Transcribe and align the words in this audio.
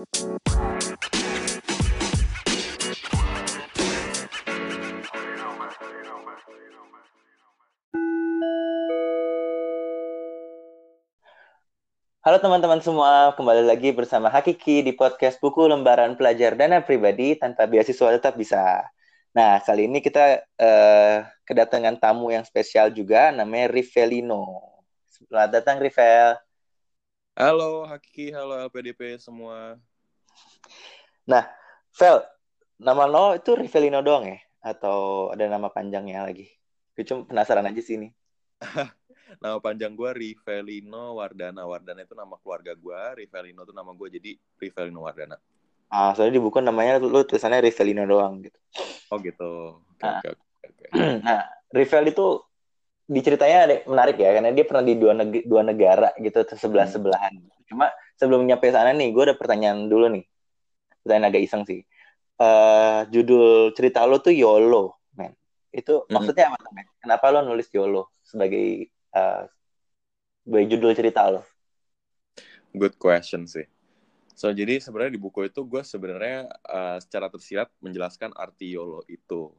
Halo 0.00 0.08
teman-teman 12.40 12.80
semua, 12.80 13.36
kembali 13.36 13.68
lagi 13.68 13.92
bersama 13.92 14.32
Hakiki 14.32 14.80
di 14.80 14.96
podcast 14.96 15.36
buku 15.36 15.68
lembaran 15.68 16.16
pelajar 16.16 16.56
dana 16.56 16.80
pribadi 16.80 17.36
tanpa 17.36 17.68
beasiswa 17.68 18.16
tetap 18.16 18.40
bisa. 18.40 18.88
Nah, 19.36 19.60
kali 19.60 19.84
ini 19.84 20.00
kita 20.00 20.40
uh, 20.56 21.28
kedatangan 21.44 22.00
tamu 22.00 22.32
yang 22.32 22.48
spesial 22.48 22.88
juga, 22.88 23.36
namanya 23.36 23.68
Rivelino. 23.68 24.64
Selamat 25.12 25.60
datang, 25.60 25.76
Rivel. 25.76 26.40
Halo 27.40 27.88
Hakiki, 27.88 28.32
halo 28.36 28.52
LPDP 28.68 29.16
semua. 29.16 29.80
Nah, 31.30 31.46
Vel, 31.94 32.26
nama 32.82 33.06
lo 33.06 33.38
itu 33.38 33.54
Rivelino 33.54 34.02
doang 34.02 34.26
ya? 34.26 34.38
Atau 34.66 35.30
ada 35.30 35.46
nama 35.46 35.70
panjangnya 35.70 36.26
lagi? 36.26 36.50
Gue 36.98 37.06
cuma 37.06 37.22
penasaran 37.22 37.62
aja 37.70 37.78
sih 37.78 37.94
ini. 37.94 38.10
nama 39.42 39.62
panjang 39.62 39.94
gue 39.94 40.10
Rivelino 40.10 41.14
Wardana. 41.22 41.62
Wardana 41.70 42.02
itu 42.02 42.18
nama 42.18 42.34
keluarga 42.42 42.74
gue, 42.74 43.22
Rivelino 43.22 43.62
itu 43.62 43.70
nama 43.70 43.94
gue, 43.94 44.08
jadi 44.10 44.30
Rivelino 44.58 45.06
Wardana. 45.06 45.38
Ah, 45.86 46.10
soalnya 46.18 46.38
di 46.38 46.42
buku 46.42 46.58
namanya 46.58 46.98
lu 46.98 47.22
tulisannya 47.22 47.62
Rivelino 47.62 48.02
doang 48.10 48.42
gitu. 48.42 48.58
Oh 49.14 49.18
gitu. 49.22 49.82
Okay, 49.98 50.06
nah, 50.06 50.18
okay, 50.18 50.32
okay. 50.66 50.88
nah, 51.26 51.46
Rivel 51.70 52.10
itu 52.10 52.26
diceritanya 53.10 53.86
menarik 53.86 54.18
ya, 54.18 54.34
karena 54.34 54.50
dia 54.50 54.66
pernah 54.66 54.82
di 54.86 54.94
dua, 54.98 55.14
neg 55.14 55.46
dua 55.46 55.62
negara 55.62 56.10
gitu, 56.18 56.42
sebelah 56.58 56.90
sebelahan. 56.90 57.38
Hmm. 57.38 57.66
Cuma 57.70 57.86
sebelum 58.18 58.46
nyampe 58.46 58.66
sana 58.74 58.90
nih, 58.90 59.14
gue 59.14 59.22
ada 59.30 59.38
pertanyaan 59.38 59.86
dulu 59.86 60.10
nih. 60.10 60.26
Pertanyaan 61.10 61.34
agak 61.34 61.42
iseng 61.42 61.66
sih. 61.66 61.82
Uh, 62.38 63.02
judul 63.10 63.74
cerita 63.74 64.06
lo 64.06 64.22
tuh 64.22 64.30
YOLO, 64.30 64.94
men. 65.18 65.34
Itu 65.74 66.06
hmm. 66.06 66.14
maksudnya 66.14 66.54
apa, 66.54 66.70
men? 66.70 66.86
Kenapa 67.02 67.34
lo 67.34 67.42
nulis 67.42 67.66
YOLO 67.74 68.14
sebagai 68.22 68.86
uh, 69.10 69.42
judul 70.46 70.94
cerita 70.94 71.26
lo? 71.26 71.42
Good 72.70 72.94
question 72.94 73.50
sih. 73.50 73.66
So 74.38 74.54
jadi 74.54 74.78
sebenarnya 74.78 75.18
di 75.18 75.20
buku 75.20 75.50
itu 75.50 75.66
gue 75.66 75.82
sebenarnya 75.82 76.46
uh, 76.62 77.02
secara 77.02 77.26
tersirat 77.26 77.74
menjelaskan 77.82 78.30
arti 78.38 78.70
YOLO 78.70 79.02
itu. 79.10 79.50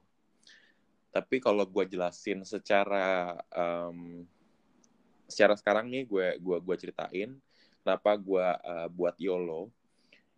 Tapi 1.12 1.44
kalau 1.44 1.68
gue 1.68 1.84
jelasin 1.84 2.48
secara 2.48 3.36
um, 3.52 4.24
secara 5.28 5.60
sekarang 5.60 5.92
nih 5.92 6.08
gue 6.08 6.40
gue 6.40 6.58
gue 6.64 6.76
ceritain 6.80 7.36
kenapa 7.84 8.16
gue 8.16 8.48
uh, 8.48 8.88
buat 8.88 9.20
YOLO 9.20 9.68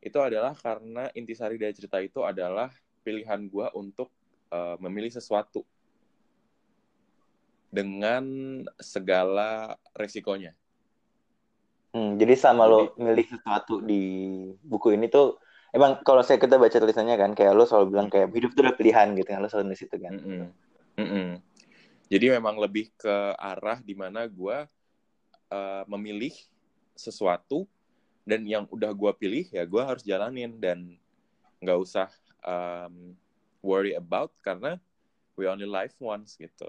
itu 0.04 0.20
adalah 0.20 0.52
karena 0.60 1.08
intisari 1.16 1.56
dari 1.56 1.72
cerita 1.72 1.98
itu 2.04 2.22
adalah 2.28 2.68
pilihan 3.02 3.48
gue 3.48 3.68
untuk 3.80 4.12
uh, 4.52 4.76
memilih 4.84 5.16
sesuatu 5.16 5.64
dengan 7.74 8.24
segala 8.78 9.80
resikonya. 9.96 10.54
Hmm, 11.94 12.18
jadi 12.20 12.34
sama 12.38 12.68
jadi, 12.68 12.74
lo 12.74 12.80
milih 13.00 13.28
sesuatu 13.32 13.76
di 13.82 14.04
buku 14.62 14.98
ini 14.98 15.10
tuh 15.10 15.38
emang 15.74 16.02
kalau 16.06 16.22
saya 16.22 16.42
kita 16.42 16.58
baca 16.58 16.74
tulisannya 16.74 17.16
kan 17.18 17.32
kayak 17.34 17.54
lo 17.54 17.66
selalu 17.66 17.86
bilang 17.98 18.10
kayak 18.10 18.34
hidup 18.34 18.54
itu 18.54 18.62
udah 18.66 18.76
pilihan 18.78 19.08
gitu 19.18 19.30
kan 19.30 19.40
lo 19.42 19.50
selalu 19.50 19.74
di 19.74 19.80
situ 19.80 19.96
kan. 19.98 20.14
Mm 20.18 20.26
-mm. 20.26 20.46
Mm 21.00 21.08
-mm. 21.10 21.30
Jadi 22.14 22.26
memang 22.30 22.62
lebih 22.62 22.94
ke 22.94 23.16
arah 23.38 23.82
di 23.82 23.98
mana 23.98 24.30
gue 24.30 24.58
uh, 25.50 25.84
memilih 25.90 26.34
sesuatu 26.94 27.66
dan 28.24 28.48
yang 28.48 28.64
udah 28.72 28.96
gue 28.96 29.12
pilih 29.20 29.46
ya 29.52 29.68
gue 29.68 29.84
harus 29.84 30.04
jalanin 30.04 30.56
dan 30.60 30.96
nggak 31.60 31.80
usah 31.80 32.08
um, 32.44 33.16
worry 33.64 33.96
about 33.96 34.32
karena 34.44 34.80
we 35.40 35.48
only 35.48 35.68
live 35.68 35.96
once 36.00 36.36
gitu. 36.36 36.68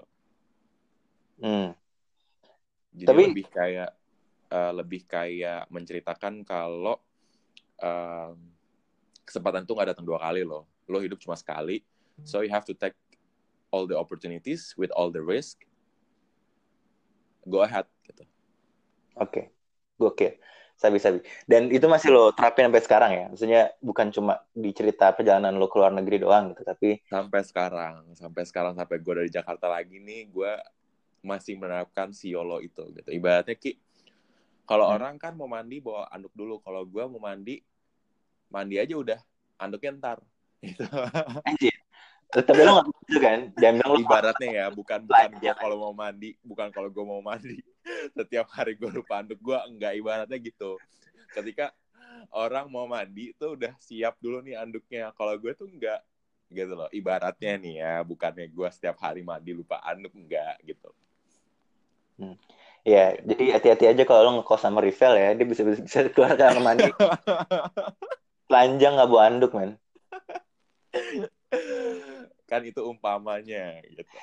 Hmm. 1.39 1.75
Jadi 2.95 3.07
Tapi... 3.11 3.23
lebih 3.27 3.47
kayak 3.51 3.91
uh, 4.51 4.71
lebih 4.71 5.01
kayak 5.03 5.67
menceritakan 5.67 6.47
kalau 6.47 6.95
uh, 7.83 8.31
kesempatan 9.27 9.67
itu 9.67 9.75
nggak 9.75 9.95
datang 9.95 10.07
dua 10.07 10.23
kali 10.23 10.47
loh. 10.47 10.63
Lo 10.87 11.03
hidup 11.03 11.19
cuma 11.19 11.35
sekali, 11.35 11.83
so 12.23 12.45
you 12.45 12.51
have 12.53 12.63
to 12.63 12.77
take 12.77 12.95
all 13.73 13.89
the 13.89 13.97
opportunities 13.97 14.71
with 14.79 14.93
all 14.95 15.11
the 15.11 15.19
risk. 15.19 15.65
Go 17.45 17.65
ahead 17.65 17.89
gitu. 18.07 18.23
Oke, 19.17 19.51
okay. 19.99 19.99
oke. 19.99 20.29
Sabi-sabi. 20.75 21.23
Dan 21.47 21.71
itu 21.71 21.87
masih 21.87 22.11
lo 22.11 22.35
terapin 22.35 22.67
sampai 22.67 22.83
sekarang 22.83 23.11
ya? 23.15 23.25
Maksudnya 23.31 23.61
bukan 23.79 24.11
cuma 24.11 24.43
di 24.51 24.75
cerita 24.75 25.15
perjalanan 25.15 25.55
lo 25.55 25.71
ke 25.71 25.79
luar 25.79 25.95
negeri 25.95 26.19
doang 26.19 26.51
gitu, 26.51 26.67
tapi... 26.67 26.99
Sampai 27.07 27.41
sekarang. 27.47 28.11
Sampai 28.13 28.43
sekarang, 28.43 28.73
sampai 28.75 28.99
gue 28.99 29.13
dari 29.23 29.31
Jakarta 29.31 29.71
lagi 29.71 30.03
nih, 30.03 30.27
gue 30.27 30.53
masih 31.25 31.57
menerapkan 31.57 32.11
si 32.11 32.35
YOLO 32.35 32.59
itu 32.61 32.85
gitu. 32.91 33.09
Ibaratnya 33.09 33.55
Ki, 33.55 33.79
kalau 34.65 34.89
hmm. 34.89 34.95
orang 34.97 35.15
kan 35.21 35.33
mau 35.37 35.45
mandi 35.45 35.77
bawa 35.77 36.09
anduk 36.09 36.33
dulu. 36.33 36.57
Kalau 36.65 36.83
gue 36.83 37.03
mau 37.05 37.21
mandi, 37.21 37.61
mandi 38.49 38.81
aja 38.81 38.97
udah. 38.97 39.19
Anduknya 39.61 39.91
ntar. 39.95 40.19
Gitu. 40.65 40.81
Anjir. 41.45 41.74
Tapi 42.35 42.61
lo 42.67 42.71
gak 42.83 42.87
gitu 43.07 43.19
kan? 43.23 43.39
Jangan 43.55 43.87
lo 43.87 43.95
Ibaratnya 43.95 44.49
ya, 44.51 44.65
bukan 44.79 44.99
bukan 45.07 45.29
gue 45.39 45.51
kalau 45.55 45.77
mau 45.79 45.93
mandi, 45.95 46.35
bukan 46.43 46.67
kalau 46.75 46.89
gue 46.91 47.05
mau 47.07 47.23
mandi. 47.23 47.63
Setiap 48.17 48.51
hari 48.51 48.75
gue 48.75 48.91
lupa 48.91 49.23
anduk 49.23 49.39
gue, 49.39 49.55
enggak 49.71 49.93
ibaratnya 49.95 50.37
gitu. 50.41 50.75
Ketika 51.31 51.71
orang 52.35 52.67
mau 52.67 52.83
mandi 52.89 53.31
tuh 53.39 53.55
udah 53.55 53.71
siap 53.79 54.19
dulu 54.19 54.43
nih 54.43 54.59
anduknya. 54.59 55.15
Kalau 55.15 55.39
gue 55.39 55.55
tuh 55.55 55.71
enggak 55.71 56.03
gitu 56.51 56.75
loh. 56.75 56.91
Ibaratnya 56.91 57.55
nih 57.55 57.75
ya, 57.79 57.93
bukannya 58.03 58.51
gue 58.51 58.67
setiap 58.67 58.99
hari 58.99 59.23
mandi 59.23 59.55
lupa 59.55 59.79
anduk 59.85 60.11
enggak 60.11 60.59
gitu. 60.67 60.91
Hmm. 62.19 62.35
Ya, 62.85 63.17
jadi 63.17 63.57
hati-hati 63.57 63.85
aja 63.89 64.03
kalau 64.05 64.21
lo 64.21 64.31
ngekos 64.39 64.61
sama 64.61 64.77
Rivel 64.77 65.17
ya, 65.17 65.33
dia 65.33 65.47
bisa 65.47 65.65
bisa 65.65 66.05
keluar 66.13 66.37
kamar 66.37 66.61
mandi. 66.61 66.85
Telanjang 68.47 68.93
nggak 68.93 69.09
bawa 69.09 69.23
anduk, 69.25 69.51
men. 69.57 69.73
Kan 72.45 72.61
itu 72.65 72.81
umpamanya 72.85 73.81
gitu. 73.85 74.15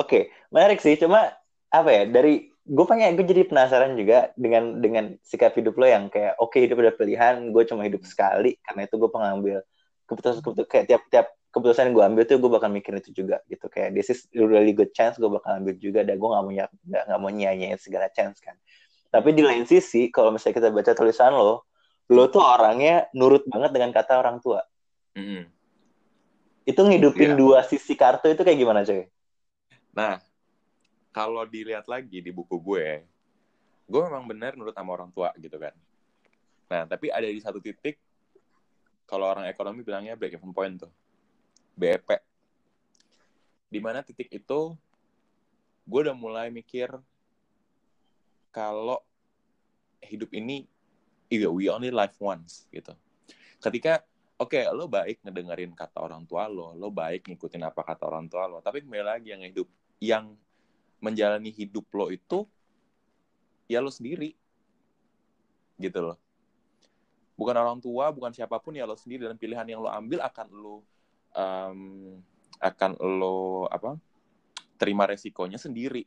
Oke, 0.00 0.34
menarik 0.50 0.82
sih. 0.82 0.98
Cuma 0.98 1.30
apa 1.68 1.90
ya? 1.90 2.02
Dari 2.08 2.50
gue 2.68 2.84
pengen 2.84 3.16
gue 3.16 3.24
jadi 3.24 3.48
penasaran 3.48 3.96
juga 3.96 4.28
dengan 4.36 4.82
dengan 4.84 5.04
sikap 5.24 5.56
hidup 5.56 5.80
lo 5.80 5.88
yang 5.88 6.12
kayak 6.12 6.36
oke 6.36 6.52
okay, 6.52 6.68
hidup 6.68 6.84
udah 6.84 6.94
pilihan, 6.94 7.48
gue 7.48 7.62
cuma 7.64 7.88
hidup 7.88 8.04
sekali 8.04 8.60
karena 8.60 8.84
itu 8.84 9.00
gue 9.00 9.08
pengambil 9.08 9.64
keputusan 10.04 10.44
keputusan 10.44 10.68
kayak 10.68 10.86
tiap 10.88 11.02
tiap 11.08 11.26
keputusan 11.48 11.90
yang 11.90 11.94
gue 11.96 12.04
ambil 12.04 12.22
tuh 12.28 12.36
gue 12.36 12.50
bakal 12.52 12.68
mikir 12.68 12.92
itu 13.00 13.10
juga 13.24 13.40
gitu 13.48 13.72
kayak 13.72 13.96
this 13.96 14.12
is 14.12 14.28
really 14.36 14.76
good 14.76 14.92
chance 14.92 15.16
gue 15.16 15.28
bakal 15.28 15.56
ambil 15.56 15.74
juga 15.80 16.04
dan 16.04 16.20
gue 16.20 16.28
nggak 16.28 16.44
mau 16.44 16.52
nggak 16.52 17.02
nggak 17.08 17.18
mau 17.20 17.30
nyanyiin 17.32 17.80
segala 17.80 18.12
chance 18.12 18.36
kan 18.44 18.56
tapi 19.08 19.32
di 19.32 19.40
lain 19.40 19.64
sisi 19.64 20.12
kalau 20.12 20.28
misalnya 20.28 20.60
kita 20.60 20.68
baca 20.68 20.92
tulisan 20.92 21.32
lo 21.32 21.64
lo 22.12 22.24
tuh 22.28 22.44
orangnya 22.44 23.08
nurut 23.16 23.48
banget 23.48 23.70
dengan 23.72 23.90
kata 23.96 24.20
orang 24.20 24.44
tua 24.44 24.60
mm 25.16 25.24
-hmm. 25.24 25.42
Itu 26.68 26.80
ngidupin 26.84 27.32
yeah. 27.32 27.38
dua 27.40 27.58
sisi 27.64 27.96
kartu 27.96 28.28
itu 28.28 28.44
kayak 28.44 28.58
gimana 28.60 28.84
coy? 28.84 29.08
Nah 29.96 30.20
kalau 31.16 31.48
dilihat 31.48 31.88
lagi 31.88 32.20
di 32.20 32.28
buku 32.28 32.60
gue 32.60 33.08
gue 33.88 34.00
memang 34.04 34.28
benar 34.28 34.52
nurut 34.52 34.76
sama 34.76 34.92
orang 34.92 35.08
tua 35.08 35.32
gitu 35.40 35.56
kan. 35.56 35.72
Nah 36.68 36.84
tapi 36.84 37.08
ada 37.08 37.24
di 37.24 37.40
satu 37.40 37.56
titik 37.56 37.96
kalau 39.08 39.24
orang 39.32 39.48
ekonomi 39.48 39.80
bilangnya 39.80 40.12
break 40.12 40.36
even 40.36 40.52
point 40.52 40.76
tuh. 40.76 40.92
BEP 41.72 42.20
di 43.72 43.80
mana 43.80 44.04
titik 44.04 44.28
itu 44.28 44.76
gue 45.88 46.00
udah 46.04 46.16
mulai 46.16 46.52
mikir 46.52 46.92
kalau 48.52 49.00
hidup 50.04 50.28
ini 50.36 50.68
iya 51.32 51.48
we 51.48 51.72
only 51.72 51.88
live 51.88 52.12
once 52.20 52.68
gitu. 52.68 52.92
Ketika 53.56 54.04
oke 54.38 54.54
okay, 54.54 54.70
lo 54.70 54.86
baik 54.86 55.18
ngedengerin 55.26 55.74
kata 55.74 55.98
orang 55.98 56.22
tua 56.22 56.46
lo 56.46 56.70
lo 56.78 56.94
baik 56.94 57.26
ngikutin 57.26 57.66
apa 57.66 57.82
kata 57.82 58.06
orang 58.06 58.30
tua 58.30 58.46
lo. 58.46 58.62
Tapi 58.62 58.86
kembali 58.86 59.04
lagi 59.04 59.34
yang 59.34 59.42
hidup 59.42 59.68
yang 59.98 60.38
menjalani 61.02 61.50
hidup 61.50 61.86
lo 61.90 62.10
itu 62.14 62.46
ya 63.66 63.82
lo 63.82 63.90
sendiri. 63.90 64.38
Gitu 65.78 65.98
loh. 65.98 66.18
Bukan 67.34 67.54
orang 67.54 67.78
tua 67.82 68.10
bukan 68.14 68.30
siapa 68.30 68.62
pun 68.62 68.78
ya 68.78 68.86
lo 68.86 68.94
sendiri. 68.94 69.26
Dan 69.26 69.38
pilihan 69.38 69.66
yang 69.66 69.82
lo 69.82 69.90
ambil 69.90 70.22
akan 70.22 70.46
lo 70.54 70.86
um, 71.34 72.18
akan 72.62 72.94
lo 72.98 73.66
apa 73.70 73.98
terima 74.78 75.06
resikonya 75.10 75.58
sendiri. 75.58 76.06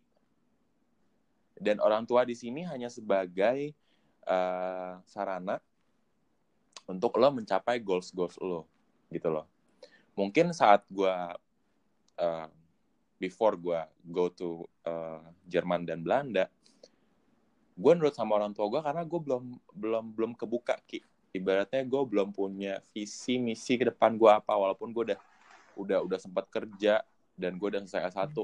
Dan 1.59 1.83
orang 1.83 2.07
tua 2.07 2.23
di 2.23 2.33
sini 2.33 2.63
hanya 2.63 2.87
sebagai 2.87 3.75
uh, 4.23 4.97
sarana 5.03 5.59
untuk 6.91 7.15
lo 7.15 7.31
mencapai 7.31 7.79
goals 7.79 8.11
goals 8.11 8.35
lo 8.43 8.67
gitu 9.07 9.31
loh. 9.31 9.47
Mungkin 10.19 10.51
saat 10.51 10.83
gue 10.91 11.15
uh, 12.19 12.47
before 13.15 13.55
gue 13.55 13.79
go 14.11 14.27
to 14.27 14.67
uh, 14.83 15.23
Jerman 15.47 15.87
dan 15.87 16.03
Belanda 16.03 16.51
gue 17.71 17.91
nurut 17.97 18.13
sama 18.13 18.37
orang 18.37 18.51
tua 18.51 18.67
gue 18.67 18.81
karena 18.83 19.01
gue 19.07 19.19
belum 19.23 19.43
belum 19.73 20.05
belum 20.13 20.31
kebuka 20.35 20.77
ki. 20.85 21.01
Ibaratnya 21.31 21.87
gue 21.87 22.01
belum 22.03 22.35
punya 22.35 22.83
visi 22.91 23.39
misi 23.39 23.79
ke 23.79 23.87
depan 23.87 24.19
gue 24.19 24.27
apa 24.27 24.51
walaupun 24.51 24.91
gue 24.91 25.15
udah 25.15 25.19
udah 25.79 25.99
udah 26.03 26.19
sempat 26.19 26.51
kerja 26.51 26.99
dan 27.39 27.55
gue 27.55 27.67
udah 27.71 27.81
selesai 27.87 28.11
S1 28.11 28.35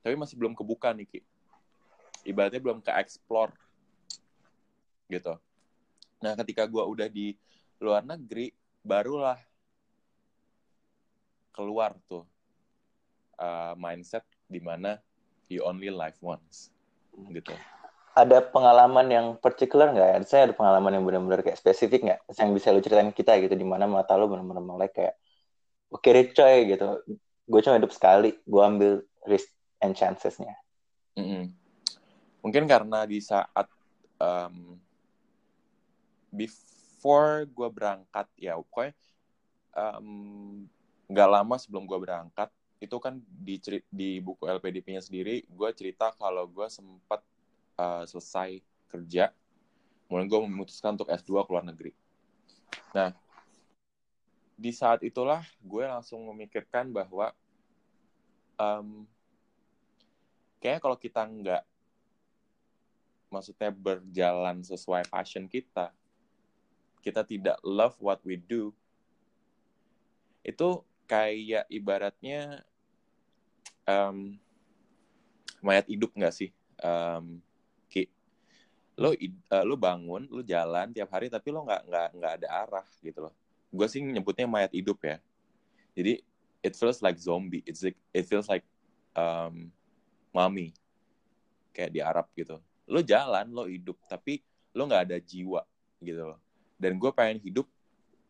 tapi 0.00 0.14
masih 0.16 0.36
belum 0.36 0.56
kebuka 0.56 0.92
nih 0.96 1.08
Ki. 1.08 1.20
Ibaratnya 2.24 2.60
belum 2.60 2.84
ke 2.84 2.92
explore 3.00 3.52
gitu. 5.08 5.36
Nah 6.20 6.32
ketika 6.36 6.68
gue 6.68 6.80
udah 6.80 7.08
di 7.08 7.36
luar 7.80 8.04
negeri 8.04 8.52
barulah 8.84 9.40
keluar 11.56 11.96
tuh 12.06 12.24
uh, 13.40 13.72
mindset 13.76 14.24
di 14.46 14.60
mana 14.60 15.00
you 15.48 15.64
only 15.64 15.88
live 15.88 16.16
once 16.22 16.70
gitu 17.32 17.52
ada 18.10 18.42
pengalaman 18.42 19.06
yang 19.06 19.26
particular 19.38 19.94
nggak? 19.94 20.26
Saya 20.26 20.50
ada 20.50 20.54
pengalaman 20.54 20.98
yang 20.98 21.04
benar-benar 21.06 21.46
kayak 21.46 21.56
spesifik 21.56 22.04
nggak? 22.04 22.20
Yang 22.34 22.50
bisa 22.58 22.74
lu 22.74 22.82
ceritain 22.82 23.12
kita 23.14 23.38
gitu, 23.38 23.54
di 23.54 23.66
mana 23.66 23.86
mata 23.86 24.18
lu 24.18 24.26
benar-benar 24.26 24.60
melek 24.60 24.92
kayak, 24.98 25.14
oke 25.94 26.02
okay, 26.02 26.26
coy 26.34 26.74
gitu, 26.74 27.00
gue 27.46 27.60
cuma 27.62 27.78
hidup 27.78 27.92
sekali, 27.94 28.34
gue 28.34 28.62
ambil 28.62 28.92
risk 29.30 29.48
and 29.78 29.94
chancesnya. 29.94 30.58
Mm 31.14 31.26
-hmm. 31.26 31.44
Mungkin 32.42 32.64
karena 32.66 33.06
di 33.06 33.22
saat 33.22 33.68
um, 34.18 34.74
before 36.34 36.79
gue 37.48 37.68
berangkat 37.72 38.26
ya, 38.36 38.60
pokoknya 38.60 38.92
nggak 41.10 41.28
lama 41.30 41.54
sebelum 41.58 41.88
gue 41.88 41.98
berangkat 41.98 42.50
itu 42.80 42.96
kan 42.96 43.20
di 43.20 43.60
di 43.92 44.24
buku 44.24 44.48
LPDP-nya 44.48 45.04
sendiri 45.04 45.44
gue 45.44 45.68
cerita 45.76 46.16
kalau 46.16 46.48
gue 46.48 46.64
sempat 46.72 47.20
uh, 47.76 48.04
selesai 48.08 48.60
kerja, 48.88 49.30
mulai 50.08 50.26
gue 50.26 50.40
memutuskan 50.48 50.96
untuk 50.96 51.12
S2 51.12 51.44
ke 51.44 51.50
luar 51.52 51.64
negeri. 51.64 51.92
Nah, 52.96 53.14
di 54.56 54.72
saat 54.74 55.04
itulah 55.06 55.44
gue 55.62 55.84
langsung 55.86 56.24
memikirkan 56.32 56.90
bahwa 56.90 57.32
um, 58.58 59.04
kayaknya 60.58 60.80
kalau 60.82 60.96
kita 60.98 61.22
nggak 61.24 61.62
maksudnya 63.30 63.70
berjalan 63.70 64.64
sesuai 64.66 65.06
passion 65.06 65.46
kita, 65.46 65.94
kita 67.00 67.24
tidak 67.24 67.56
love 67.64 67.96
what 67.98 68.20
we 68.22 68.36
do, 68.36 68.72
itu 70.44 70.84
kayak 71.08 71.66
ibaratnya 71.68 72.62
um, 73.88 74.36
mayat 75.64 75.88
hidup 75.88 76.12
nggak 76.16 76.32
sih? 76.32 76.50
Um, 76.80 77.44
lo 79.00 79.16
uh, 79.16 79.64
lo 79.64 79.80
bangun 79.80 80.28
lo 80.28 80.44
jalan 80.44 80.92
tiap 80.92 81.08
hari 81.16 81.32
tapi 81.32 81.48
lo 81.48 81.64
nggak 81.64 81.88
nggak 81.88 82.08
nggak 82.20 82.32
ada 82.36 82.48
arah 82.52 82.86
gitu 83.00 83.24
loh. 83.24 83.34
Gue 83.72 83.88
sih 83.88 84.04
nyebutnya 84.04 84.44
mayat 84.44 84.76
hidup 84.76 85.00
ya. 85.00 85.16
Jadi 85.96 86.20
it 86.60 86.76
feels 86.76 87.00
like 87.00 87.16
zombie. 87.16 87.64
It's 87.64 87.80
like, 87.80 87.96
it 88.12 88.28
feels 88.28 88.44
like 88.44 88.60
um, 89.16 89.72
mami. 90.36 90.76
Kayak 91.72 91.90
di 91.96 92.00
Arab 92.04 92.26
gitu. 92.36 92.60
Lo 92.84 93.00
jalan 93.00 93.48
lo 93.48 93.64
hidup 93.64 93.96
tapi 94.04 94.44
lo 94.76 94.84
nggak 94.84 95.08
ada 95.08 95.16
jiwa 95.16 95.64
gitu 96.04 96.36
loh 96.36 96.40
dan 96.80 96.96
gue 96.96 97.10
pengen 97.12 97.36
hidup 97.44 97.68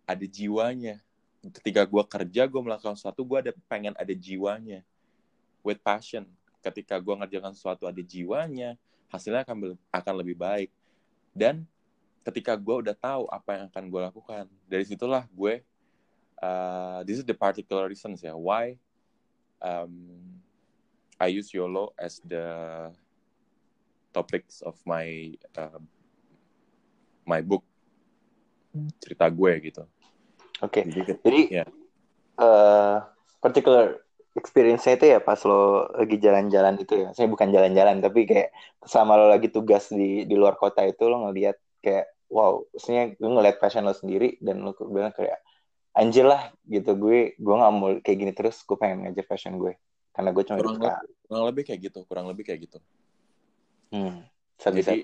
ada 0.03 0.27
jiwanya. 0.27 0.99
Ketika 1.41 1.87
gue 1.87 2.03
kerja 2.05 2.43
gue 2.51 2.61
melakukan 2.61 2.99
sesuatu 2.99 3.23
gue 3.23 3.39
ada 3.39 3.53
pengen 3.71 3.95
ada 3.95 4.11
jiwanya. 4.11 4.83
With 5.63 5.79
passion. 5.81 6.27
Ketika 6.61 6.99
gue 6.99 7.15
ngerjakan 7.15 7.55
sesuatu 7.55 7.87
ada 7.87 8.03
jiwanya 8.03 8.75
hasilnya 9.11 9.47
akan 9.47 9.79
akan 9.95 10.15
lebih 10.19 10.35
baik. 10.35 10.71
Dan 11.31 11.63
ketika 12.27 12.59
gue 12.59 12.91
udah 12.91 12.97
tahu 12.99 13.31
apa 13.31 13.51
yang 13.55 13.65
akan 13.71 13.85
gue 13.87 14.01
lakukan 14.11 14.45
dari 14.67 14.85
situlah 14.85 15.25
gue 15.31 15.63
uh, 16.43 17.01
this 17.07 17.23
is 17.23 17.27
the 17.27 17.37
particular 17.37 17.87
reasons 17.87 18.21
ya. 18.21 18.35
Why 18.35 18.77
um, 19.63 20.19
I 21.21 21.31
use 21.31 21.53
YOLO 21.55 21.93
as 21.95 22.19
the 22.25 22.91
topics 24.11 24.61
of 24.67 24.75
my 24.83 25.39
uh, 25.55 25.79
my 27.27 27.41
book 27.45 27.63
cerita 29.03 29.27
gue 29.29 29.53
gitu. 29.65 29.83
Oke. 30.63 30.83
Okay. 30.83 30.93
Jadi, 30.93 31.13
Jadi 31.23 31.41
yeah. 31.51 31.69
uh, 32.39 33.05
particular 33.43 33.99
experience-nya 34.39 34.95
itu 34.95 35.07
ya 35.11 35.19
pas 35.19 35.41
lo 35.43 35.91
lagi 35.97 36.17
jalan-jalan 36.23 36.75
itu 36.79 36.95
ya. 37.07 37.09
Saya 37.17 37.27
bukan 37.27 37.51
jalan-jalan 37.51 37.99
tapi 37.99 38.29
kayak 38.29 38.55
sama 38.87 39.19
lo 39.19 39.27
lagi 39.27 39.51
tugas 39.51 39.91
di 39.91 40.25
di 40.25 40.35
luar 40.39 40.55
kota 40.55 40.87
itu 40.87 41.07
lo 41.11 41.27
ngeliat 41.29 41.59
kayak 41.83 42.07
wow, 42.31 42.63
maksudnya 42.71 43.17
gue 43.19 43.31
ngeliat 43.31 43.57
passion 43.59 43.83
lo 43.83 43.95
sendiri 43.97 44.39
dan 44.39 44.63
lo 44.63 44.73
bilang 44.87 45.11
kayak 45.11 45.43
anjir 45.95 46.23
lah 46.23 46.55
gitu 46.71 46.95
gue 46.95 47.35
gue 47.35 47.55
nggak 47.55 47.73
mau 47.75 47.91
kayak 47.99 48.19
gini 48.19 48.33
terus 48.33 48.63
gue 48.63 48.79
pengen 48.79 49.07
ngajar 49.07 49.27
passion 49.27 49.59
gue 49.59 49.75
karena 50.15 50.31
gue 50.31 50.45
cuma 50.47 50.59
kurang, 50.63 50.79
lebih, 50.79 50.93
kurang 51.27 51.45
lebih 51.51 51.63
kayak 51.67 51.81
gitu 51.83 51.99
kurang 52.07 52.27
lebih 52.31 52.45
kayak 52.47 52.61
gitu 52.71 52.79
hmm, 53.91 54.23
jadi 54.63 55.03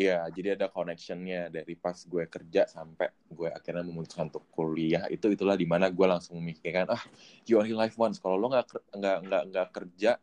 Iya, 0.00 0.24
jadi 0.32 0.56
ada 0.56 0.72
connectionnya 0.72 1.52
dari 1.52 1.76
pas 1.76 1.92
gue 1.92 2.24
kerja 2.24 2.64
sampai 2.64 3.12
gue 3.28 3.52
akhirnya 3.52 3.84
memutuskan 3.84 4.32
untuk 4.32 4.48
kuliah 4.48 5.04
itu 5.12 5.28
itulah 5.28 5.60
di 5.60 5.68
mana 5.68 5.92
gue 5.92 6.06
langsung 6.08 6.40
memikirkan 6.40 6.88
ah 6.88 7.04
you 7.44 7.60
only 7.60 7.76
life 7.76 8.00
once 8.00 8.16
kalau 8.16 8.40
lo 8.40 8.48
nggak 8.48 8.96
nggak 8.96 9.16
nggak 9.28 9.42
nggak 9.52 9.68
kerja 9.76 10.16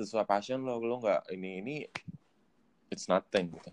sesuai 0.00 0.24
passion 0.24 0.64
lo 0.64 0.80
lo 0.80 1.04
nggak 1.04 1.28
ini 1.36 1.50
ini 1.60 1.76
it's 2.88 3.12
nothing 3.12 3.52
gitu. 3.52 3.68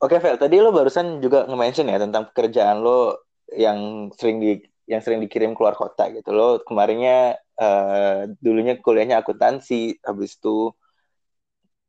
Oke, 0.00 0.16
okay, 0.16 0.18
Vel, 0.22 0.38
tadi 0.38 0.56
lo 0.62 0.70
barusan 0.70 1.18
juga 1.18 1.44
nge-mention 1.50 1.90
ya 1.90 1.98
tentang 1.98 2.30
pekerjaan 2.30 2.80
lo 2.80 3.26
yang 3.50 4.08
sering 4.14 4.38
di 4.38 4.62
yang 4.86 5.02
sering 5.02 5.18
dikirim 5.20 5.58
keluar 5.58 5.74
kota 5.74 6.06
gitu. 6.14 6.30
Lo 6.30 6.62
kemarinnya 6.62 7.34
uh, 7.58 8.30
dulunya 8.38 8.78
kuliahnya 8.78 9.20
akuntansi, 9.20 9.98
habis 10.06 10.38
itu 10.38 10.70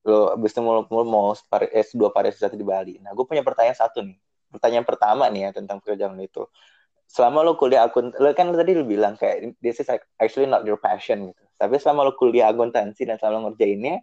lo 0.02 0.34
abis 0.34 0.52
itu 0.54 0.62
mau, 0.66 0.82
mau, 0.90 1.06
mau 1.06 1.28
S2 1.34 2.10
pariwisata 2.10 2.58
di 2.58 2.66
Bali. 2.66 2.98
Nah, 3.02 3.14
gue 3.14 3.26
punya 3.26 3.46
pertanyaan 3.46 3.78
satu 3.78 4.02
nih. 4.02 4.18
Pertanyaan 4.50 4.86
pertama 4.86 5.30
nih 5.30 5.48
ya 5.48 5.50
tentang 5.56 5.78
pekerjaan 5.80 6.18
itu. 6.18 6.50
Selama 7.06 7.44
lo 7.44 7.60
kuliah 7.60 7.86
akun, 7.86 8.10
lo 8.16 8.28
kan 8.34 8.50
tadi 8.56 8.72
lo 8.74 8.88
bilang 8.88 9.20
kayak 9.20 9.60
this 9.60 9.84
is 9.84 9.88
actually 10.18 10.48
not 10.48 10.64
your 10.66 10.80
passion 10.80 11.30
gitu. 11.32 11.44
Tapi 11.60 11.78
selama 11.78 12.08
lo 12.08 12.16
kuliah 12.18 12.50
akuntansi 12.50 13.04
dan 13.06 13.20
selama 13.22 13.52
ngerjainnya, 13.52 14.02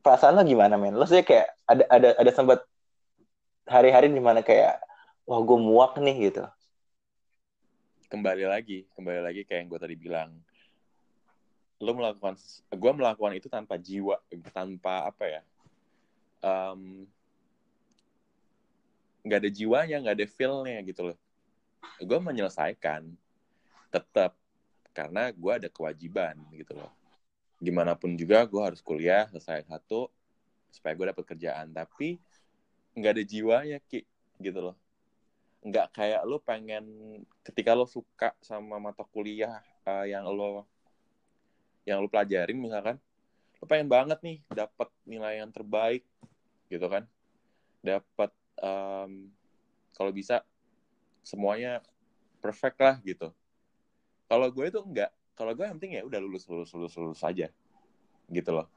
perasaan 0.00 0.38
lo 0.38 0.42
gimana 0.46 0.80
men? 0.80 0.96
Lo 0.96 1.04
sih 1.04 1.20
kayak 1.20 1.50
ada 1.68 1.84
ada 1.90 2.08
ada 2.16 2.30
sempat 2.32 2.64
hari-hari 3.68 4.08
di 4.08 4.22
mana 4.22 4.40
kayak 4.40 4.80
wah 5.28 5.40
gue 5.44 5.58
muak 5.60 5.98
nih 6.00 6.30
gitu. 6.30 6.42
Kembali 8.10 8.42
lagi, 8.48 8.90
kembali 8.98 9.20
lagi 9.22 9.46
kayak 9.46 9.58
yang 9.62 9.68
gue 9.70 9.80
tadi 9.82 9.94
bilang 9.94 10.30
lo 11.80 11.96
melakukan 11.96 12.36
gue 12.68 12.92
melakukan 12.92 13.32
itu 13.32 13.48
tanpa 13.48 13.80
jiwa 13.80 14.20
tanpa 14.52 15.08
apa 15.08 15.24
ya 15.24 15.42
um, 16.44 17.08
nggak 19.24 19.38
ada 19.46 19.50
jiwanya 19.52 19.96
nggak 20.00 20.16
ada 20.16 20.28
feelnya 20.28 20.78
gitu 20.84 21.12
loh. 21.12 21.18
Gue 22.00 22.18
menyelesaikan 22.20 23.04
tetap 23.92 24.36
karena 24.96 25.28
gue 25.32 25.52
ada 25.52 25.68
kewajiban 25.68 26.40
gitu 26.56 26.76
loh. 26.76 26.92
Gimana 27.60 27.92
pun 27.92 28.16
juga 28.16 28.48
gue 28.48 28.62
harus 28.64 28.80
kuliah 28.80 29.28
selesai 29.28 29.68
satu 29.68 30.08
supaya 30.72 30.96
gue 30.96 31.06
dapat 31.12 31.24
kerjaan. 31.36 31.68
Tapi 31.76 32.16
nggak 32.96 33.12
ada 33.20 33.24
jiwanya 33.24 33.78
ki 33.84 34.08
gitu 34.40 34.72
loh. 34.72 34.76
Nggak 35.60 35.92
kayak 35.92 36.22
lo 36.24 36.40
pengen 36.40 36.84
ketika 37.44 37.76
lo 37.76 37.84
suka 37.84 38.32
sama 38.40 38.80
mata 38.80 39.04
kuliah 39.04 39.60
uh, 39.84 40.08
yang 40.08 40.24
lo 40.24 40.64
yang 41.90 41.98
lu 42.00 42.08
pelajarin 42.08 42.54
misalkan 42.54 42.96
lu 43.60 43.64
pengen 43.68 43.90
banget 43.90 44.18
nih 44.24 44.38
dapat 44.48 44.88
nilai 45.04 45.42
yang 45.42 45.50
terbaik 45.52 46.06
gitu 46.70 46.86
kan. 46.86 47.04
Dapat 47.84 48.30
um, 48.62 49.28
kalau 49.92 50.12
bisa 50.14 50.46
semuanya 51.26 51.84
perfect 52.40 52.78
lah 52.80 52.96
gitu. 53.04 53.28
Kalau 54.30 54.48
gue 54.48 54.64
itu 54.70 54.80
enggak. 54.80 55.12
Kalau 55.36 55.52
gue 55.52 55.64
yang 55.66 55.76
penting 55.76 55.98
ya 55.98 56.02
udah 56.06 56.20
lulus 56.22 56.46
lulus 56.48 56.70
lulus 56.72 56.94
lulus 56.96 57.20
aja 57.26 57.50
gitu 58.30 58.50
loh. 58.54 58.70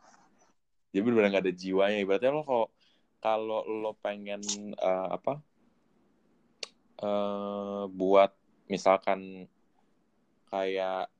Jadi 0.92 1.02
benar-benar 1.06 1.40
gak 1.40 1.46
ada 1.48 1.54
jiwanya. 1.54 1.98
Ibaratnya 2.02 2.32
lo 2.34 2.44
kalau 2.44 2.68
kalau 3.24 3.62
lo 3.64 3.92
pengen 4.02 4.42
uh, 4.82 5.16
apa 5.16 5.40
uh, 7.06 7.86
buat 7.88 8.34
misalkan 8.68 9.48
kayak 10.50 11.13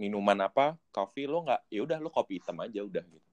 minuman 0.00 0.48
apa 0.48 0.74
kopi 0.90 1.28
lo 1.28 1.44
nggak 1.44 1.60
ya 1.68 1.80
udah 1.84 1.98
lo 2.00 2.08
kopi 2.08 2.40
hitam 2.40 2.58
aja 2.60 2.80
udah 2.82 3.04
gitu 3.04 3.30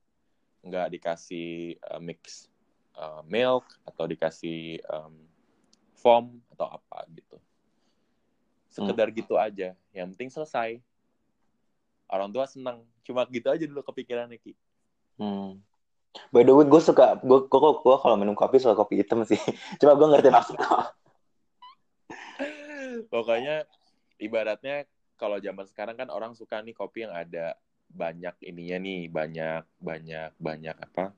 nggak 0.65 0.87
dikasih 0.99 1.79
uh, 1.87 2.01
mix 2.03 2.51
uh, 2.99 3.23
milk 3.23 3.65
atau 3.87 4.05
dikasih 4.05 4.83
um, 4.91 5.15
foam 5.95 6.39
atau 6.51 6.67
apa 6.67 7.07
gitu 7.15 7.37
sekedar 8.69 9.09
hmm. 9.09 9.17
gitu 9.23 9.35
aja 9.39 9.73
yang 9.95 10.11
penting 10.13 10.29
selesai 10.29 10.79
orang 12.11 12.29
tua 12.29 12.45
senang 12.45 12.83
cuma 13.07 13.23
gitu 13.31 13.47
aja 13.49 13.63
dulu 13.65 13.81
kepikirannya 13.81 14.37
ki 14.37 14.53
hmm. 15.17 15.59
By 16.33 16.41
the 16.41 16.53
way, 16.57 16.65
gue 16.65 16.81
suka, 16.81 17.21
gue 17.21 17.39
gue, 17.45 17.71
gue 17.85 17.95
kalau 18.01 18.17
minum 18.17 18.33
kopi 18.33 18.57
suka 18.57 18.73
kopi 18.73 18.97
hitam 18.97 19.21
sih. 19.29 19.37
Cuma 19.79 19.93
gue 19.93 20.07
ngerti 20.09 20.29
maksudnya. 20.33 20.89
Pokoknya 23.13 23.69
ibaratnya 24.17 24.89
kalau 25.19 25.35
zaman 25.43 25.67
sekarang 25.67 25.99
kan 25.99 26.07
orang 26.07 26.31
suka 26.31 26.63
nih 26.63 26.71
kopi 26.71 27.03
yang 27.03 27.11
ada 27.11 27.59
banyak 27.91 28.39
ininya 28.47 28.77
nih, 28.79 29.11
banyak 29.11 29.63
banyak 29.83 30.31
banyak 30.39 30.77
apa? 30.79 31.11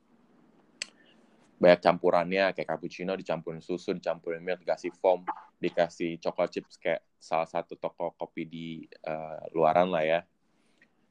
Banyak 1.62 1.80
campurannya 1.86 2.58
kayak 2.58 2.66
cappuccino 2.66 3.14
dicampurin 3.14 3.62
susu, 3.62 3.94
dicampurin 3.94 4.42
milk, 4.42 4.66
dikasih 4.66 4.90
foam, 4.98 5.22
dikasih 5.62 6.18
coklat 6.18 6.50
chips 6.50 6.82
kayak 6.82 7.06
salah 7.22 7.46
satu 7.46 7.78
toko 7.78 8.18
kopi 8.18 8.50
di 8.50 8.68
uh, 9.06 9.46
luaran 9.54 9.94
lah 9.94 10.02
ya. 10.02 10.20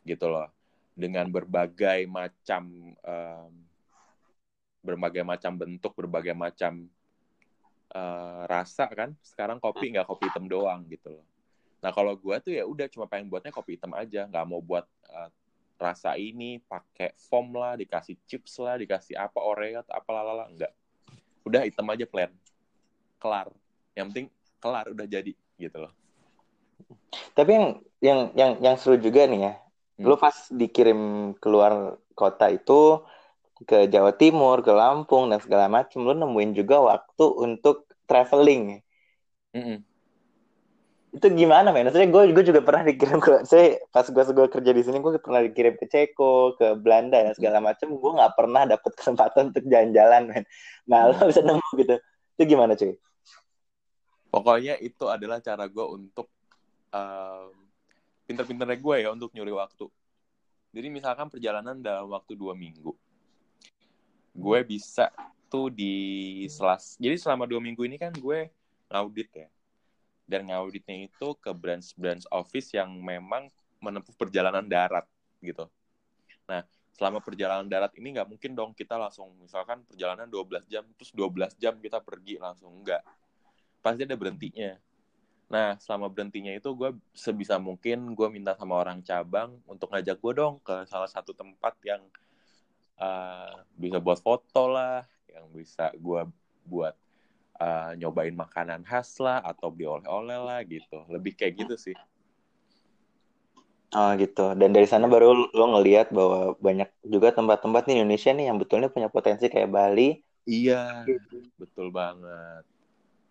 Gitu 0.03 0.27
loh. 0.27 0.51
Dengan 0.99 1.31
berbagai 1.31 2.03
macam 2.11 2.67
um, 3.07 3.53
berbagai 4.83 5.23
macam 5.23 5.55
bentuk, 5.55 5.95
berbagai 5.95 6.35
macam 6.35 6.91
uh, 7.95 8.43
rasa 8.51 8.91
kan. 8.91 9.15
Sekarang 9.23 9.63
kopi 9.63 9.95
nggak 9.95 10.11
kopi 10.11 10.27
hitam 10.27 10.51
doang 10.51 10.83
gitu 10.91 11.15
loh. 11.15 11.30
Nah 11.81 11.91
kalau 11.97 12.13
gue 12.17 12.37
tuh 12.45 12.53
ya 12.53 12.65
udah 12.69 12.87
cuma 12.93 13.09
pengen 13.09 13.33
buatnya 13.33 13.53
kopi 13.53 13.77
hitam 13.77 13.97
aja, 13.97 14.29
nggak 14.29 14.45
mau 14.45 14.61
buat 14.61 14.85
uh, 15.09 15.29
rasa 15.81 16.15
ini 16.21 16.61
pakai 16.69 17.17
foam 17.17 17.57
lah, 17.57 17.75
dikasih 17.81 18.21
chips 18.29 18.61
lah, 18.61 18.77
dikasih 18.77 19.17
apa 19.17 19.41
oreo 19.41 19.81
atau 19.81 19.97
apa 19.97 20.11
lalala 20.13 20.45
enggak. 20.53 20.73
Udah 21.49 21.65
hitam 21.65 21.89
aja 21.89 22.05
plain. 22.05 22.29
Kelar. 23.17 23.49
Yang 23.97 24.07
penting 24.13 24.27
kelar 24.61 24.87
udah 24.93 25.07
jadi 25.09 25.33
gitu 25.57 25.79
loh. 25.81 25.93
Tapi 27.33 27.51
yang 27.57 27.67
yang 28.01 28.21
yang 28.37 28.53
yang 28.61 28.77
seru 28.77 29.01
juga 29.01 29.25
nih 29.25 29.41
ya. 29.49 29.53
Hmm. 30.01 30.05
Lu 30.05 30.15
pas 30.21 30.37
dikirim 30.53 31.33
keluar 31.41 31.97
kota 32.13 32.53
itu 32.53 33.01
ke 33.65 33.89
Jawa 33.89 34.13
Timur, 34.17 34.65
ke 34.65 34.73
Lampung 34.73 35.29
dan 35.29 35.41
segala 35.41 35.69
macam, 35.69 36.05
lu 36.05 36.17
nemuin 36.17 36.57
juga 36.57 36.81
waktu 36.81 37.25
untuk 37.41 37.89
traveling. 38.09 38.81
Mm 39.53 39.61
-mm. 39.61 39.79
Itu 41.11 41.27
gimana, 41.35 41.75
men? 41.75 41.91
Maksudnya 41.91 42.07
gue 42.07 42.23
gue 42.31 42.45
juga 42.47 42.61
pernah 42.63 42.87
dikirim 42.87 43.19
ke, 43.19 43.43
saya 43.43 43.83
pas 43.91 44.07
gue 44.07 44.23
gue 44.23 44.47
kerja 44.47 44.71
di 44.71 44.83
sini, 44.87 45.03
gue 45.03 45.19
pernah 45.19 45.43
dikirim 45.43 45.75
ke 45.75 45.91
Ceko, 45.91 46.55
ke 46.55 46.79
Belanda 46.79 47.19
dan 47.19 47.35
segala 47.35 47.59
macam. 47.59 47.99
Gue 47.99 48.13
nggak 48.15 48.33
pernah 48.39 48.63
dapet 48.67 48.93
kesempatan 48.99 49.51
untuk 49.51 49.65
jalan-jalan, 49.67 50.23
men. 50.31 50.45
Nah, 50.87 51.11
lo 51.11 51.27
bisa 51.27 51.43
nemu 51.43 51.67
gitu. 51.83 51.97
Itu 52.39 52.43
gimana, 52.47 52.79
cuy? 52.79 52.95
Pokoknya 54.31 54.79
itu 54.79 55.11
adalah 55.11 55.43
cara 55.43 55.67
gue 55.67 55.87
untuk 55.91 56.31
uh, 56.95 57.51
pinter-pinternya 58.31 58.79
gue 58.79 58.97
ya 59.03 59.09
untuk 59.11 59.35
nyuri 59.35 59.51
waktu. 59.51 59.91
Jadi 60.71 60.87
misalkan 60.87 61.27
perjalanan 61.27 61.83
dalam 61.83 62.07
waktu 62.07 62.39
dua 62.39 62.55
minggu 62.55 62.95
gue 64.35 64.61
bisa 64.63 65.11
tuh 65.51 65.69
di 65.69 66.47
selas 66.47 66.95
jadi 66.97 67.19
selama 67.19 67.45
dua 67.51 67.59
minggu 67.59 67.83
ini 67.83 67.99
kan 67.99 68.15
gue 68.15 68.49
ngaudit 68.91 69.31
ya 69.35 69.49
dan 70.31 70.47
ngauditnya 70.47 71.11
itu 71.11 71.35
ke 71.43 71.51
branch-branch 71.51 72.31
office 72.31 72.71
yang 72.79 72.95
memang 73.03 73.51
menempuh 73.83 74.15
perjalanan 74.15 74.63
darat 74.63 75.03
gitu. 75.43 75.67
Nah 76.47 76.63
selama 76.95 77.19
perjalanan 77.19 77.67
darat 77.67 77.91
ini 77.99 78.15
nggak 78.15 78.29
mungkin 78.31 78.55
dong 78.55 78.71
kita 78.71 78.95
langsung 78.95 79.35
misalkan 79.43 79.83
perjalanan 79.89 80.31
12 80.31 80.71
jam 80.71 80.87
terus 80.95 81.11
12 81.11 81.59
jam 81.59 81.75
kita 81.83 81.99
pergi 81.99 82.39
langsung 82.39 82.71
enggak 82.79 83.03
pasti 83.83 84.07
ada 84.07 84.15
berhentinya. 84.15 84.79
Nah 85.51 85.75
selama 85.83 86.07
berhentinya 86.07 86.55
itu 86.55 86.71
gue 86.79 86.95
sebisa 87.11 87.59
mungkin 87.59 88.15
gue 88.15 88.29
minta 88.31 88.55
sama 88.55 88.79
orang 88.79 89.03
cabang 89.03 89.59
untuk 89.67 89.91
ngajak 89.91 90.23
gue 90.23 90.33
dong 90.39 90.63
ke 90.63 90.87
salah 90.87 91.11
satu 91.11 91.35
tempat 91.35 91.75
yang 91.83 92.07
uh, 93.03 93.67
bisa 93.75 93.99
buat 93.99 94.23
foto 94.23 94.71
lah 94.71 95.03
yang 95.27 95.51
bisa 95.51 95.91
gue 95.97 96.23
buat 96.69 96.95
uh, 97.61 97.93
nyobain 97.95 98.33
makanan 98.33 98.83
khas 98.83 99.21
lah 99.21 99.45
atau 99.45 99.69
beli 99.69 99.87
oleh-oleh 99.87 100.39
lah 100.41 100.61
gitu 100.65 101.05
lebih 101.13 101.37
kayak 101.37 101.61
gitu 101.67 101.77
sih 101.77 101.97
Oh 103.91 104.15
gitu. 104.15 104.55
Dan 104.55 104.71
dari 104.71 104.87
sana 104.87 105.11
baru 105.11 105.51
lo 105.51 105.67
ngelihat 105.75 106.15
bahwa 106.15 106.55
banyak 106.63 106.87
juga 107.03 107.35
tempat-tempat 107.35 107.91
di 107.91 107.99
Indonesia 107.99 108.31
nih 108.31 108.47
yang 108.47 108.63
betulnya 108.63 108.87
punya 108.87 109.11
potensi 109.11 109.51
kayak 109.51 109.67
Bali. 109.67 110.15
Iya, 110.47 111.03
betul 111.59 111.91
banget. 111.91 112.63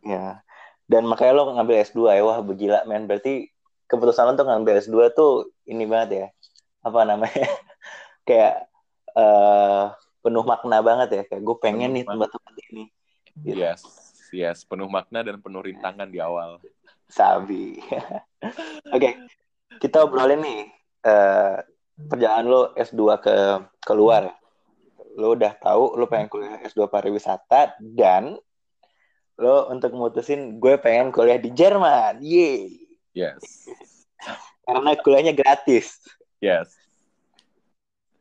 Ya. 0.03 0.43
Dan 0.83 1.07
makanya 1.07 1.39
lo 1.39 1.55
ngambil 1.55 1.79
S2 1.79 2.11
ya. 2.11 2.27
Wah, 2.27 2.43
begila 2.43 2.83
men. 2.91 3.07
Berarti 3.07 3.47
keputusan 3.87 4.27
lo 4.27 4.31
untuk 4.35 4.51
ngambil 4.51 4.83
S2 4.83 5.15
tuh 5.15 5.47
ini 5.63 5.87
banget 5.87 6.09
ya. 6.11 6.27
Apa 6.83 7.07
namanya? 7.07 7.47
kayak 8.27 8.67
uh, 9.15 9.95
penuh 10.19 10.43
makna 10.43 10.83
banget 10.83 11.09
ya 11.15 11.23
kayak 11.25 11.41
gue 11.43 11.55
pengen 11.57 11.89
penuh 11.91 11.95
nih 11.95 12.03
tempat-tempat 12.05 12.53
ini 12.71 12.83
gitu. 13.41 13.55
yes 13.55 13.81
yes 14.33 14.65
penuh 14.65 14.89
makna 14.89 15.25
dan 15.25 15.39
penuh 15.39 15.61
rintangan 15.63 16.09
di 16.09 16.19
awal. 16.21 16.61
Sabi. 17.09 17.77
Oke 17.81 18.21
okay. 18.93 19.13
kita 19.81 20.05
obrolin 20.05 20.41
nih 20.41 20.61
uh, 21.05 21.57
perjalanan 22.07 22.47
lo 22.47 22.61
S2 22.77 23.01
ke 23.19 23.35
keluar. 23.83 24.31
Lo 25.19 25.35
udah 25.35 25.57
tahu 25.59 25.99
lo 25.99 26.05
pengen 26.07 26.29
kuliah 26.31 26.61
S2 26.63 26.87
pariwisata 26.87 27.75
dan 27.81 28.37
lo 29.39 29.71
untuk 29.71 29.95
mutusin 29.95 30.59
gue 30.59 30.75
pengen 30.79 31.11
kuliah 31.11 31.39
di 31.39 31.49
Jerman. 31.51 32.19
Ye 32.23 32.85
yes. 33.15 33.67
Karena 34.63 34.93
kuliahnya 34.99 35.33
gratis. 35.33 35.97
Yes. 36.39 36.75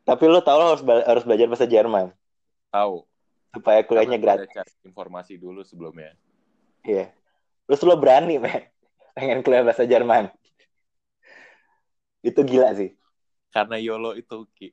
Tapi 0.09 0.25
lo 0.25 0.41
tau 0.41 0.57
lo 0.57 0.73
harus 0.73 0.85
harus 1.05 1.25
belajar 1.29 1.47
bahasa 1.53 1.69
Jerman. 1.69 2.09
Tahu. 2.73 3.05
Supaya 3.53 3.81
kuliahnya 3.85 4.19
gratis. 4.21 4.51
Cari 4.53 4.73
informasi 4.85 5.41
dulu 5.41 5.65
sebelumnya. 5.65 6.13
Iya. 6.85 7.13
Terus 7.69 7.81
lo 7.85 7.97
berani, 7.97 8.41
men. 8.41 8.69
Pengen 9.17 9.41
kuliah 9.45 9.65
bahasa 9.65 9.85
Jerman. 9.89 10.31
itu 12.19 12.41
gila 12.43 12.75
sih. 12.75 12.93
Karena 13.55 13.81
YOLO 13.81 14.13
itu, 14.19 14.45
Ki. 14.53 14.69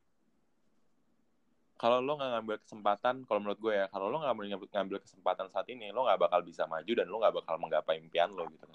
Kalau 1.76 2.00
lo 2.00 2.16
nggak 2.16 2.32
ngambil 2.40 2.58
kesempatan, 2.64 3.16
kalau 3.28 3.40
menurut 3.44 3.60
gue 3.60 3.74
ya, 3.76 3.86
kalau 3.92 4.08
lo 4.08 4.24
nggak 4.24 4.32
ngambil, 4.32 4.68
ngambil 4.72 4.98
kesempatan 5.04 5.48
saat 5.52 5.68
ini, 5.68 5.92
lo 5.92 6.08
nggak 6.08 6.24
bakal 6.24 6.40
bisa 6.40 6.64
maju 6.66 6.88
dan 6.88 7.08
lo 7.08 7.20
nggak 7.20 7.36
bakal 7.36 7.56
menggapai 7.60 8.00
impian 8.00 8.32
lo 8.32 8.48
gitu. 8.48 8.66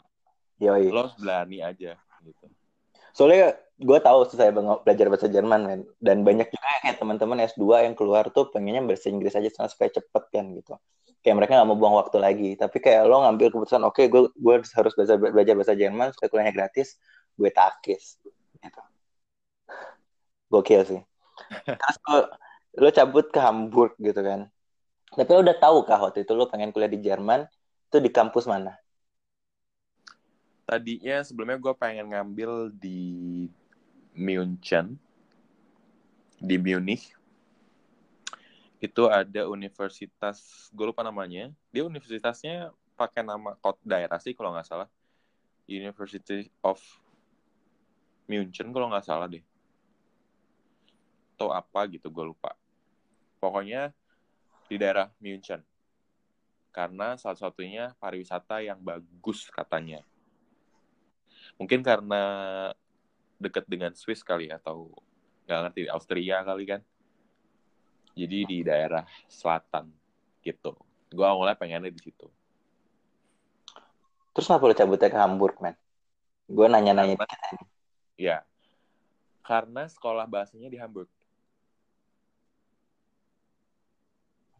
Yoi. 0.61 0.93
Lo 0.93 1.09
berani 1.17 1.65
aja 1.65 1.97
gitu. 2.21 2.47
Soalnya 3.21 3.53
gue 3.77 3.99
tahu 4.01 4.25
saya 4.33 4.49
belajar 4.57 5.13
bahasa 5.13 5.29
Jerman 5.29 5.61
kan 5.69 5.81
dan 6.01 6.25
banyak 6.25 6.49
juga 6.49 6.69
kayak 6.81 6.97
teman-teman 7.05 7.45
S2 7.53 7.85
yang 7.85 7.93
keluar 7.93 8.33
tuh 8.33 8.49
pengennya 8.49 8.81
bahasa 8.81 9.13
Inggris 9.13 9.37
aja 9.37 9.53
supaya 9.69 9.93
cepet 9.93 10.25
kan 10.33 10.57
gitu. 10.57 10.81
Kayak 11.21 11.37
mereka 11.37 11.61
nggak 11.61 11.69
mau 11.69 11.77
buang 11.77 12.01
waktu 12.01 12.17
lagi. 12.17 12.57
Tapi 12.57 12.81
kayak 12.81 13.05
lo 13.05 13.21
ngambil 13.29 13.53
keputusan 13.53 13.85
oke 13.85 13.93
okay, 13.93 14.09
gue 14.09 14.25
gue 14.33 14.55
harus 14.65 14.93
belajar 14.97 15.21
belajar 15.21 15.53
bahasa 15.53 15.77
Jerman 15.77 16.17
supaya 16.17 16.29
kuliahnya 16.33 16.55
gratis 16.57 16.97
gue 17.37 17.51
takis 17.53 18.17
gitu. 18.57 18.81
Gokil 20.49 20.83
sih. 20.89 21.01
Terus 21.69 21.97
lo, 22.09 22.17
lo 22.81 22.89
cabut 22.89 23.29
ke 23.29 23.37
Hamburg 23.37 24.01
gitu 24.01 24.25
kan. 24.25 24.49
Tapi 25.13 25.29
lo 25.29 25.45
udah 25.45 25.57
tahu 25.61 25.85
kah 25.85 26.01
waktu 26.09 26.25
itu 26.25 26.33
lo 26.33 26.49
pengen 26.49 26.73
kuliah 26.73 26.89
di 26.89 27.05
Jerman? 27.05 27.45
Itu 27.93 28.01
di 28.01 28.09
kampus 28.09 28.49
mana 28.49 28.81
tadinya 30.71 31.19
sebelumnya 31.27 31.59
gue 31.59 31.75
pengen 31.75 32.15
ngambil 32.15 32.71
di 32.71 33.51
München 34.15 34.95
di 36.39 36.55
Munich. 36.63 37.11
Itu 38.79 39.11
ada 39.11 39.51
universitas 39.51 40.71
gue 40.71 40.87
lupa 40.87 41.03
namanya. 41.03 41.51
Dia 41.75 41.83
universitasnya 41.83 42.71
pakai 42.95 43.27
nama 43.27 43.59
kota 43.59 43.83
daerah 43.83 44.23
sih 44.23 44.31
kalau 44.31 44.55
nggak 44.55 44.71
salah. 44.71 44.87
University 45.67 46.47
of 46.63 46.79
München 48.31 48.71
kalau 48.71 48.95
nggak 48.95 49.11
salah 49.11 49.27
deh. 49.27 49.43
Atau 51.35 51.51
apa 51.51 51.83
gitu 51.91 52.07
gue 52.15 52.31
lupa. 52.31 52.55
Pokoknya 53.43 53.91
di 54.71 54.79
daerah 54.79 55.11
München. 55.19 55.67
Karena 56.71 57.19
salah 57.19 57.35
satunya 57.35 57.91
pariwisata 57.99 58.63
yang 58.63 58.79
bagus 58.79 59.51
katanya 59.51 60.07
mungkin 61.61 61.85
karena 61.85 62.23
dekat 63.37 63.69
dengan 63.69 63.93
Swiss 63.93 64.25
kali 64.25 64.49
ya 64.49 64.57
atau 64.57 64.89
nggak 65.45 65.59
ngerti 65.69 65.83
Austria 65.93 66.41
kali 66.41 66.65
kan. 66.65 66.81
Jadi 68.17 68.39
di 68.49 68.59
daerah 68.65 69.05
selatan 69.29 69.93
gitu. 70.41 70.73
Gue 71.13 71.27
awalnya 71.29 71.55
pengennya 71.55 71.93
di 71.93 72.01
situ. 72.01 72.27
Terus 74.33 74.47
kenapa 74.49 74.65
lo 74.67 74.75
cabutnya 74.75 75.13
ke 75.13 75.19
Hamburg 75.21 75.57
men? 75.61 75.77
Gue 76.49 76.67
nanya-nanya. 76.67 77.15
Karena, 77.21 77.49
ya 78.31 78.39
karena 79.51 79.83
sekolah 79.91 80.31
bahasanya 80.31 80.71
di 80.71 80.79
Hamburg. 80.79 81.11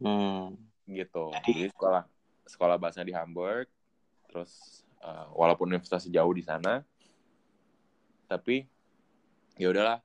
Hmm. 0.01 0.57
gitu. 0.89 1.31
Jadi 1.31 1.71
sekolah 1.71 2.03
sekolah 2.49 2.75
bahasanya 2.75 3.07
di 3.07 3.15
Hamburg 3.15 3.69
terus 4.27 4.83
uh, 4.99 5.31
walaupun 5.31 5.71
universitas 5.71 6.09
jauh 6.11 6.33
di 6.35 6.43
sana 6.43 6.83
tapi 8.31 8.63
ya 9.59 9.75
udahlah 9.75 9.99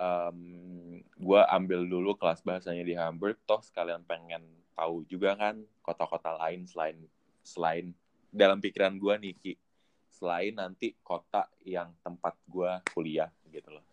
um, 0.00 0.40
gue 1.04 1.40
ambil 1.52 1.84
dulu 1.84 2.16
kelas 2.16 2.40
bahasanya 2.40 2.80
di 2.88 2.96
Hamburg. 2.96 3.36
Toh 3.44 3.60
sekalian 3.60 4.00
pengen 4.08 4.40
tahu 4.72 5.04
juga 5.04 5.36
kan 5.36 5.60
kota-kota 5.84 6.40
lain 6.40 6.64
selain 6.64 6.96
selain 7.44 7.92
dalam 8.32 8.64
pikiran 8.64 8.96
gue 8.96 9.14
nih 9.20 9.56
selain 10.08 10.56
nanti 10.56 10.96
kota 11.04 11.44
yang 11.68 11.92
tempat 12.00 12.32
gue 12.48 12.72
kuliah 12.96 13.28
gitu 13.52 13.76
loh. 13.76 13.84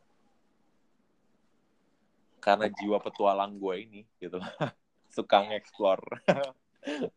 Karena 2.39 2.71
jiwa 2.71 3.03
petualang 3.03 3.59
gue 3.59 3.75
ini 3.83 4.01
gitu 4.23 4.39
loh. 4.39 4.47
Suka 5.15 5.43
ngeksplor 5.43 5.99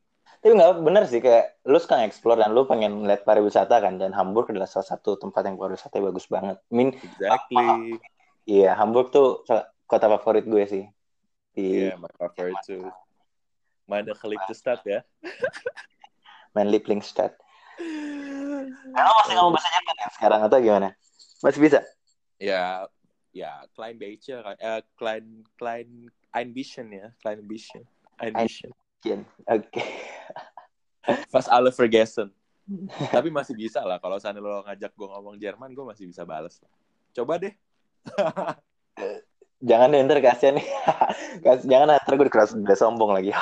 tapi 0.46 0.62
nggak 0.62 0.78
bener 0.78 1.02
sih 1.10 1.18
kayak 1.18 1.58
lu 1.66 1.74
suka 1.82 1.98
ngeksplor 1.98 2.38
dan 2.38 2.54
lu 2.54 2.70
pengen 2.70 3.02
lihat 3.02 3.26
pariwisata 3.26 3.82
kan 3.82 3.98
dan 3.98 4.14
Hamburg 4.14 4.46
adalah 4.54 4.70
salah 4.70 4.94
satu 4.94 5.18
tempat 5.18 5.42
yang 5.42 5.58
pariwisata 5.58 5.98
bagus 5.98 6.30
banget. 6.30 6.62
I 6.70 6.74
mean, 6.78 6.94
exactly. 7.02 7.98
Iya, 8.46 8.78
Hamburg 8.78 9.10
tuh 9.10 9.42
kota 9.90 10.06
favorit 10.06 10.46
gue 10.46 10.62
sih. 10.70 10.84
Iya, 11.58 11.90
yeah, 11.90 11.94
my 11.98 12.06
favorite 12.14 12.62
too. 12.62 12.86
Meine 13.90 14.14
Geliebtestad 14.14 14.86
ya. 14.86 15.02
Mein 16.54 16.70
Lieblingsstadt. 16.70 17.34
Kamu 18.94 19.12
masih 19.26 19.34
ngomong 19.34 19.58
bahasa 19.58 19.68
Jerman 19.74 19.96
ya 19.98 20.08
sekarang 20.14 20.40
atau 20.46 20.58
gimana? 20.62 20.88
Masih 21.42 21.58
bisa? 21.58 21.82
Ya, 22.38 22.86
ya, 23.34 23.66
Klein 23.74 23.98
Becher, 23.98 24.46
uh, 24.46 24.78
Klein 24.94 25.42
Klein 25.58 26.06
Ambition 26.30 26.94
ya, 26.94 27.10
Klein 27.18 27.42
Ambition. 27.42 27.82
Ambition. 28.22 28.70
Oke. 29.14 29.70
Okay. 29.70 29.86
Pas 31.30 31.46
alle 31.46 31.70
vergessen. 31.70 32.34
Tapi 33.14 33.30
masih 33.30 33.54
bisa 33.54 33.86
lah 33.86 34.02
kalau 34.02 34.18
sana 34.18 34.42
lo 34.42 34.66
ngajak 34.66 34.90
gue 34.90 35.06
ngomong 35.06 35.38
Jerman, 35.38 35.70
gue 35.70 35.84
masih 35.86 36.10
bisa 36.10 36.26
balas. 36.26 36.58
Coba 37.14 37.38
deh. 37.38 37.54
Jangan 39.68 39.94
deh 39.94 40.02
ntar 40.02 40.18
kasihan 40.18 40.58
nih. 40.58 40.66
Jangan 41.70 41.94
ntar 41.94 42.14
gue 42.18 42.26
keras 42.26 42.58
udah 42.58 42.78
sombong 42.78 43.14
lagi. 43.14 43.30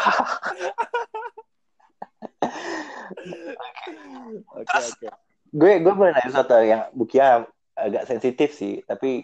Oke 4.54 4.74
oke. 4.74 5.08
Gue 5.54 5.72
gue 5.80 5.92
boleh 5.94 6.12
nanya 6.12 6.28
sesuatu 6.30 6.56
yang 6.60 6.82
bukia 6.96 7.46
agak 7.78 8.04
sensitif 8.10 8.54
sih, 8.54 8.82
tapi 8.84 9.22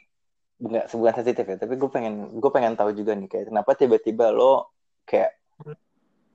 nggak 0.61 0.87
sebuah 0.89 1.13
sensitif 1.17 1.45
ya. 1.45 1.57
Tapi 1.59 1.75
gue 1.75 1.91
pengen 1.91 2.39
gue 2.39 2.51
pengen 2.53 2.79
tahu 2.79 2.95
juga 2.95 3.17
nih 3.17 3.29
kayak 3.29 3.47
kenapa 3.51 3.71
tiba-tiba 3.75 4.31
lo 4.31 4.71
kayak 5.05 5.35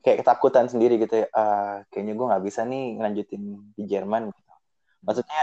kayak 0.06 0.22
ketakutan 0.22 0.70
sendiri 0.70 1.02
gitu 1.02 1.26
ya. 1.26 1.28
Uh, 1.34 1.82
kayaknya 1.90 2.14
gue 2.14 2.26
nggak 2.30 2.44
bisa 2.46 2.62
nih 2.62 3.02
ngelanjutin 3.02 3.42
di 3.74 3.84
Jerman. 3.90 4.30
Gitu. 4.30 4.52
Maksudnya 5.02 5.42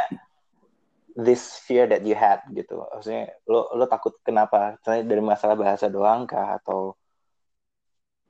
this 1.16 1.60
fear 1.60 1.84
that 1.84 2.00
you 2.04 2.16
had 2.16 2.40
gitu 2.56 2.80
maksudnya 2.88 3.36
lo 3.44 3.68
lo 3.76 3.84
takut 3.84 4.16
kenapa 4.24 4.80
misalnya 4.80 5.04
dari 5.04 5.22
masalah 5.22 5.56
bahasa 5.56 5.86
doang 5.92 6.24
kah 6.24 6.56
atau 6.60 6.96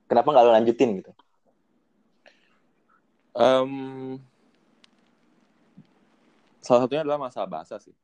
kenapa 0.07 0.27
nggak 0.35 0.45
lo 0.45 0.51
lanjutin 0.51 0.89
gitu 0.99 1.11
um, 3.39 4.19
salah 6.59 6.83
satunya 6.83 7.03
adalah 7.07 7.19
masalah 7.23 7.47
bahasa 7.47 7.79
sih 7.79 7.95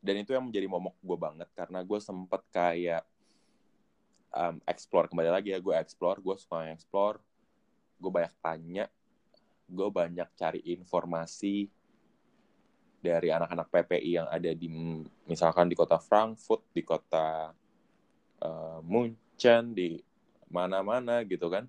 dan 0.00 0.16
itu 0.16 0.32
yang 0.32 0.48
menjadi 0.48 0.66
momok 0.68 0.96
gue 1.00 1.18
banget 1.20 1.48
karena 1.52 1.84
gue 1.84 1.98
sempet 2.00 2.42
kayak 2.48 3.04
um, 4.32 4.56
explore 4.64 5.12
kembali 5.12 5.28
lagi 5.28 5.52
ya 5.52 5.60
gue 5.60 5.74
explore 5.76 6.24
gue 6.24 6.36
suka 6.40 6.72
explore 6.72 7.20
gue 7.96 8.10
banyak 8.12 8.34
tanya 8.40 8.84
gue 9.66 9.88
banyak 9.90 10.28
cari 10.38 10.60
informasi 10.62 11.66
dari 13.02 13.28
anak-anak 13.34 13.66
PPI 13.70 14.10
yang 14.22 14.28
ada 14.30 14.50
di 14.54 14.66
misalkan 15.26 15.70
di 15.70 15.78
kota 15.78 15.98
Frankfurt, 15.98 16.62
di 16.74 16.82
kota 16.82 17.50
uh, 18.42 18.78
Munchen, 18.82 19.74
di 19.74 19.98
mana-mana 20.50 21.22
gitu 21.26 21.50
kan. 21.50 21.66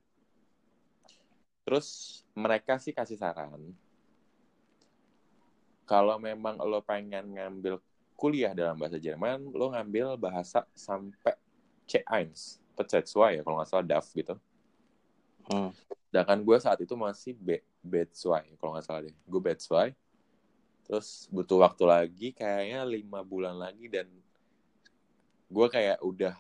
Terus 1.66 2.22
mereka 2.38 2.78
sih 2.78 2.94
kasih 2.96 3.18
saran 3.18 3.76
kalau 5.88 6.20
memang 6.20 6.60
lo 6.60 6.84
pengen 6.84 7.40
ngambil 7.40 7.80
kuliah 8.20 8.52
dalam 8.52 8.76
bahasa 8.76 9.00
Jerman, 9.00 9.56
lo 9.56 9.72
ngambil 9.72 10.20
bahasa 10.20 10.68
sampai 10.76 11.40
C1, 11.88 12.28
C2 12.76 13.40
ya 13.40 13.42
kalau 13.42 13.64
nggak 13.64 13.70
salah 13.72 13.88
DAF 13.88 14.12
gitu. 14.12 14.36
Hmm. 15.48 15.72
Sedangkan 16.08 16.40
gue 16.44 16.58
saat 16.58 16.80
itu 16.80 16.96
masih 16.96 17.36
B, 17.36 17.60
B2 17.84 18.44
kalau 18.58 18.76
nggak 18.76 18.86
salah 18.88 19.02
deh. 19.04 19.16
Gue 19.28 19.42
B2 19.44 19.92
terus 20.88 21.28
butuh 21.28 21.68
waktu 21.68 21.84
lagi 21.84 22.28
kayaknya 22.32 22.88
lima 22.88 23.20
bulan 23.20 23.60
lagi 23.60 23.92
dan 23.92 24.08
gue 25.52 25.68
kayak 25.68 26.00
udah 26.00 26.36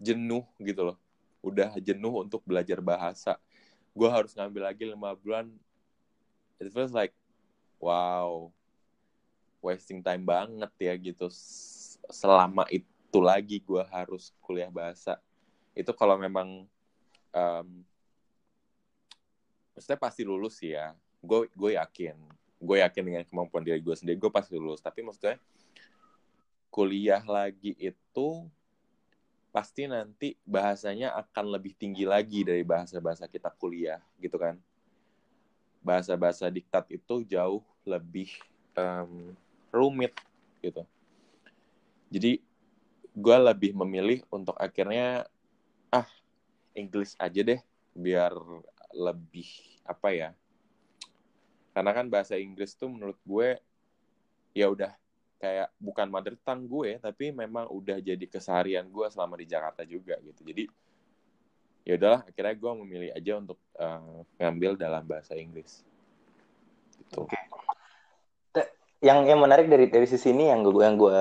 jenuh 0.00 0.44
gitu 0.60 0.92
loh. 0.92 0.98
Udah 1.44 1.76
jenuh 1.80 2.24
untuk 2.24 2.40
belajar 2.44 2.80
bahasa. 2.80 3.36
Gue 3.92 4.08
harus 4.08 4.32
ngambil 4.32 4.72
lagi 4.72 4.84
lima 4.88 5.12
bulan. 5.16 5.48
It 6.56 6.72
feels 6.72 6.92
like 6.96 7.12
wow 7.76 8.48
wasting 9.60 10.00
time 10.00 10.24
banget 10.24 10.72
ya 10.80 10.94
gitu. 10.96 11.28
Selama 12.08 12.64
itu 12.72 13.18
lagi 13.20 13.60
gue 13.60 13.82
harus 13.92 14.32
kuliah 14.40 14.72
bahasa. 14.72 15.20
Itu 15.76 15.92
kalau 15.92 16.16
memang 16.16 16.64
um, 17.32 17.68
maksudnya 19.76 20.00
pasti 20.00 20.24
lulus 20.24 20.56
ya. 20.64 20.96
Gue 21.20 21.52
gue 21.52 21.76
yakin. 21.76 22.16
Gue 22.56 22.80
yakin 22.80 23.02
dengan 23.04 23.24
kemampuan 23.28 23.60
diri 23.60 23.84
gue 23.84 23.92
sendiri 23.92 24.16
gue 24.16 24.32
pasti 24.32 24.56
lulus. 24.56 24.80
Tapi 24.80 25.04
maksudnya 25.04 25.36
kuliah 26.72 27.20
lagi 27.28 27.76
itu 27.76 28.48
pasti 29.52 29.84
nanti 29.84 30.36
bahasanya 30.48 31.12
akan 31.16 31.60
lebih 31.60 31.76
tinggi 31.76 32.08
lagi 32.08 32.44
dari 32.44 32.64
bahasa-bahasa 32.64 33.28
kita 33.28 33.52
kuliah 33.52 34.00
gitu 34.16 34.40
kan? 34.40 34.56
Bahasa-bahasa 35.84 36.48
diktat 36.48 36.88
itu 36.88 37.28
jauh 37.28 37.60
lebih 37.84 38.32
um, 38.72 39.36
rumit 39.68 40.16
gitu. 40.64 40.88
Jadi 42.08 42.40
gue 43.12 43.36
lebih 43.36 43.76
memilih 43.76 44.24
untuk 44.32 44.56
akhirnya 44.56 45.28
ah 45.92 46.08
English 46.76 47.16
aja 47.16 47.40
deh 47.40 47.60
biar 47.96 48.36
lebih 48.94 49.48
apa 49.86 50.08
ya 50.12 50.30
karena 51.76 51.90
kan 51.92 52.06
bahasa 52.08 52.34
Inggris 52.38 52.74
tuh 52.74 52.88
menurut 52.88 53.18
gue 53.24 53.60
ya 54.56 54.66
udah 54.72 54.92
kayak 55.36 55.68
bukan 55.76 56.08
mother 56.08 56.34
tongue 56.40 56.64
gue 56.64 56.90
tapi 56.98 57.30
memang 57.30 57.68
udah 57.68 58.00
jadi 58.00 58.24
keseharian 58.24 58.88
gue 58.88 59.06
selama 59.12 59.36
di 59.36 59.46
Jakarta 59.46 59.84
juga 59.84 60.16
gitu 60.24 60.40
jadi 60.42 60.64
ya 61.86 61.94
udahlah 61.94 62.20
akhirnya 62.26 62.54
gue 62.58 62.72
memilih 62.82 63.10
aja 63.14 63.32
untuk 63.38 63.58
uh, 63.78 64.26
ngambil 64.40 64.74
dalam 64.74 65.06
bahasa 65.06 65.38
Inggris 65.38 65.86
gitu. 66.98 67.28
Oke. 67.28 67.38
Yang 69.04 69.18
yang 69.28 69.40
menarik 69.44 69.68
dari 69.68 69.86
dari 69.92 70.08
sisi 70.08 70.32
ini 70.32 70.50
yang 70.50 70.64
gue 70.66 70.82
yang 70.82 70.96
gue 70.98 71.20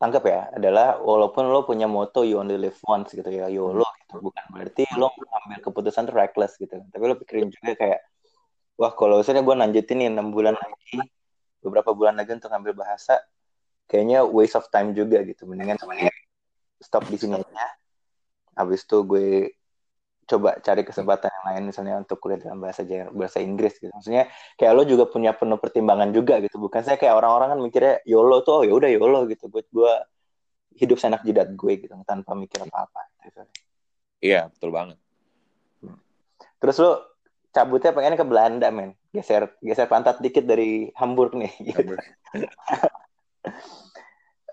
tangkap 0.00 0.24
ya 0.24 0.40
adalah 0.56 0.96
walaupun 1.02 1.52
lo 1.52 1.68
punya 1.68 1.84
moto 1.84 2.24
you 2.24 2.40
only 2.40 2.56
live 2.56 2.78
once 2.88 3.12
gitu 3.12 3.28
ya 3.28 3.52
YOLO 3.52 3.84
gitu 3.84 3.99
bukan 4.18 4.44
berarti 4.50 4.82
lo 4.98 5.14
ambil 5.14 5.58
keputusan 5.62 6.10
tuh 6.10 6.14
reckless 6.16 6.58
gitu. 6.58 6.74
Tapi 6.90 7.04
lo 7.06 7.14
pikirin 7.14 7.48
juga 7.52 7.78
kayak 7.78 8.00
wah 8.80 8.92
kalau 8.96 9.22
misalnya 9.22 9.44
gue 9.44 9.54
lanjutin 9.54 9.96
nih 10.02 10.08
enam 10.10 10.34
bulan 10.34 10.56
lagi 10.56 10.98
beberapa 11.60 11.92
bulan 11.92 12.16
lagi 12.16 12.34
untuk 12.34 12.48
ngambil 12.50 12.72
bahasa 12.72 13.20
kayaknya 13.86 14.24
waste 14.26 14.56
of 14.58 14.66
time 14.72 14.96
juga 14.96 15.22
gitu. 15.22 15.46
Mendingan 15.46 15.78
stop 16.80 17.06
di 17.06 17.16
sini 17.20 17.38
aja. 17.38 17.66
Habis 18.56 18.88
itu 18.88 18.98
gue 19.06 19.54
coba 20.30 20.62
cari 20.62 20.86
kesempatan 20.86 21.26
yang 21.26 21.44
lain 21.50 21.62
misalnya 21.74 21.94
untuk 21.98 22.22
kuliah 22.22 22.38
dalam 22.38 22.62
bahasa 22.62 22.86
bahasa 23.10 23.42
Inggris 23.42 23.76
gitu. 23.82 23.90
Maksudnya 23.90 24.30
kayak 24.54 24.72
lo 24.78 24.86
juga 24.86 25.10
punya 25.10 25.34
penuh 25.34 25.58
pertimbangan 25.58 26.14
juga 26.14 26.38
gitu. 26.38 26.62
Bukan 26.62 26.86
saya 26.86 26.94
kayak 26.96 27.18
orang-orang 27.18 27.58
kan 27.58 27.58
mikirnya 27.58 27.94
YOLO 28.06 28.46
tuh 28.46 28.52
oh 28.54 28.64
ya 28.64 28.72
udah 28.72 28.90
YOLO 28.94 29.26
gitu. 29.26 29.50
Gue 29.50 29.66
gue 29.68 29.92
hidup 30.78 31.02
senak 31.02 31.26
jidat 31.26 31.50
gue 31.58 31.72
gitu 31.82 31.92
tanpa 32.06 32.32
mikir 32.38 32.62
apa 32.62 32.86
apa 32.86 33.00
gitu. 33.26 33.42
Iya 34.20 34.52
betul 34.52 34.70
banget. 34.72 34.96
Terus 36.60 36.76
lo 36.80 36.92
cabutnya 37.50 37.96
pengen 37.96 38.20
ke 38.20 38.24
Belanda 38.24 38.68
men. 38.70 38.94
Geser 39.10 39.50
geser 39.58 39.90
pantat 39.90 40.22
dikit 40.22 40.46
dari 40.46 40.86
Hamburg 40.94 41.34
nih 41.34 41.50
gitu. 41.66 41.98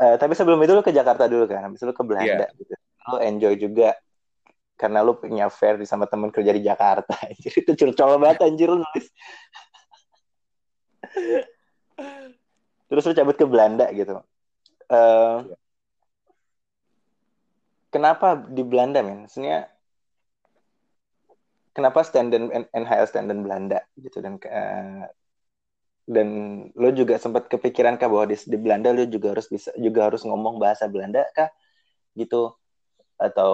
uh, 0.02 0.16
tapi 0.22 0.34
sebelum 0.34 0.58
itu 0.66 0.74
lu 0.74 0.82
ke 0.82 0.90
Jakarta 0.90 1.30
dulu 1.30 1.46
kan 1.46 1.70
habis 1.70 1.78
itu 1.78 1.86
lu 1.86 1.94
ke 1.94 2.06
Belanda 2.08 2.50
yeah. 2.50 2.58
gitu. 2.58 2.74
Lu 3.14 3.18
enjoy 3.22 3.54
juga 3.62 3.94
karena 4.78 5.02
lu 5.02 5.18
punya 5.18 5.50
fair 5.50 5.82
sama 5.86 6.06
temen 6.10 6.32
kerja 6.34 6.54
di 6.54 6.62
Jakarta. 6.66 7.14
Jadi 7.44 7.58
itu 7.66 7.72
curcol 7.86 8.18
banget 8.18 8.42
anjir 8.46 8.70
lu 8.74 8.82
nulis. 8.82 9.08
Terus 12.88 13.04
lu 13.04 13.14
cabut 13.14 13.36
ke 13.36 13.46
Belanda 13.46 13.92
gitu. 13.94 14.24
Uh, 14.88 15.44
yeah. 15.44 15.67
Kenapa 17.94 18.38
di 18.48 18.64
Belanda 18.64 19.00
men? 19.04 19.28
Sebenarnya 19.30 19.72
kenapa 21.72 22.02
standar 22.02 22.42
NHL 22.74 23.06
standar 23.06 23.38
Belanda 23.38 23.80
gitu? 24.00 24.18
Dan 24.20 24.42
uh, 24.42 25.06
dan 26.08 26.28
lo 26.74 26.90
juga 26.96 27.20
sempat 27.20 27.52
kepikiran 27.52 28.00
kah 28.00 28.08
bahwa 28.08 28.32
di, 28.32 28.38
di 28.40 28.58
Belanda 28.58 28.96
lo 28.96 29.04
juga 29.06 29.36
harus 29.36 29.52
bisa 29.52 29.76
juga 29.76 30.08
harus 30.08 30.24
ngomong 30.24 30.58
bahasa 30.58 30.88
Belanda 30.88 31.28
kah? 31.36 31.52
Gitu. 32.18 32.54
Atau 33.18 33.52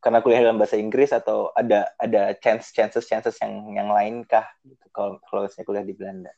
karena 0.00 0.24
kuliah 0.24 0.40
dalam 0.44 0.56
bahasa 0.56 0.76
Inggris 0.80 1.12
atau 1.12 1.52
ada 1.52 1.92
ada 2.00 2.32
chance 2.40 2.72
chances 2.72 3.04
chances 3.08 3.36
yang 3.40 3.72
yang 3.72 3.88
lain 3.92 4.24
kah? 4.26 4.44
Gitu 4.66 4.86
kalau 4.92 5.16
kalau 5.28 5.48
kuliah 5.64 5.86
di 5.86 5.94
Belanda. 5.96 6.32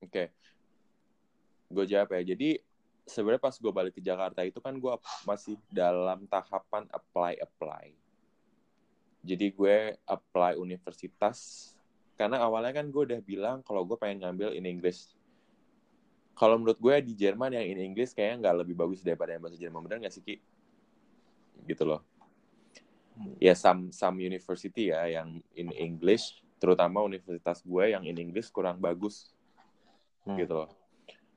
Oke. 0.00 0.12
Okay. 0.12 0.26
gue 1.70 1.86
jawab 1.86 2.10
ya. 2.18 2.34
Jadi 2.34 2.69
sebenarnya 3.06 3.42
pas 3.42 3.56
gue 3.56 3.72
balik 3.72 3.94
ke 3.96 4.02
Jakarta 4.02 4.40
itu 4.44 4.58
kan 4.58 4.76
gue 4.76 4.94
masih 5.24 5.56
dalam 5.70 6.24
tahapan 6.28 6.86
apply 6.90 7.40
apply 7.40 7.92
jadi 9.20 9.46
gue 9.52 9.76
apply 10.08 10.56
universitas 10.56 11.70
karena 12.16 12.40
awalnya 12.40 12.76
kan 12.76 12.88
gue 12.88 13.02
udah 13.12 13.20
bilang 13.24 13.64
kalau 13.64 13.84
gue 13.84 13.96
pengen 13.96 14.24
ngambil 14.24 14.52
in 14.56 14.68
English 14.68 15.12
kalau 16.36 16.56
menurut 16.56 16.80
gue 16.80 17.12
di 17.12 17.12
Jerman 17.16 17.52
yang 17.52 17.66
in 17.68 17.92
English 17.92 18.16
kayaknya 18.16 18.48
nggak 18.48 18.56
lebih 18.64 18.74
bagus 18.76 19.04
daripada 19.04 19.36
yang 19.36 19.44
bahasa 19.44 19.60
Jerman 19.60 19.80
benar 19.84 19.98
nggak 20.00 20.14
sih 20.16 20.24
Ki? 20.24 20.36
gitu 21.68 21.84
loh 21.84 22.00
hmm. 23.20 23.36
ya 23.36 23.52
some 23.52 23.92
some 23.92 24.16
university 24.16 24.88
ya 24.88 25.04
yang 25.20 25.44
in 25.52 25.68
English 25.76 26.40
terutama 26.60 27.04
universitas 27.04 27.60
gue 27.60 27.84
yang 27.92 28.04
in 28.08 28.16
English 28.16 28.48
kurang 28.48 28.80
bagus 28.80 29.32
hmm. 30.24 30.36
gitu 30.40 30.64
loh 30.64 30.79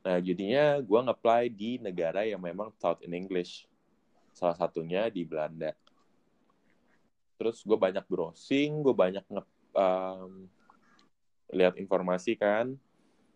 nah 0.03 0.19
jadinya 0.19 0.83
gue 0.83 0.99
nge-apply 0.99 1.43
di 1.47 1.79
negara 1.79 2.27
yang 2.27 2.43
memang 2.43 2.75
taught 2.77 2.99
in 3.07 3.15
English. 3.15 3.65
Salah 4.35 4.57
satunya 4.57 5.07
di 5.07 5.23
Belanda. 5.23 5.71
Terus 7.39 7.63
gue 7.63 7.77
banyak 7.79 8.05
browsing 8.05 8.83
gue 8.83 8.95
banyak 8.95 9.23
nge 9.25 9.43
um, 9.73 10.45
lihat 11.53 11.77
informasi 11.77 12.35
kan. 12.35 12.73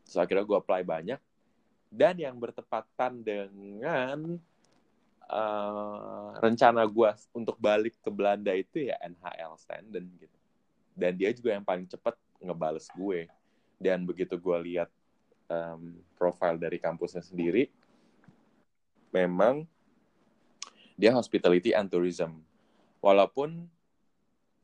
Terus 0.04 0.18
akhirnya 0.18 0.44
gue 0.44 0.58
apply 0.58 0.82
banyak. 0.84 1.22
Dan 1.88 2.20
yang 2.20 2.36
bertepatan 2.36 3.24
dengan 3.24 4.36
uh, 5.32 6.36
rencana 6.40 6.84
gue 6.84 7.10
untuk 7.32 7.56
balik 7.60 7.96
ke 8.04 8.10
Belanda 8.12 8.52
itu 8.52 8.92
ya 8.92 9.00
NHL 9.04 9.56
Standen 9.56 10.06
gitu. 10.20 10.38
Dan 10.98 11.16
dia 11.16 11.32
juga 11.32 11.56
yang 11.56 11.64
paling 11.64 11.88
cepat 11.88 12.18
ngebales 12.42 12.90
gue. 12.92 13.30
Dan 13.78 14.04
begitu 14.04 14.36
gue 14.36 14.58
lihat 14.74 14.90
um, 15.48 16.00
profile 16.16 16.56
dari 16.60 16.80
kampusnya 16.80 17.24
sendiri 17.24 17.68
memang 19.12 19.64
dia 20.98 21.14
hospitality 21.14 21.72
and 21.72 21.88
tourism. 21.88 22.42
Walaupun 23.00 23.70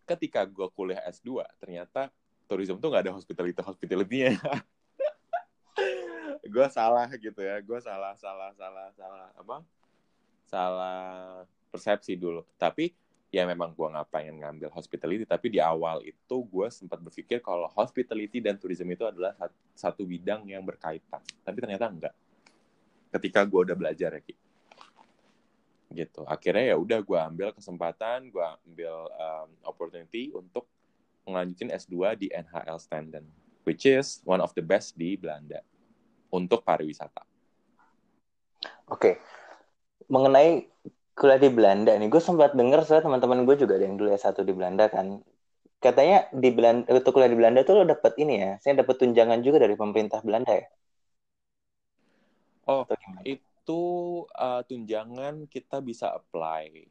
ketika 0.03 0.43
gue 0.43 0.67
kuliah 0.73 0.99
S2 1.07 1.45
ternyata 1.61 2.09
tourism 2.49 2.81
tuh 2.81 2.91
nggak 2.91 3.07
ada 3.07 3.13
hospitality 3.15 3.55
hospitality-nya. 3.61 4.35
Gue 6.53 6.67
salah 6.67 7.07
gitu 7.07 7.39
ya 7.39 7.55
gue 7.63 7.79
salah 7.79 8.13
salah 8.19 8.51
salah 8.53 8.91
salah 8.93 9.31
apa? 9.31 9.57
Salah 10.43 11.01
persepsi 11.71 12.19
dulu. 12.19 12.43
Tapi 12.59 12.91
ya 13.33 13.49
memang 13.49 13.73
gue 13.73 13.87
nggak 13.89 14.13
pengen 14.13 14.45
ngambil 14.45 14.69
hospitality 14.69 15.25
tapi 15.25 15.49
di 15.49 15.57
awal 15.57 16.05
itu 16.05 16.37
gue 16.45 16.67
sempat 16.69 17.01
berpikir 17.01 17.41
kalau 17.41 17.65
hospitality 17.73 18.37
dan 18.37 18.61
tourism 18.61 18.85
itu 18.93 19.09
adalah 19.09 19.33
satu 19.73 20.05
bidang 20.05 20.45
yang 20.45 20.61
berkaitan. 20.61 21.17
Tapi 21.41 21.57
ternyata 21.57 21.89
enggak. 21.89 22.13
Ketika 23.09 23.41
gue 23.49 23.73
udah 23.73 23.77
belajar 23.77 24.13
ya 24.13 24.21
Ki. 24.21 24.37
Gitu. 25.93 26.21
Akhirnya 26.29 26.73
ya 26.73 26.77
udah 26.77 27.01
gue 27.01 27.19
ambil 27.19 27.49
kesempatan 27.57 28.29
gue 28.29 28.45
ambil 28.69 28.93
um, 29.17 29.49
opportunity 29.65 30.29
untuk 30.37 30.69
melanjutin 31.25 31.73
S2 31.73 32.13
di 32.21 32.27
NHL 32.29 32.77
Standen 32.77 33.25
which 33.65 33.89
is 33.89 34.21
one 34.27 34.43
of 34.43 34.53
the 34.53 34.61
best 34.61 34.93
di 34.93 35.17
Belanda 35.17 35.65
untuk 36.29 36.61
pariwisata. 36.61 37.25
Oke. 38.93 38.93
Okay 38.93 39.15
mengenai 40.11 40.67
kuliah 41.13 41.39
di 41.41 41.49
Belanda 41.53 41.93
nih, 41.93 42.09
gue 42.09 42.21
sempat 42.21 42.57
dengar 42.57 42.81
saya 42.85 43.05
teman-teman 43.05 43.45
gue 43.45 43.55
juga 43.57 43.77
ada 43.77 43.85
yang 43.85 43.97
dulu 43.97 44.09
ya 44.09 44.19
satu 44.19 44.41
di 44.41 44.53
Belanda 44.53 44.89
kan. 44.89 45.21
Katanya 45.77 46.25
di 46.33 46.49
Belanda 46.49 46.89
untuk 46.89 47.15
kuliah 47.15 47.29
di 47.29 47.37
Belanda 47.37 47.61
tuh 47.61 47.81
lo 47.81 47.83
dapat 47.85 48.17
ini 48.17 48.33
ya, 48.41 48.51
saya 48.59 48.81
dapat 48.81 48.95
tunjangan 48.97 49.39
juga 49.45 49.61
dari 49.61 49.75
pemerintah 49.77 50.19
Belanda 50.25 50.53
ya. 50.57 50.67
Oh, 52.63 52.87
itu 53.27 53.81
uh, 54.39 54.63
tunjangan 54.63 55.45
kita 55.51 55.83
bisa 55.83 56.15
apply. 56.15 56.87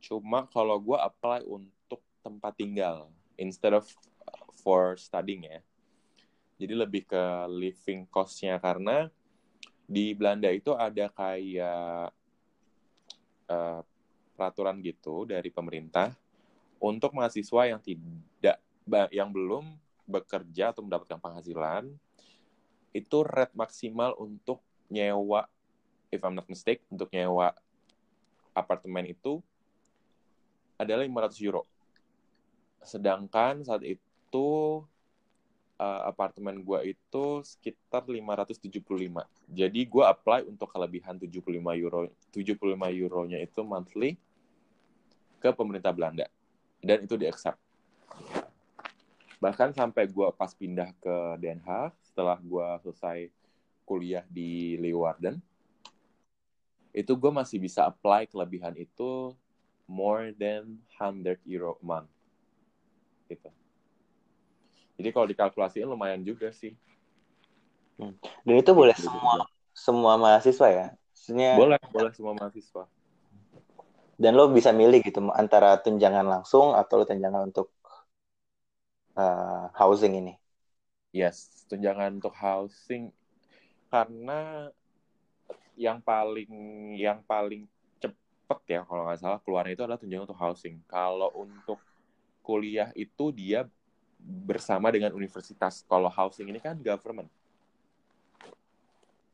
Cuma 0.00 0.48
kalau 0.48 0.80
gue 0.80 0.96
apply 0.96 1.44
untuk 1.44 2.00
tempat 2.24 2.56
tinggal 2.56 3.12
instead 3.36 3.76
of 3.76 3.84
for 4.64 4.96
studying 4.96 5.44
ya. 5.44 5.60
Jadi 6.60 6.74
lebih 6.76 7.08
ke 7.08 7.24
living 7.48 8.04
cost-nya 8.08 8.60
karena 8.60 9.08
di 9.84 10.12
Belanda 10.12 10.48
itu 10.52 10.76
ada 10.76 11.08
kayak 11.12 12.12
uh, 13.50 13.82
peraturan 14.38 14.78
gitu 14.80 15.26
dari 15.26 15.50
pemerintah 15.50 16.14
untuk 16.80 17.12
mahasiswa 17.12 17.68
yang 17.68 17.80
tidak 17.82 18.56
yang 19.12 19.28
belum 19.28 19.76
bekerja 20.08 20.72
atau 20.72 20.82
mendapatkan 20.82 21.20
penghasilan 21.20 21.92
itu 22.90 23.18
rate 23.22 23.54
maksimal 23.54 24.16
untuk 24.18 24.64
nyewa 24.90 25.46
if 26.10 26.18
I'm 26.24 26.34
not 26.34 26.48
mistake 26.50 26.82
untuk 26.90 27.12
nyewa 27.14 27.54
apartemen 28.56 29.06
itu 29.06 29.38
adalah 30.80 31.04
500 31.06 31.46
euro. 31.46 31.62
Sedangkan 32.82 33.62
saat 33.62 33.84
itu 33.84 34.48
uh, 35.80 36.04
apartemen 36.04 36.60
gue 36.60 36.92
itu 36.92 37.40
sekitar 37.40 38.04
575. 38.04 38.68
Jadi 39.48 39.80
gue 39.88 40.04
apply 40.04 40.44
untuk 40.44 40.68
kelebihan 40.68 41.16
75 41.16 41.40
euro 41.80 42.12
75 42.28 42.60
euronya 42.92 43.40
itu 43.40 43.60
monthly 43.64 44.20
ke 45.40 45.48
pemerintah 45.56 45.96
Belanda 45.96 46.28
dan 46.84 47.08
itu 47.08 47.16
di 47.16 47.24
accept. 47.24 47.56
Bahkan 49.40 49.72
sampai 49.72 50.04
gue 50.04 50.28
pas 50.36 50.52
pindah 50.52 50.92
ke 51.00 51.40
Den 51.40 51.64
Haag 51.64 51.96
setelah 52.04 52.36
gue 52.36 52.68
selesai 52.84 53.32
kuliah 53.88 54.22
di 54.28 54.76
Leeuwarden 54.76 55.40
itu 56.92 57.12
gue 57.14 57.32
masih 57.32 57.56
bisa 57.62 57.86
apply 57.88 58.28
kelebihan 58.28 58.74
itu 58.76 59.32
more 59.88 60.34
than 60.36 60.78
100 60.98 61.40
euro 61.48 61.78
a 61.80 61.82
month. 61.82 62.10
Gitu. 63.30 63.48
Jadi 65.00 65.16
kalau 65.16 65.26
dikalkulasiin 65.32 65.88
lumayan 65.88 66.20
juga 66.20 66.52
sih. 66.52 66.76
Hmm. 67.96 68.12
Dan 68.44 68.60
itu 68.60 68.76
boleh 68.76 68.92
gitu, 68.92 69.08
semua 69.08 69.40
juga. 69.40 69.48
semua 69.72 70.12
mahasiswa 70.20 70.68
ya? 70.68 70.86
Maksudnya 70.92 71.50
Boleh, 71.56 71.80
boleh 71.88 72.12
semua 72.12 72.36
mahasiswa. 72.36 72.84
Dan 74.20 74.36
lo 74.36 74.52
bisa 74.52 74.76
milih 74.76 75.00
gitu 75.00 75.24
antara 75.32 75.80
tunjangan 75.80 76.28
langsung 76.28 76.76
atau 76.76 77.00
lo 77.00 77.04
tunjangan 77.08 77.48
untuk 77.48 77.72
uh, 79.16 79.72
housing 79.72 80.20
ini. 80.20 80.36
Yes, 81.16 81.64
tunjangan 81.72 82.20
untuk 82.20 82.36
housing 82.36 83.08
karena 83.88 84.68
yang 85.80 86.04
paling 86.04 86.52
yang 87.00 87.24
paling 87.24 87.64
cepet 87.98 88.60
ya 88.68 88.84
kalau 88.84 89.08
nggak 89.08 89.18
salah 89.18 89.40
keluarnya 89.40 89.72
itu 89.74 89.84
adalah 89.88 89.96
tunjangan 89.96 90.28
untuk 90.28 90.40
housing. 90.44 90.76
Kalau 90.84 91.32
untuk 91.32 91.80
kuliah 92.44 92.92
itu 92.92 93.32
dia 93.32 93.64
bersama 94.24 94.92
dengan 94.92 95.12
universitas. 95.16 95.82
Kalau 95.88 96.08
housing 96.12 96.48
ini 96.48 96.60
kan 96.60 96.76
government. 96.80 97.28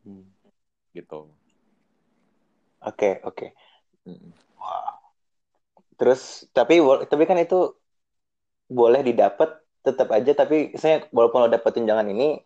Hmm. 0.06 0.24
Gitu. 0.94 1.28
Oke, 2.86 2.86
okay, 2.86 3.12
oke. 3.26 3.36
Okay. 3.36 3.50
Hmm. 4.06 4.30
Wow. 4.60 4.94
Terus 5.96 6.46
tapi 6.52 6.78
tapi 7.08 7.24
kan 7.24 7.40
itu 7.40 7.72
boleh 8.68 9.00
didapat 9.02 9.62
tetap 9.86 10.10
aja 10.10 10.34
tapi 10.34 10.74
saya 10.74 11.06
walaupun 11.14 11.46
lo 11.46 11.48
dapat 11.48 11.70
tunjangan 11.78 12.10
ini 12.10 12.42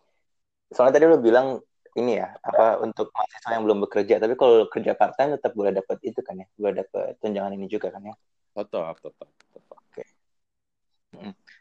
soalnya 0.69 1.01
tadi 1.01 1.05
lo 1.09 1.17
bilang 1.17 1.57
ini 1.97 2.21
ya 2.21 2.37
apa 2.45 2.79
untuk 2.85 3.09
mahasiswa 3.11 3.57
yang 3.57 3.65
belum 3.65 3.79
bekerja 3.89 4.21
tapi 4.21 4.37
kalau 4.37 4.69
kerja 4.69 4.93
part 4.93 5.17
time 5.17 5.35
tetap 5.35 5.51
boleh 5.57 5.73
dapat 5.73 5.97
itu 6.05 6.21
kan 6.21 6.37
ya 6.37 6.47
boleh 6.55 6.85
dapat 6.85 7.17
tunjangan 7.19 7.57
ini 7.57 7.65
juga 7.65 7.89
kan 7.89 8.05
ya 8.05 8.15
tetap 8.55 8.95
tetap 9.01 9.27
tetap. 9.57 9.80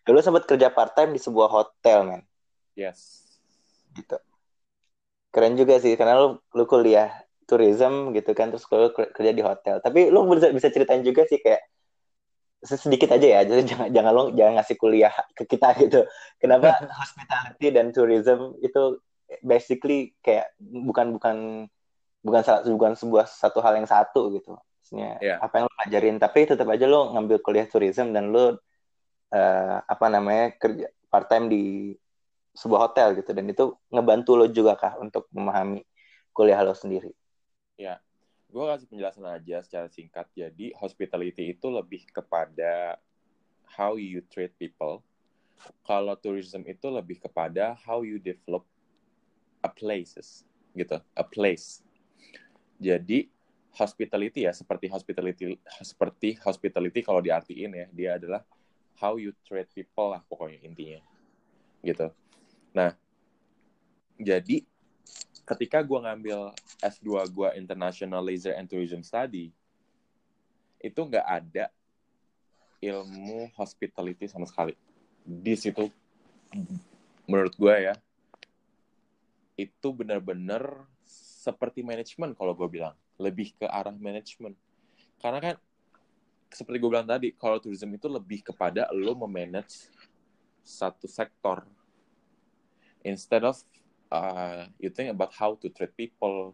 Dulu 0.07 0.19
sempat 0.23 0.47
kerja 0.47 0.71
part 0.71 0.95
time 0.95 1.15
di 1.15 1.21
sebuah 1.21 1.49
hotel, 1.51 1.99
men. 2.07 2.23
Yes. 2.79 3.27
Gitu. 3.95 4.17
Keren 5.31 5.55
juga 5.55 5.79
sih 5.79 5.95
karena 5.95 6.19
lu 6.19 6.29
lu 6.55 6.65
kuliah 6.67 7.11
tourism 7.47 8.15
gitu 8.15 8.31
kan 8.35 8.51
terus 8.51 8.67
lu 8.71 8.91
kerja 8.95 9.33
di 9.35 9.43
hotel. 9.43 9.83
Tapi 9.83 10.11
lu 10.11 10.27
bisa 10.31 10.51
bisa 10.51 10.71
ceritain 10.71 11.03
juga 11.03 11.27
sih 11.27 11.39
kayak 11.39 11.63
sedikit 12.61 13.17
aja 13.17 13.25
ya, 13.25 13.43
jadi 13.49 13.63
jangan 13.65 13.89
jangan 13.89 14.13
lu 14.13 14.25
jangan 14.37 14.53
ngasih 14.61 14.77
kuliah 14.77 15.15
ke 15.33 15.47
kita 15.49 15.75
gitu. 15.83 16.01
Kenapa 16.39 16.77
hospitality 17.01 17.67
dan 17.75 17.91
tourism 17.91 18.59
itu 18.61 19.01
basically 19.43 20.15
kayak 20.21 20.51
bukan 20.59 21.15
bukan 21.15 21.37
bukan 22.21 22.43
bukan 22.67 22.93
sebuah 22.99 23.25
satu 23.27 23.63
hal 23.65 23.79
yang 23.79 23.89
satu 23.89 24.31
gitu. 24.35 24.55
Maksudnya 24.55 25.23
yeah. 25.23 25.39
apa 25.39 25.63
yang 25.63 25.65
lo 25.71 25.75
pelajarin 25.79 26.17
tapi 26.19 26.39
tetap 26.51 26.67
aja 26.67 26.87
lo 26.91 27.15
ngambil 27.15 27.39
kuliah 27.41 27.67
tourism 27.71 28.11
dan 28.11 28.35
lo 28.35 28.59
uh, 29.31 29.79
apa 29.87 30.07
namanya 30.11 30.55
kerja 30.55 30.87
part 31.11 31.27
time 31.27 31.51
di 31.51 31.65
sebuah 32.55 32.91
hotel 32.91 33.15
gitu 33.19 33.31
dan 33.31 33.47
itu 33.47 33.75
ngebantu 33.91 34.35
lo 34.35 34.47
juga 34.51 34.75
kah 34.75 34.99
untuk 34.99 35.31
memahami 35.31 35.87
kuliah 36.35 36.61
lo 36.63 36.75
sendiri? 36.75 37.15
Ya, 37.79 38.03
gue 38.51 38.65
kasih 38.67 38.91
penjelasan 38.91 39.25
aja 39.27 39.63
secara 39.65 39.87
singkat. 39.89 40.27
Jadi 40.35 40.75
hospitality 40.77 41.55
itu 41.55 41.67
lebih 41.71 42.05
kepada 42.11 42.99
how 43.79 43.97
you 43.97 44.21
treat 44.29 44.53
people. 44.59 45.01
Kalau 45.85 46.17
tourism 46.17 46.65
itu 46.65 46.89
lebih 46.89 47.21
kepada 47.21 47.77
how 47.85 48.01
you 48.01 48.17
develop 48.21 48.65
a 49.61 49.71
places 49.71 50.45
gitu, 50.73 50.99
a 51.15 51.25
place. 51.25 51.85
Jadi 52.81 53.29
hospitality 53.71 54.49
ya 54.49 54.53
seperti 54.57 54.91
hospitality 54.91 55.55
seperti 55.79 56.35
hospitality 56.43 57.01
kalau 57.07 57.23
diartiin 57.23 57.71
ya 57.71 57.87
dia 57.95 58.11
adalah 58.19 58.43
how 59.01 59.17
you 59.17 59.33
treat 59.49 59.67
people 59.73 60.13
lah 60.13 60.21
pokoknya 60.29 60.61
intinya 60.63 61.01
gitu. 61.81 62.13
Nah 62.77 62.93
jadi 64.21 64.63
ketika 65.49 65.83
gue 65.83 65.99
ngambil 65.99 66.55
S2 66.79 67.27
gue 67.33 67.49
International 67.59 68.23
Laser 68.23 68.55
and 68.55 68.71
Tourism 68.71 69.03
Study, 69.03 69.51
itu 70.79 71.01
nggak 71.01 71.27
ada 71.27 71.67
ilmu 72.81 73.53
hospitality 73.59 74.31
sama 74.31 74.47
sekali. 74.47 74.73
Di 75.21 75.59
situ, 75.59 75.91
menurut 77.29 77.53
gue 77.59 77.75
ya, 77.91 77.95
itu 79.59 79.89
benar-benar 79.93 80.89
seperti 81.45 81.85
manajemen 81.85 82.33
kalau 82.33 82.57
gue 82.57 82.69
bilang. 82.71 82.97
Lebih 83.21 83.53
ke 83.61 83.69
arah 83.69 83.93
manajemen. 83.93 84.57
Karena 85.21 85.39
kan, 85.45 85.55
seperti 86.51 86.77
gue 86.83 86.91
bilang 86.91 87.07
tadi, 87.07 87.31
kalau 87.39 87.63
tourism 87.63 87.95
itu 87.95 88.11
lebih 88.11 88.43
kepada 88.43 88.91
lo 88.91 89.15
memanage 89.15 89.87
satu 90.67 91.07
sektor. 91.07 91.63
Instead 93.07 93.47
of 93.47 93.57
uh, 94.13 94.69
you 94.77 94.93
think 94.93 95.09
about 95.09 95.33
how 95.33 95.57
to 95.57 95.71
treat 95.73 95.95
people, 95.97 96.53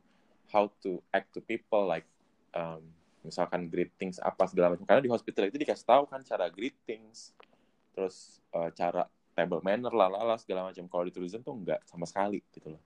how 0.53 0.71
to 0.85 1.03
act 1.11 1.33
to 1.35 1.41
people, 1.43 1.89
like 1.89 2.07
um, 2.55 2.85
misalkan 3.27 3.67
greetings 3.67 4.23
apa 4.23 4.47
segala 4.47 4.77
macam. 4.77 4.87
Karena 4.87 5.03
di 5.03 5.11
hospital 5.11 5.51
itu 5.51 5.59
dikasih 5.59 5.87
tahu 5.89 6.05
kan 6.07 6.23
cara 6.23 6.47
greetings, 6.53 7.35
terus 7.97 8.39
uh, 8.55 8.71
cara 8.71 9.11
table 9.35 9.61
manner, 9.61 9.91
lalala 9.91 10.39
segala 10.39 10.71
macam. 10.71 10.87
Kalau 10.87 11.05
di 11.05 11.13
tourism 11.13 11.43
tuh 11.43 11.57
enggak 11.57 11.83
sama 11.85 12.07
sekali 12.07 12.41
gitu 12.55 12.73
loh. 12.73 12.83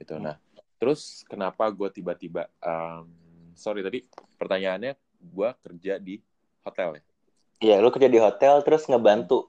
Gitu. 0.00 0.18
Nah, 0.18 0.34
terus 0.82 1.22
kenapa 1.30 1.70
gue 1.70 1.86
tiba-tiba, 1.94 2.50
um, 2.58 3.06
sorry 3.54 3.80
tadi 3.84 4.04
pertanyaannya 4.36 4.92
gue 5.22 5.48
kerja 5.62 5.94
di 6.02 6.18
hotel 6.66 6.98
ya? 6.98 7.02
Iya, 7.62 7.76
lo 7.78 7.94
kerja 7.94 8.10
di 8.10 8.18
hotel 8.18 8.66
terus 8.66 8.90
ngebantu 8.90 9.46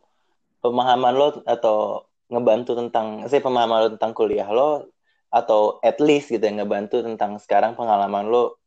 pemahaman 0.61 1.13
lo 1.17 1.27
atau 1.43 2.05
ngebantu 2.29 2.77
tentang 2.77 3.25
saya 3.27 3.41
pemahaman 3.41 3.77
lo 3.83 3.89
tentang 3.97 4.13
kuliah 4.15 4.47
lo 4.47 4.93
atau 5.33 5.81
at 5.81 5.97
least 5.97 6.29
gitu 6.29 6.45
yang 6.45 6.61
ngebantu 6.61 7.01
tentang 7.01 7.41
sekarang 7.41 7.73
pengalaman 7.73 8.29
lo 8.29 8.61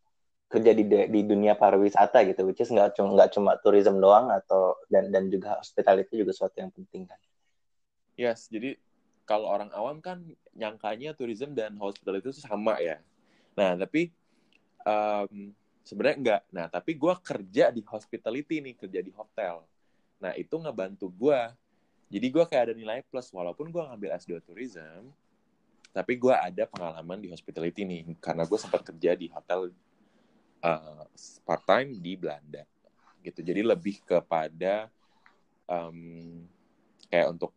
kerja 0.46 0.74
di 0.74 0.86
di 0.86 1.20
dunia 1.26 1.58
pariwisata 1.58 2.22
gitu 2.26 2.46
which 2.46 2.62
is 2.62 2.70
nggak 2.70 2.94
cuma 2.94 3.14
nggak 3.18 3.30
cuma 3.34 3.58
tourism 3.62 3.98
doang 3.98 4.30
atau 4.30 4.78
dan 4.86 5.10
dan 5.10 5.26
juga 5.26 5.58
hospitality 5.58 6.22
juga 6.22 6.30
sesuatu 6.34 6.58
yang 6.58 6.70
penting 6.70 7.06
kan 7.06 7.18
yes 8.14 8.46
jadi 8.46 8.78
kalau 9.26 9.50
orang 9.50 9.70
awam 9.74 9.98
kan 9.98 10.22
nyangkanya 10.54 11.18
tourism 11.18 11.54
dan 11.54 11.74
hospitality 11.78 12.30
itu 12.30 12.42
sama 12.42 12.78
ya 12.78 13.02
nah 13.58 13.74
tapi 13.74 14.14
um, 14.86 15.50
sebenarnya 15.82 16.16
enggak. 16.16 16.42
Nah 16.54 16.66
tapi 16.70 16.94
gue 16.94 17.14
kerja 17.20 17.74
di 17.74 17.82
hospitality 17.82 18.62
nih 18.62 18.74
kerja 18.78 19.00
di 19.02 19.10
hotel. 19.10 19.66
Nah 20.22 20.32
itu 20.38 20.54
ngebantu 20.56 21.10
gue 21.10 21.40
jadi 22.06 22.26
gue 22.30 22.44
kayak 22.46 22.62
ada 22.70 22.74
nilai 22.74 23.02
plus. 23.06 23.28
Walaupun 23.34 23.74
gue 23.74 23.82
ngambil 23.82 24.14
S2 24.22 24.38
tourism, 24.46 25.10
tapi 25.90 26.14
gue 26.14 26.30
ada 26.30 26.64
pengalaman 26.70 27.18
di 27.18 27.28
hospitality 27.34 27.82
nih. 27.82 28.02
Karena 28.22 28.46
gue 28.46 28.58
sempat 28.58 28.86
kerja 28.86 29.18
di 29.18 29.26
hotel 29.26 29.74
uh, 30.62 31.04
part 31.42 31.62
time 31.66 31.98
di 31.98 32.14
Belanda 32.14 32.62
gitu. 33.26 33.42
Jadi 33.42 33.66
lebih 33.66 33.98
kepada 34.06 34.86
um, 35.66 36.46
kayak 37.10 37.34
untuk 37.34 37.50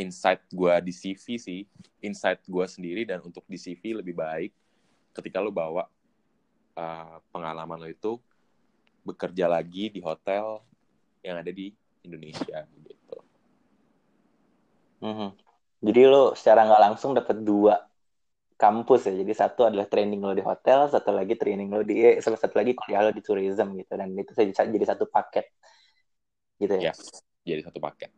insight 0.00 0.40
gue 0.48 0.74
di 0.80 0.92
CV 0.94 1.36
sih, 1.36 1.60
insight 2.00 2.40
gue 2.48 2.64
sendiri 2.64 3.04
dan 3.04 3.20
untuk 3.20 3.44
di 3.44 3.60
CV 3.60 4.00
lebih 4.00 4.16
baik 4.16 4.52
ketika 5.18 5.42
lo 5.42 5.50
bawa 5.50 5.84
uh, 6.78 7.16
pengalaman 7.34 7.82
lo 7.82 7.88
itu 7.90 8.16
bekerja 9.02 9.50
lagi 9.50 9.90
di 9.90 9.98
hotel 9.98 10.62
yang 11.26 11.42
ada 11.42 11.50
di 11.50 11.74
Indonesia 12.06 12.64
gitu. 12.86 13.18
Mm-hmm. 15.02 15.30
Jadi 15.78 16.00
lo 16.06 16.34
secara 16.34 16.66
nggak 16.66 16.82
langsung 16.90 17.14
dapat 17.14 17.42
dua 17.42 17.74
kampus 18.58 19.06
ya. 19.06 19.14
Jadi 19.14 19.32
satu 19.34 19.70
adalah 19.70 19.86
training 19.86 20.18
lo 20.18 20.34
di 20.34 20.42
hotel, 20.42 20.90
satu 20.90 21.14
lagi 21.14 21.38
training 21.38 21.70
lo 21.70 21.86
di, 21.86 22.02
eh, 22.02 22.18
satu 22.18 22.58
lagi 22.58 22.74
kuliah 22.74 23.06
lo 23.06 23.14
di 23.14 23.22
tourism 23.22 23.78
gitu. 23.78 23.94
Dan 23.94 24.14
itu 24.18 24.34
jadi 24.34 24.86
satu 24.86 25.06
paket 25.06 25.46
gitu 26.58 26.74
ya. 26.82 26.90
Yes, 26.90 27.22
jadi 27.46 27.62
satu 27.70 27.78
paket. 27.78 28.10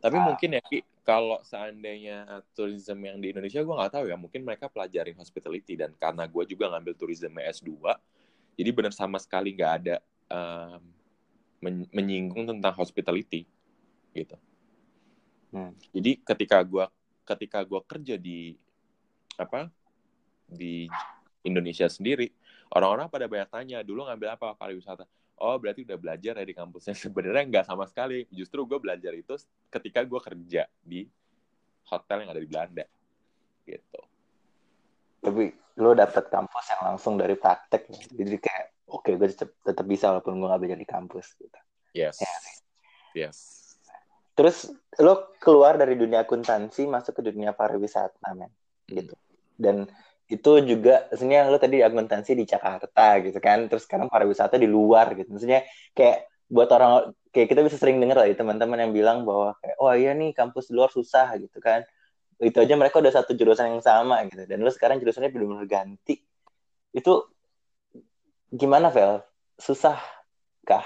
Tapi 0.00 0.16
ah. 0.16 0.24
mungkin 0.32 0.56
ya 0.56 0.62
Ki, 0.64 0.80
kalau 1.10 1.42
seandainya 1.42 2.46
tourism 2.54 3.02
yang 3.02 3.18
di 3.18 3.34
Indonesia 3.34 3.58
gue 3.66 3.74
nggak 3.74 3.98
tahu 3.98 4.06
ya, 4.06 4.14
mungkin 4.14 4.46
mereka 4.46 4.70
pelajarin 4.70 5.18
hospitality 5.18 5.74
dan 5.74 5.90
karena 5.98 6.30
gue 6.30 6.44
juga 6.46 6.70
ngambil 6.70 6.94
tourism 6.94 7.34
S2, 7.34 7.82
jadi 8.54 8.70
benar 8.70 8.94
sama 8.94 9.18
sekali 9.18 9.50
nggak 9.58 9.72
ada 9.82 9.98
um, 10.30 10.78
menyinggung 11.90 12.46
tentang 12.46 12.78
hospitality 12.78 13.42
gitu. 14.14 14.38
Hmm. 15.50 15.74
Jadi 15.90 16.22
ketika 16.22 16.62
gua 16.62 16.86
ketika 17.26 17.66
gua 17.66 17.82
kerja 17.82 18.14
di 18.14 18.54
apa 19.34 19.66
di 20.46 20.86
Indonesia 21.42 21.90
sendiri, 21.90 22.30
orang-orang 22.70 23.10
pada 23.10 23.26
banyak 23.26 23.50
tanya, 23.50 23.78
dulu 23.82 24.06
ngambil 24.06 24.38
apa 24.38 24.54
pariwisata? 24.54 25.10
Oh 25.40 25.56
berarti 25.56 25.88
udah 25.88 25.98
belajar 25.98 26.36
ya 26.36 26.44
di 26.44 26.56
kampusnya. 26.56 26.92
Sebenarnya 27.08 27.44
nggak 27.48 27.66
sama 27.66 27.88
sekali. 27.88 28.28
Justru 28.28 28.68
gue 28.68 28.78
belajar 28.78 29.12
itu 29.16 29.34
ketika 29.72 30.04
gue 30.04 30.20
kerja 30.20 30.68
di 30.84 31.08
hotel 31.88 32.22
yang 32.22 32.30
ada 32.30 32.40
di 32.44 32.48
Belanda, 32.48 32.84
gitu. 33.66 34.00
Tapi 35.20 35.50
lo 35.80 35.90
dapet 35.96 36.28
kampus 36.28 36.64
yang 36.76 36.82
langsung 36.92 37.18
dari 37.18 37.34
praktek, 37.34 37.88
jadi 38.14 38.36
kayak 38.38 38.66
oke 38.90 39.06
okay, 39.06 39.12
gue 39.14 39.28
tetap, 39.30 39.50
tetap 39.62 39.86
bisa 39.86 40.10
walaupun 40.10 40.36
gue 40.36 40.50
gak 40.50 40.60
belajar 40.60 40.78
di 40.78 40.88
kampus 40.88 41.26
gitu 41.38 41.58
yes 41.94 42.18
ya. 42.18 42.34
yes 43.14 43.38
terus 44.34 44.70
lo 44.98 45.34
keluar 45.38 45.78
dari 45.78 45.94
dunia 45.94 46.26
akuntansi 46.26 46.86
masuk 46.90 47.22
ke 47.22 47.22
dunia 47.30 47.54
pariwisata 47.54 48.34
men 48.34 48.50
hmm. 48.50 48.94
gitu 48.98 49.14
dan 49.56 49.86
itu 50.30 50.52
juga 50.62 51.10
maksudnya 51.10 51.50
lo 51.50 51.58
tadi 51.58 51.82
akuntansi 51.82 52.38
di 52.38 52.46
Jakarta 52.46 53.18
gitu 53.18 53.38
kan 53.42 53.66
terus 53.66 53.84
sekarang 53.84 54.06
pariwisata 54.06 54.54
di 54.56 54.70
luar 54.70 55.12
gitu 55.18 55.26
maksudnya 55.34 55.66
kayak 55.90 56.30
buat 56.46 56.70
orang 56.70 57.10
kayak 57.34 57.50
kita 57.50 57.60
bisa 57.66 57.76
sering 57.78 57.98
dengar 57.98 58.22
lah 58.22 58.30
teman-teman 58.30 58.78
yang 58.86 58.92
bilang 58.94 59.18
bahwa 59.26 59.58
kayak 59.58 59.76
oh 59.82 59.90
iya 59.90 60.14
nih 60.14 60.30
kampus 60.30 60.70
di 60.70 60.78
luar 60.78 60.90
susah 60.94 61.34
gitu 61.42 61.58
kan 61.58 61.82
itu 62.38 62.56
aja 62.56 62.74
mereka 62.78 63.02
udah 63.02 63.10
satu 63.10 63.34
jurusan 63.34 63.74
yang 63.74 63.82
sama 63.82 64.22
gitu 64.30 64.46
dan 64.46 64.62
lo 64.62 64.70
sekarang 64.70 65.02
jurusannya 65.02 65.34
benar-benar 65.34 65.66
ganti 65.66 66.22
itu 66.94 67.26
Gimana, 68.50 68.90
Vel? 68.90 69.22
Susah 69.62 69.94
kah? 70.66 70.82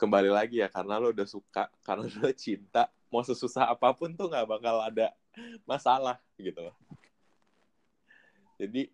Kembali 0.00 0.32
lagi 0.32 0.64
ya, 0.64 0.72
karena 0.72 0.96
lo 0.96 1.12
udah 1.12 1.28
suka, 1.28 1.68
karena 1.84 2.08
lo 2.08 2.32
cinta, 2.32 2.88
mau 3.12 3.20
sesusah 3.20 3.68
apa 3.68 3.92
pun 3.92 4.16
tuh 4.16 4.32
nggak 4.32 4.48
bakal 4.48 4.80
ada 4.80 5.12
masalah 5.68 6.20
gitu. 6.40 6.72
Jadi 8.56 8.88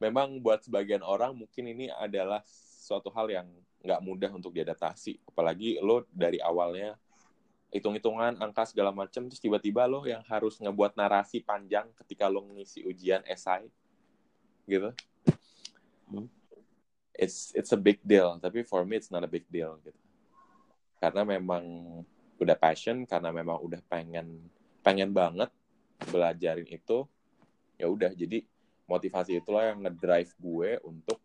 memang 0.00 0.40
buat 0.40 0.64
sebagian 0.64 1.04
orang 1.04 1.36
mungkin 1.36 1.68
ini 1.68 1.92
adalah 1.92 2.40
suatu 2.80 3.12
hal 3.12 3.28
yang 3.28 3.48
nggak 3.84 4.00
mudah 4.00 4.30
untuk 4.32 4.56
diadaptasi. 4.56 5.20
Apalagi 5.28 5.80
lo 5.84 6.08
dari 6.12 6.40
awalnya 6.40 6.96
hitung-hitungan 7.74 8.38
angka 8.40 8.72
segala 8.72 8.94
macam 8.94 9.26
terus 9.26 9.42
tiba-tiba 9.42 9.84
lo 9.84 10.06
yang 10.06 10.22
harus 10.30 10.56
ngebuat 10.62 10.94
narasi 10.94 11.42
panjang 11.42 11.84
ketika 12.04 12.30
lo 12.30 12.46
ngisi 12.54 12.86
ujian 12.86 13.20
esai 13.26 13.66
gitu 14.66 14.90
Hmm. 16.06 16.30
it's 17.18 17.50
it's 17.58 17.74
a 17.74 17.80
big 17.80 17.98
deal 18.06 18.38
tapi 18.38 18.62
for 18.62 18.86
me 18.86 18.94
it's 18.94 19.10
not 19.10 19.26
a 19.26 19.30
big 19.30 19.42
deal 19.50 19.74
gitu 19.82 19.98
karena 21.02 21.26
memang 21.26 21.66
udah 22.38 22.54
passion 22.54 23.02
karena 23.10 23.34
memang 23.34 23.58
udah 23.58 23.82
pengen 23.90 24.46
pengen 24.86 25.10
banget 25.10 25.50
belajarin 26.04 26.68
itu 26.68 27.08
ya 27.80 27.86
udah. 27.88 28.12
Jadi 28.12 28.44
motivasi 28.86 29.42
itulah 29.42 29.74
yang 29.74 29.82
ngedrive 29.82 30.32
gue 30.38 30.70
untuk 30.86 31.18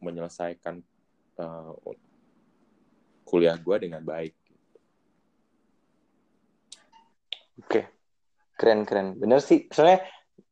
menyelesaikan 0.00 0.80
uh, 1.40 1.72
kuliah 3.24 3.56
gue 3.56 3.76
dengan 3.78 4.02
baik. 4.02 4.34
Oke, 7.60 7.84
keren 8.56 8.88
keren. 8.88 9.20
Bener 9.20 9.44
sih. 9.44 9.68
Soalnya 9.68 10.00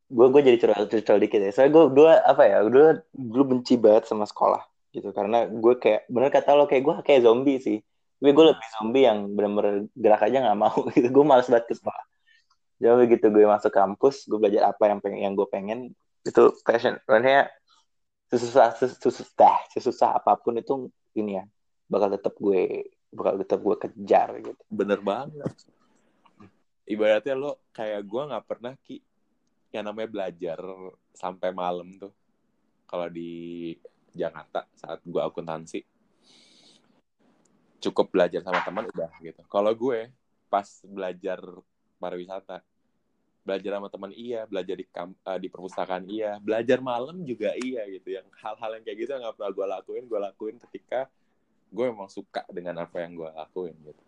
gue 0.08 0.26
gue 0.32 0.40
jadi 0.44 0.56
curhat 0.60 0.88
curhat 0.88 1.20
dikit 1.20 1.40
ya. 1.40 1.52
Soalnya 1.52 1.72
gue 1.72 1.84
gue 1.96 2.12
apa 2.12 2.42
ya 2.44 2.58
gue 2.64 3.00
dulu 3.16 3.56
benci 3.56 3.80
banget 3.80 4.08
sama 4.08 4.28
sekolah 4.28 4.60
gitu. 4.92 5.12
Karena 5.16 5.48
gue 5.48 5.74
kayak 5.80 6.08
bener 6.12 6.28
kata 6.28 6.52
lo 6.52 6.68
kayak 6.68 6.82
gue 6.84 6.94
kayak 7.04 7.24
zombie 7.24 7.60
sih. 7.60 7.80
Tapi 8.18 8.30
gue 8.34 8.44
lebih 8.50 8.68
zombie 8.76 9.04
yang 9.06 9.30
bener-bener 9.32 9.88
gerak 9.96 10.20
aja 10.26 10.36
nggak 10.44 10.58
mau 10.60 10.78
gitu. 10.96 11.08
Gue 11.08 11.24
malas 11.24 11.48
banget 11.48 11.72
ke 11.72 11.74
sekolah 11.80 12.04
jadi 12.78 12.94
begitu 12.94 13.26
gue 13.34 13.42
masuk 13.42 13.74
kampus 13.74 14.30
gue 14.30 14.38
belajar 14.38 14.70
apa 14.70 14.86
yang 14.86 15.02
pengen 15.02 15.20
yang 15.20 15.34
gue 15.34 15.48
pengen. 15.50 15.78
Itu 16.22 16.54
passion 16.62 16.98
sebenarnya 17.02 17.50
susah 18.30 18.76
susah 18.78 19.58
susah 19.74 20.10
apa 20.14 20.38
pun 20.38 20.54
itu 20.60 20.86
ini 21.18 21.42
ya 21.42 21.44
bakal 21.90 22.14
tetap 22.14 22.34
gue 22.38 22.86
bakal 23.10 23.34
tetap 23.42 23.58
gue 23.58 23.76
kejar 23.82 24.28
gitu. 24.38 24.62
Bener 24.70 25.02
banget. 25.02 25.50
Ibaratnya 26.88 27.34
lo 27.34 27.66
kayak 27.74 28.02
gue 28.06 28.22
nggak 28.30 28.46
pernah 28.46 28.72
ki 28.78 29.02
yang 29.74 29.84
namanya 29.90 30.08
belajar 30.08 30.58
sampai 31.12 31.50
malam 31.50 31.98
tuh. 31.98 32.14
Kalau 32.88 33.10
di 33.10 33.74
Jakarta 34.14 34.64
saat 34.78 35.02
gue 35.02 35.20
akuntansi 35.20 35.82
cukup 37.78 38.10
belajar 38.10 38.40
sama 38.46 38.62
teman 38.62 38.86
udah 38.86 39.10
gitu. 39.18 39.42
Kalau 39.50 39.74
gue 39.74 40.14
pas 40.46 40.66
belajar 40.86 41.42
pariwisata. 41.98 42.62
Belajar 43.44 43.70
sama 43.80 43.88
teman 43.90 44.12
iya. 44.14 44.46
Belajar 44.46 44.74
di 44.78 44.86
uh, 44.86 45.38
di 45.38 45.48
perpustakaan 45.50 46.04
iya. 46.06 46.38
Belajar 46.38 46.78
malam 46.80 47.20
juga 47.26 47.52
iya 47.58 47.84
gitu. 47.90 48.16
Yang 48.16 48.26
hal-hal 48.40 48.70
yang 48.78 48.84
kayak 48.86 48.98
gitu 49.02 49.10
nggak 49.18 49.34
pernah 49.36 49.52
gue 49.52 49.66
lakuin 49.66 50.04
gue 50.06 50.20
lakuin 50.20 50.56
ketika 50.68 51.10
gue 51.68 51.84
memang 51.84 52.08
suka 52.08 52.48
dengan 52.48 52.80
apa 52.80 53.04
yang 53.04 53.12
gue 53.18 53.28
lakuin 53.28 53.76
gitu. 53.84 54.02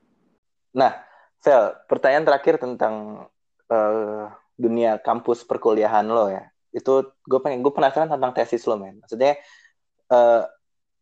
Nah 0.72 0.96
Sel 1.40 1.76
pertanyaan 1.88 2.24
terakhir 2.28 2.60
tentang 2.60 3.26
uh, 3.72 4.24
dunia 4.60 5.00
kampus 5.00 5.44
perkuliahan 5.48 6.04
lo 6.04 6.28
ya. 6.28 6.48
Itu 6.70 7.16
gue 7.24 7.40
pengen 7.40 7.64
gue 7.64 7.72
penasaran 7.72 8.12
tentang 8.12 8.32
tesis 8.36 8.64
lo 8.68 8.76
men. 8.76 9.00
Maksudnya 9.00 9.40
uh, 10.12 10.44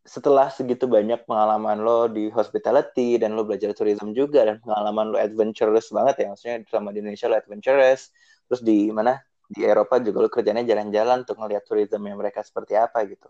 setelah 0.08 0.48
segitu 0.48 0.88
banyak 0.88 1.28
pengalaman 1.28 1.84
lo 1.84 2.08
di 2.08 2.32
hospitality 2.32 3.20
dan 3.20 3.36
lo 3.36 3.44
belajar 3.44 3.76
tourism 3.76 4.16
juga 4.16 4.48
dan 4.48 4.56
pengalaman 4.64 5.12
lo 5.12 5.16
adventurous 5.20 5.92
banget 5.92 6.24
ya 6.24 6.26
maksudnya 6.32 6.56
selama 6.64 6.96
di 6.96 7.04
Indonesia 7.04 7.28
lo 7.28 7.36
adventurous 7.36 8.08
terus 8.48 8.64
di 8.64 8.88
mana 8.88 9.20
di 9.48 9.64
Eropa 9.64 10.00
juga 10.00 10.24
lo 10.24 10.28
kerjanya 10.32 10.64
jalan-jalan 10.64 11.24
untuk 11.24 11.36
ngeliat 11.40 11.64
tourism 11.64 12.04
yang 12.04 12.20
mereka 12.20 12.44
seperti 12.44 12.76
apa 12.76 13.04
gitu. 13.08 13.28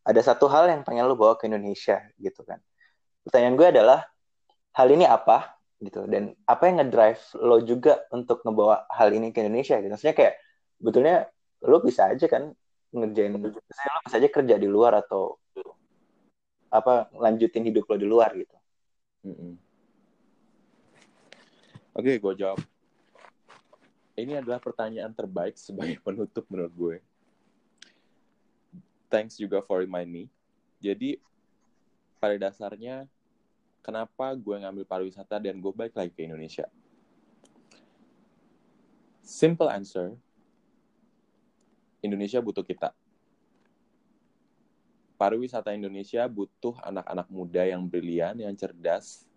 Ada 0.00 0.32
satu 0.32 0.48
hal 0.48 0.72
yang 0.72 0.80
pengen 0.84 1.04
lo 1.04 1.16
bawa 1.16 1.36
ke 1.36 1.48
Indonesia 1.48 2.00
gitu 2.16 2.40
kan. 2.48 2.60
Pertanyaan 3.24 3.54
gue 3.60 3.68
adalah 3.68 4.00
hal 4.72 4.88
ini 4.88 5.04
apa 5.04 5.60
gitu 5.80 6.04
dan 6.08 6.36
apa 6.48 6.62
yang 6.68 6.84
ngedrive 6.84 7.20
lo 7.40 7.60
juga 7.64 8.04
untuk 8.12 8.40
ngebawa 8.44 8.88
hal 8.88 9.12
ini 9.12 9.32
ke 9.32 9.44
Indonesia 9.44 9.76
gitu? 9.76 9.92
Maksudnya 9.92 10.16
kayak 10.16 10.34
betulnya 10.80 11.16
lo 11.64 11.84
bisa 11.84 12.08
aja 12.08 12.24
kan 12.24 12.52
ngerjain 12.92 13.36
lo 13.36 13.52
bisa 13.52 14.16
aja 14.16 14.28
kerja 14.32 14.56
di 14.56 14.68
luar 14.68 14.96
atau 15.04 15.36
apa 16.70 17.10
lanjutin 17.18 17.66
hidup 17.66 17.84
lo 17.90 17.96
di 17.98 18.06
luar 18.06 18.30
gitu. 18.38 18.56
Mm 19.26 19.34
-hmm. 19.34 19.52
Oke, 21.90 22.14
okay, 22.14 22.16
gue 22.22 22.34
jawab. 22.38 22.62
Ini 24.14 24.38
adalah 24.38 24.62
pertanyaan 24.62 25.10
terbaik 25.10 25.58
sebagai 25.58 25.98
penutup 26.06 26.46
menurut 26.46 26.72
gue. 26.78 26.96
Thanks 29.10 29.34
juga 29.34 29.58
for 29.66 29.82
remind 29.82 30.06
me. 30.06 30.24
Jadi 30.78 31.18
pada 32.22 32.38
dasarnya 32.38 33.10
kenapa 33.82 34.38
gue 34.38 34.54
ngambil 34.54 34.86
pariwisata 34.86 35.42
dan 35.42 35.58
gue 35.58 35.72
balik 35.74 35.98
lagi 35.98 36.14
ke 36.14 36.22
Indonesia? 36.22 36.70
Simple 39.26 39.66
answer. 39.66 40.14
Indonesia 42.00 42.40
butuh 42.40 42.64
kita 42.64 42.94
pariwisata 45.20 45.76
Indonesia 45.76 46.24
butuh 46.24 46.80
anak-anak 46.80 47.28
muda 47.28 47.68
yang 47.68 47.84
brilian, 47.84 48.40
yang 48.40 48.56
cerdas, 48.56 49.28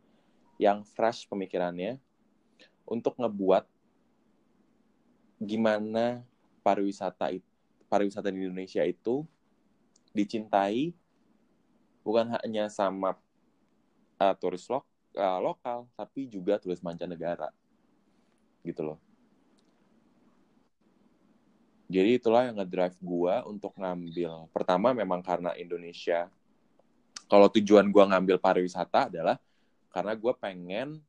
yang 0.55 0.79
fresh 0.87 1.27
pemikirannya 1.27 1.99
untuk 2.87 3.19
ngebuat 3.19 3.67
gimana 5.43 6.23
pariwisata 6.63 7.35
pariwisata 7.91 8.31
di 8.31 8.47
Indonesia 8.47 8.79
itu 8.87 9.27
dicintai 10.15 10.95
bukan 11.99 12.31
hanya 12.39 12.71
sama 12.71 13.19
uh, 14.23 14.35
turis 14.39 14.63
lo, 14.71 14.87
uh, 15.19 15.39
lokal 15.43 15.83
tapi 15.99 16.31
juga 16.31 16.55
turis 16.63 16.79
mancanegara. 16.79 17.51
Gitu 18.63 18.79
loh 18.87 19.12
jadi 21.91 22.15
itulah 22.15 22.47
yang 22.47 22.55
ngedrive 22.57 22.97
gue 22.99 23.35
untuk 23.47 23.75
ngambil. 23.75 24.47
Pertama 24.55 24.95
memang 24.95 25.19
karena 25.19 25.51
Indonesia 25.59 26.31
kalau 27.27 27.49
tujuan 27.49 27.89
gue 27.89 28.03
ngambil 28.03 28.37
pariwisata 28.39 29.11
adalah 29.11 29.41
karena 29.91 30.13
gue 30.15 30.33
pengen 30.37 31.01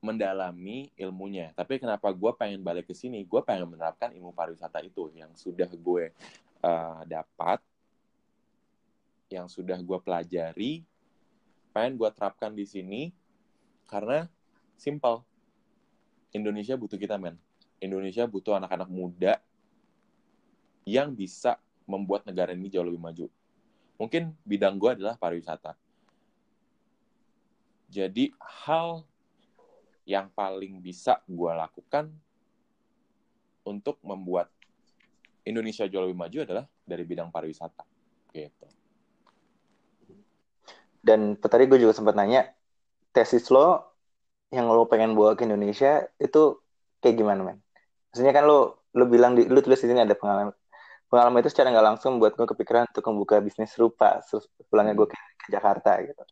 mendalami 0.00 0.88
ilmunya. 0.96 1.52
Tapi 1.52 1.76
kenapa 1.76 2.08
gue 2.08 2.32
pengen 2.32 2.64
balik 2.64 2.88
ke 2.88 2.94
sini? 2.96 3.20
Gue 3.28 3.44
pengen 3.44 3.68
menerapkan 3.68 4.10
ilmu 4.16 4.32
pariwisata 4.32 4.80
itu 4.80 5.12
yang 5.12 5.30
sudah 5.36 5.68
gue 5.68 6.10
uh, 6.64 7.02
dapat 7.04 7.60
yang 9.30 9.46
sudah 9.46 9.78
gue 9.78 9.98
pelajari 10.02 10.82
pengen 11.70 11.94
gue 11.94 12.10
terapkan 12.10 12.50
di 12.50 12.66
sini 12.66 13.14
karena 13.86 14.26
simple. 14.74 15.22
Indonesia 16.30 16.78
butuh 16.78 16.98
kita 16.98 17.18
men. 17.18 17.34
Indonesia 17.82 18.22
butuh 18.26 18.54
anak-anak 18.54 18.86
muda 18.86 19.42
yang 20.90 21.14
bisa 21.14 21.62
membuat 21.86 22.26
negara 22.26 22.50
ini 22.50 22.66
jauh 22.66 22.86
lebih 22.86 22.98
maju. 22.98 23.26
Mungkin 24.00 24.34
bidang 24.42 24.74
gue 24.80 24.98
adalah 24.98 25.14
pariwisata. 25.14 25.78
Jadi 27.90 28.34
hal 28.66 29.02
yang 30.06 30.30
paling 30.34 30.82
bisa 30.82 31.22
gue 31.26 31.52
lakukan 31.54 32.10
untuk 33.66 34.02
membuat 34.02 34.50
Indonesia 35.46 35.86
jauh 35.86 36.06
lebih 36.06 36.18
maju 36.18 36.38
adalah 36.42 36.64
dari 36.86 37.02
bidang 37.06 37.30
pariwisata. 37.30 37.86
Gitu. 38.30 38.66
Dan 41.00 41.38
tadi 41.40 41.64
gue 41.66 41.78
juga 41.80 41.96
sempat 41.96 42.14
nanya, 42.14 42.50
tesis 43.10 43.48
lo 43.48 43.90
yang 44.50 44.66
lo 44.68 44.84
pengen 44.86 45.14
bawa 45.14 45.38
ke 45.38 45.46
Indonesia 45.46 46.04
itu 46.18 46.58
kayak 47.00 47.16
gimana, 47.16 47.40
men? 47.46 47.58
Maksudnya 48.10 48.34
kan 48.34 48.44
lo 48.44 48.84
lo 48.90 49.06
bilang 49.06 49.38
di 49.38 49.46
lo 49.46 49.62
tulis 49.62 49.78
di 49.78 49.86
sini 49.86 50.02
ada 50.02 50.18
pengalaman 50.18 50.50
pengalaman 51.10 51.42
itu 51.42 51.50
secara 51.50 51.74
nggak 51.74 51.86
langsung 51.94 52.22
buat 52.22 52.38
gue 52.38 52.46
kepikiran 52.46 52.86
untuk 52.94 53.04
membuka 53.10 53.42
bisnis 53.42 53.74
serupa 53.74 54.22
pulangnya 54.70 54.94
gue 54.94 55.10
ke, 55.10 55.16
ke 55.18 55.48
Jakarta 55.50 55.98
gitu. 56.06 56.22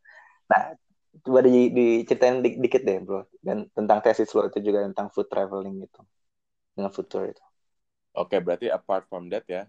Nah, 0.48 0.78
coba 1.26 1.42
di, 1.42 1.74
diceritain 1.74 2.38
di, 2.38 2.62
dikit 2.62 2.86
deh 2.86 3.02
bro 3.02 3.26
dan 3.42 3.66
tentang 3.74 3.98
tesis 3.98 4.30
lo 4.32 4.46
itu 4.46 4.62
juga 4.62 4.86
tentang 4.86 5.10
food 5.10 5.26
traveling 5.26 5.82
gitu 5.82 6.00
dengan 6.78 6.94
food 6.94 7.10
tour 7.10 7.26
itu. 7.26 7.42
Oke, 8.14 8.34
okay, 8.34 8.38
berarti 8.38 8.66
apart 8.70 9.04
from 9.10 9.26
that 9.30 9.42
ya, 9.50 9.66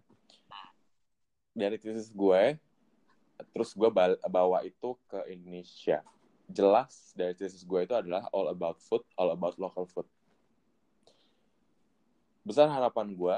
dari 1.58 1.82
tesis 1.82 2.13
gue, 2.13 2.58
terus 3.52 3.74
gue 3.74 3.89
bawa 4.30 4.62
itu 4.62 4.95
ke 5.10 5.19
Indonesia. 5.34 6.06
Jelas 6.50 7.13
dari 7.13 7.34
tesis 7.34 7.65
gue 7.65 7.82
itu 7.86 7.93
adalah 7.93 8.26
all 8.34 8.50
about 8.50 8.78
food, 8.82 9.02
all 9.17 9.34
about 9.34 9.58
local 9.58 9.86
food. 9.89 10.06
Besar 12.41 12.69
harapan 12.69 13.13
gue, 13.13 13.38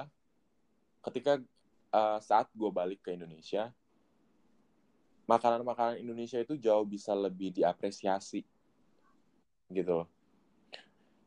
ketika 1.09 1.41
uh, 1.91 2.17
saat 2.23 2.47
gue 2.55 2.71
balik 2.71 3.03
ke 3.03 3.13
Indonesia, 3.13 3.69
makanan-makanan 5.27 6.01
Indonesia 6.01 6.39
itu 6.41 6.57
jauh 6.57 6.83
bisa 6.83 7.15
lebih 7.15 7.55
diapresiasi, 7.55 8.43
gitu 9.71 10.03
loh. 10.03 10.09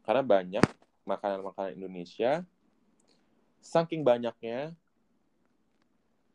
Karena 0.04 0.20
banyak 0.20 0.64
makanan-makanan 1.08 1.76
Indonesia, 1.80 2.44
saking 3.64 4.04
banyaknya, 4.04 4.76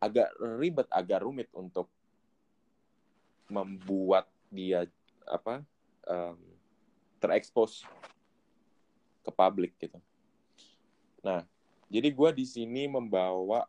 agak 0.02 0.32
ribet, 0.40 0.88
agak 0.90 1.22
rumit 1.22 1.50
untuk 1.54 1.92
membuat 3.50 4.30
dia 4.50 4.86
apa 5.26 5.62
um, 6.10 6.38
terekspos 7.22 7.86
ke 9.22 9.32
publik 9.34 9.76
gitu. 9.78 10.00
Nah, 11.22 11.44
jadi 11.92 12.10
gue 12.10 12.30
di 12.34 12.46
sini 12.48 12.88
membawa 12.88 13.68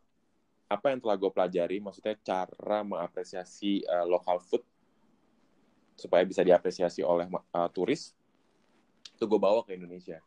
apa 0.71 0.95
yang 0.95 1.03
telah 1.03 1.19
gue 1.19 1.31
pelajari, 1.35 1.83
maksudnya 1.83 2.15
cara 2.23 2.87
mengapresiasi 2.87 3.83
uh, 3.91 4.07
local 4.07 4.39
food 4.39 4.63
supaya 5.99 6.23
bisa 6.23 6.47
diapresiasi 6.47 7.03
oleh 7.03 7.27
uh, 7.27 7.69
turis, 7.75 8.15
itu 9.19 9.25
gue 9.27 9.41
bawa 9.43 9.67
ke 9.67 9.75
Indonesia. 9.75 10.23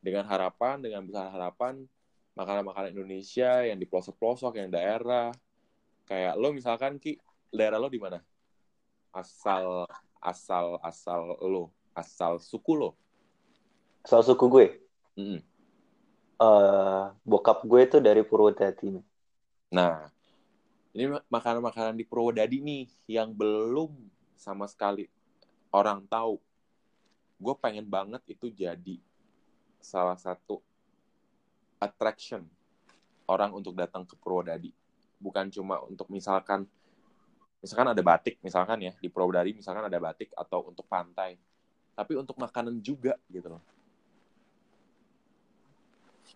Dengan 0.00 0.24
harapan, 0.24 0.80
dengan 0.80 1.04
besar 1.04 1.28
harapan, 1.28 1.84
makanan-makanan 2.32 2.96
Indonesia 2.96 3.62
yang 3.62 3.76
di 3.76 3.84
pelosok-pelosok, 3.84 4.56
yang 4.56 4.72
daerah, 4.72 5.30
kayak 6.08 6.34
lo 6.40 6.50
misalkan 6.56 6.96
ki 6.96 7.20
daerah 7.52 7.76
lo 7.76 7.92
di 7.92 8.00
mana? 8.00 8.24
Asal 9.12 9.84
asal 10.18 10.80
asal 10.80 11.36
lo, 11.44 11.70
asal 11.92 12.40
suku 12.40 12.72
lo. 12.72 12.90
Asal 14.00 14.24
suku 14.24 14.44
gue. 14.48 14.66
Mm 15.14 15.24
-hmm. 15.28 15.40
uh, 16.40 17.14
bokap 17.22 17.62
gue 17.68 17.80
itu 17.84 17.98
dari 18.00 18.24
Purwodadi. 18.26 19.13
Nah, 19.72 20.08
ini 20.94 21.10
makanan-makanan 21.26 21.98
di 21.98 22.04
Purwodadi 22.06 22.62
nih 22.62 22.86
yang 23.10 23.34
belum 23.34 23.92
sama 24.38 24.68
sekali 24.70 25.10
orang 25.74 26.06
tahu. 26.06 26.38
Gue 27.40 27.54
pengen 27.58 27.84
banget 27.84 28.22
itu 28.30 28.48
jadi 28.48 28.96
salah 29.82 30.16
satu 30.16 30.62
attraction 31.82 32.46
orang 33.26 33.52
untuk 33.52 33.74
datang 33.74 34.06
ke 34.06 34.14
Purwodadi. 34.16 34.70
Bukan 35.18 35.50
cuma 35.50 35.82
untuk 35.84 36.06
misalkan 36.08 36.68
misalkan 37.58 37.96
ada 37.96 38.02
batik 38.04 38.36
misalkan 38.44 38.76
ya 38.84 38.92
di 39.00 39.08
Purwodadi 39.08 39.56
misalkan 39.56 39.88
ada 39.88 39.98
batik 39.98 40.30
atau 40.38 40.70
untuk 40.70 40.86
pantai. 40.86 41.36
Tapi 41.94 42.18
untuk 42.18 42.38
makanan 42.38 42.78
juga 42.82 43.18
gitu 43.30 43.54
loh 43.54 43.73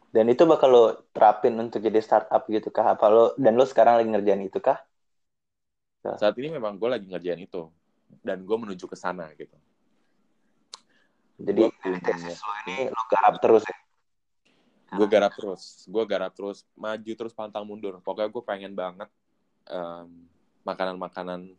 dan 0.09 0.25
itu 0.33 0.49
bakal 0.49 0.69
lo 0.73 0.85
terapin 1.13 1.53
untuk 1.61 1.85
jadi 1.85 2.01
startup 2.01 2.49
gitu 2.49 2.73
kah? 2.73 2.97
Apa 2.97 3.07
lo 3.13 3.25
dan 3.37 3.61
lo 3.61 3.69
sekarang 3.69 4.01
lagi 4.01 4.09
ngerjain 4.09 4.41
itu 4.41 4.57
kah? 4.57 4.81
Saat 6.01 6.33
ini 6.41 6.57
memang 6.57 6.81
gue 6.81 6.89
lagi 6.89 7.05
ngerjain 7.05 7.45
itu. 7.45 7.69
Dan 8.25 8.49
gue 8.49 8.57
menuju 8.57 8.89
ke 8.89 8.97
sana 8.97 9.29
gitu. 9.37 9.53
Jadi 11.39 11.69
tesis 12.01 12.41
lo 12.41 12.53
ini 12.65 12.89
lo 12.89 13.03
garap 13.13 13.37
terus 13.37 13.63
ya? 13.69 13.79
Gue 14.97 15.07
garap 15.13 15.33
terus. 15.37 15.85
Gue 15.85 16.05
garap 16.09 16.33
terus. 16.33 16.65
Maju 16.73 17.13
terus 17.13 17.37
pantang 17.37 17.69
mundur. 17.69 18.01
Pokoknya 18.01 18.33
gue 18.33 18.43
pengen 18.49 18.73
banget 18.73 19.13
um, 19.69 20.09
makanan-makanan 20.65 21.53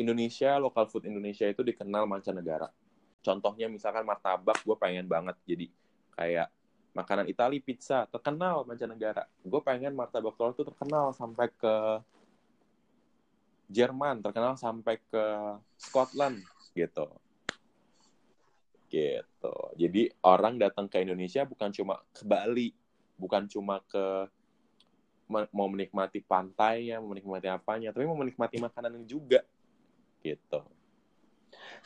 Indonesia 0.00 0.56
lokal 0.56 0.88
food 0.88 1.04
Indonesia 1.04 1.44
itu 1.44 1.60
dikenal 1.60 2.08
mancanegara. 2.08 2.72
Contohnya 3.20 3.68
misalkan 3.68 4.08
martabak 4.08 4.64
gue 4.64 4.76
pengen 4.80 5.04
banget 5.04 5.36
jadi 5.44 5.68
kayak 6.16 6.48
makanan 6.90 7.30
Itali 7.30 7.62
pizza 7.62 8.06
terkenal 8.10 8.66
mancanegara. 8.66 9.26
Gue 9.46 9.62
pengen 9.62 9.94
martabak 9.94 10.34
telur 10.34 10.52
itu 10.54 10.64
terkenal 10.66 11.14
sampai 11.14 11.48
ke 11.54 11.74
Jerman 13.70 14.18
terkenal 14.18 14.58
sampai 14.58 14.98
ke 14.98 15.24
Scotland 15.78 16.42
gitu. 16.74 17.06
Gitu. 18.90 19.56
Jadi 19.78 20.10
orang 20.26 20.58
datang 20.58 20.90
ke 20.90 20.98
Indonesia 20.98 21.46
bukan 21.46 21.70
cuma 21.70 22.02
ke 22.10 22.26
Bali 22.26 22.74
bukan 23.14 23.46
cuma 23.46 23.78
ke 23.86 24.26
mau 25.30 25.70
menikmati 25.70 26.18
pantai 26.26 26.90
ya 26.90 26.98
mau 26.98 27.14
menikmati 27.14 27.46
apanya 27.46 27.94
tapi 27.94 28.02
mau 28.02 28.18
menikmati 28.18 28.58
makanan 28.58 29.06
juga 29.06 29.46
gitu. 30.26 30.66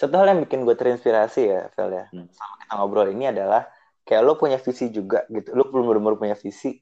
Satu 0.01 0.15
hal 0.17 0.33
yang 0.33 0.41
bikin 0.49 0.65
gue 0.65 0.73
terinspirasi 0.73 1.43
ya 1.45 1.69
Vel 1.77 1.93
ya. 1.93 2.07
Hmm. 2.09 2.33
sama 2.33 2.55
kita 2.65 2.73
ngobrol 2.81 3.13
ini 3.13 3.29
adalah 3.29 3.69
kayak 4.05 4.23
lo 4.25 4.37
punya 4.37 4.61
visi 4.61 4.93
juga 4.93 5.25
gitu. 5.33 5.53
Lo 5.57 5.69
belum 5.69 5.91
benar-benar 5.91 6.17
punya 6.21 6.37
visi 6.39 6.79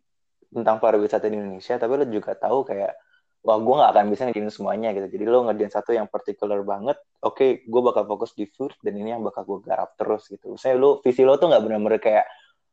tentang 0.52 0.82
pariwisata 0.82 1.30
di 1.30 1.38
Indonesia 1.38 1.80
tapi 1.80 1.92
lo 1.96 2.04
juga 2.06 2.36
tahu 2.36 2.66
kayak 2.68 2.92
wah 3.42 3.58
gue 3.58 3.74
gak 3.74 3.90
akan 3.96 4.04
bisa 4.12 4.22
ngerjain 4.28 4.50
semuanya 4.52 4.88
gitu. 4.94 5.06
Jadi 5.08 5.24
lo 5.26 5.38
ngerjain 5.48 5.72
satu 5.72 5.90
yang 5.94 6.06
particular 6.10 6.60
banget 6.66 6.98
oke 7.22 7.38
okay, 7.38 7.50
gue 7.64 7.80
bakal 7.82 8.04
fokus 8.06 8.34
di 8.36 8.46
food 8.50 8.74
dan 8.84 8.94
ini 8.98 9.14
yang 9.14 9.22
bakal 9.24 9.46
gue 9.46 9.58
garap 9.66 9.94
terus 9.96 10.28
gitu. 10.28 10.54
Misalnya 10.54 10.76
lo 10.82 10.90
visi 11.00 11.22
lo 11.22 11.38
tuh 11.38 11.50
nggak 11.50 11.62
benar-benar 11.62 12.00
kayak 12.02 12.26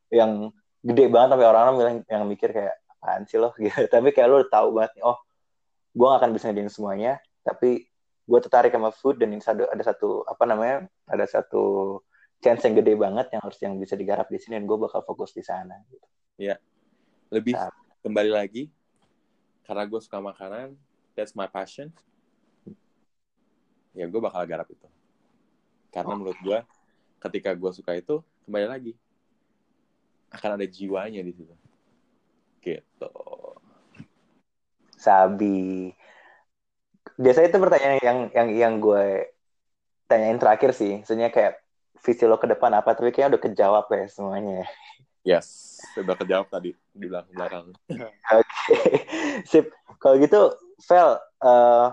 yang 0.10 0.50
gede 0.82 1.06
banget 1.12 1.38
sampai 1.38 1.48
orang-orang 1.48 1.76
bilang 1.78 1.96
yang 2.10 2.24
mikir 2.26 2.50
kayak 2.50 2.76
apaan 2.98 3.24
sih 3.30 3.38
lo? 3.38 3.54
gitu. 3.64 3.86
Tapi 3.88 4.08
kayak 4.12 4.28
lo 4.30 4.38
tahu 4.50 4.76
banget 4.76 5.00
nih 5.00 5.06
oh 5.06 5.18
gue 5.94 6.06
gak 6.06 6.20
akan 6.22 6.32
bisa 6.38 6.44
ngerjain 6.50 6.72
semuanya 6.72 7.14
tapi 7.42 7.90
gue 8.30 8.40
tertarik 8.46 8.70
sama 8.70 8.94
food 8.94 9.18
dan 9.18 9.34
ini 9.34 9.42
ada 9.42 9.84
satu 9.84 10.22
apa 10.30 10.44
namanya 10.46 10.86
ada 11.10 11.26
satu 11.26 11.98
chance 12.40 12.64
yang 12.64 12.76
gede 12.80 12.96
banget 12.96 13.28
yang 13.36 13.42
harus 13.44 13.60
yang 13.60 13.76
bisa 13.76 14.00
digarap 14.00 14.28
di 14.32 14.40
sini 14.40 14.60
dan 14.60 14.66
gue 14.66 14.78
bakal 14.80 15.04
fokus 15.04 15.36
di 15.36 15.44
sana 15.44 15.76
gitu. 15.92 16.08
ya 16.40 16.56
lebih 17.30 17.54
nah, 17.54 17.72
kembali 18.00 18.32
lagi 18.32 18.72
karena 19.70 19.86
gue 19.86 20.00
suka 20.02 20.18
makanan 20.18 20.74
that's 21.20 21.36
my 21.36 21.52
passion. 21.52 21.92
Ya 23.92 24.08
gue 24.08 24.22
bakal 24.24 24.48
garap 24.48 24.72
itu. 24.72 24.88
Karena 25.92 26.16
oh. 26.16 26.18
menurut 26.18 26.40
gue 26.40 26.60
ketika 27.28 27.52
gue 27.52 27.72
suka 27.76 28.00
itu 28.00 28.24
kembali 28.48 28.66
lagi. 28.72 28.94
Akan 30.32 30.56
ada 30.56 30.64
jiwanya 30.64 31.20
di 31.20 31.36
situ. 31.36 31.52
Gitu. 32.64 33.12
Sabi. 34.96 35.92
Biasanya 37.20 37.52
itu 37.52 37.60
pertanyaan 37.60 38.00
yang 38.00 38.20
yang 38.32 38.48
yang 38.56 38.74
gue 38.80 39.28
tanyain 40.08 40.40
terakhir 40.40 40.72
sih. 40.72 41.04
Sebenarnya 41.04 41.36
kayak 41.36 41.54
visi 42.04 42.24
lo 42.26 42.40
ke 42.40 42.48
depan 42.48 42.72
apa 42.76 42.96
tapi 42.96 43.12
kayaknya 43.12 43.36
udah 43.36 43.42
kejawab 43.44 43.86
ya 43.92 44.06
semuanya 44.08 44.64
Yes, 45.28 45.78
sudah 45.94 46.16
kejawab 46.16 46.48
tadi 46.48 46.72
di 46.96 47.06
belakang 47.12 47.36
belakang. 47.36 47.66
Oke, 47.92 48.08
okay. 48.40 48.88
sip. 49.44 49.68
Kalau 50.00 50.16
gitu, 50.16 50.56
Vel, 50.88 51.20
uh, 51.44 51.92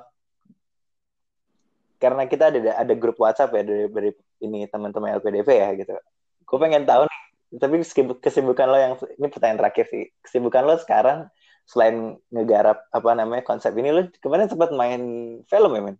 karena 1.98 2.22
kita 2.30 2.54
ada 2.54 2.61
ada 2.78 2.94
grup 2.94 3.18
WhatsApp 3.18 3.50
ya 3.50 3.62
dari, 3.66 3.90
dari 3.90 4.11
ini 4.46 4.70
teman-teman 4.70 5.18
LPDV 5.18 5.48
ya 5.50 5.74
gitu. 5.74 5.98
Gue 6.46 6.59
pengen 6.62 6.86
tahu 6.86 7.02
nih, 7.02 7.20
tapi 7.59 7.82
kesibukan 8.22 8.66
lo 8.70 8.78
yang 8.78 8.94
ini 9.18 9.26
pertanyaan 9.26 9.59
terakhir 9.59 9.90
sih. 9.90 10.07
Kesibukan 10.22 10.62
lo 10.62 10.78
sekarang 10.78 11.26
selain 11.66 12.14
ngegarap 12.30 12.86
apa 12.94 13.11
namanya 13.18 13.42
konsep 13.42 13.74
ini 13.74 13.90
lo 13.90 14.07
kemarin 14.22 14.46
sempat 14.46 14.70
main 14.70 15.02
film 15.50 15.70
ya 15.74 15.82
men? 15.82 15.96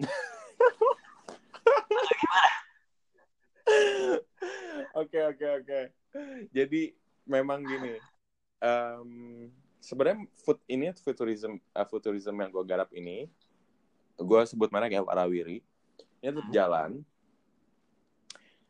Oke 4.98 5.18
oke 5.22 5.46
oke. 5.62 5.80
Jadi 6.50 6.94
memang 7.28 7.62
gini 7.62 8.00
um, 8.64 9.10
sebenarnya 9.78 10.26
food 10.42 10.58
ini 10.66 10.90
futurism 10.96 11.60
uh, 11.76 11.86
futurism 11.86 12.34
yang 12.40 12.50
gue 12.50 12.64
garap 12.66 12.90
ini 12.96 13.28
gue 14.18 14.40
sebut 14.48 14.72
mana 14.72 14.90
ya 14.90 15.04
Warawiri 15.04 15.62
ini 16.18 16.30
tetap 16.34 16.50
jalan. 16.50 17.02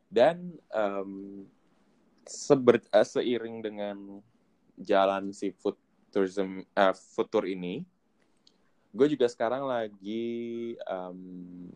Dan 0.09 0.57
um, 0.73 1.45
seber, 2.25 2.81
uh, 2.89 3.05
seiring 3.05 3.61
dengan 3.61 3.97
jalan 4.77 5.29
si 5.33 5.53
food 5.53 5.77
tourism 6.09 6.65
uh, 6.73 6.93
futur 6.93 7.45
ini 7.45 7.85
gue 8.89 9.07
juga 9.13 9.29
sekarang 9.29 9.69
lagi 9.69 10.73
um, 10.89 11.69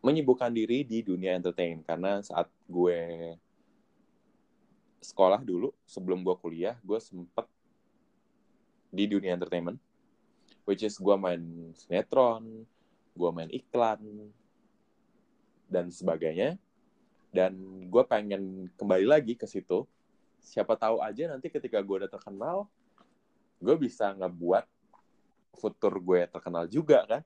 menyibukkan 0.00 0.52
diri 0.52 0.84
di 0.84 1.04
dunia 1.04 1.36
entertain. 1.36 1.84
Karena 1.84 2.20
saat 2.24 2.48
gue 2.68 3.34
sekolah 5.00 5.40
dulu 5.40 5.72
sebelum 5.88 6.20
gue 6.20 6.36
kuliah 6.36 6.76
gue 6.84 7.00
sempet 7.00 7.48
di 8.92 9.08
dunia 9.08 9.32
entertainment 9.32 9.80
which 10.68 10.84
is 10.84 11.00
gue 11.00 11.16
main 11.16 11.72
sinetron 11.72 12.68
gue 13.16 13.30
main 13.32 13.48
iklan 13.48 14.00
dan 15.70 15.88
sebagainya. 15.88 16.58
Dan 17.30 17.86
gue 17.86 18.02
pengen 18.10 18.66
kembali 18.74 19.06
lagi 19.06 19.38
ke 19.38 19.46
situ. 19.46 19.86
Siapa 20.42 20.74
tahu 20.74 20.98
aja 20.98 21.30
nanti 21.30 21.46
ketika 21.46 21.78
gue 21.78 22.02
udah 22.02 22.10
terkenal 22.10 22.66
gue 23.60 23.76
bisa 23.76 24.10
ngebuat 24.16 24.64
futur 25.60 26.00
gue 26.00 26.24
terkenal 26.26 26.64
juga 26.64 27.04
kan 27.04 27.22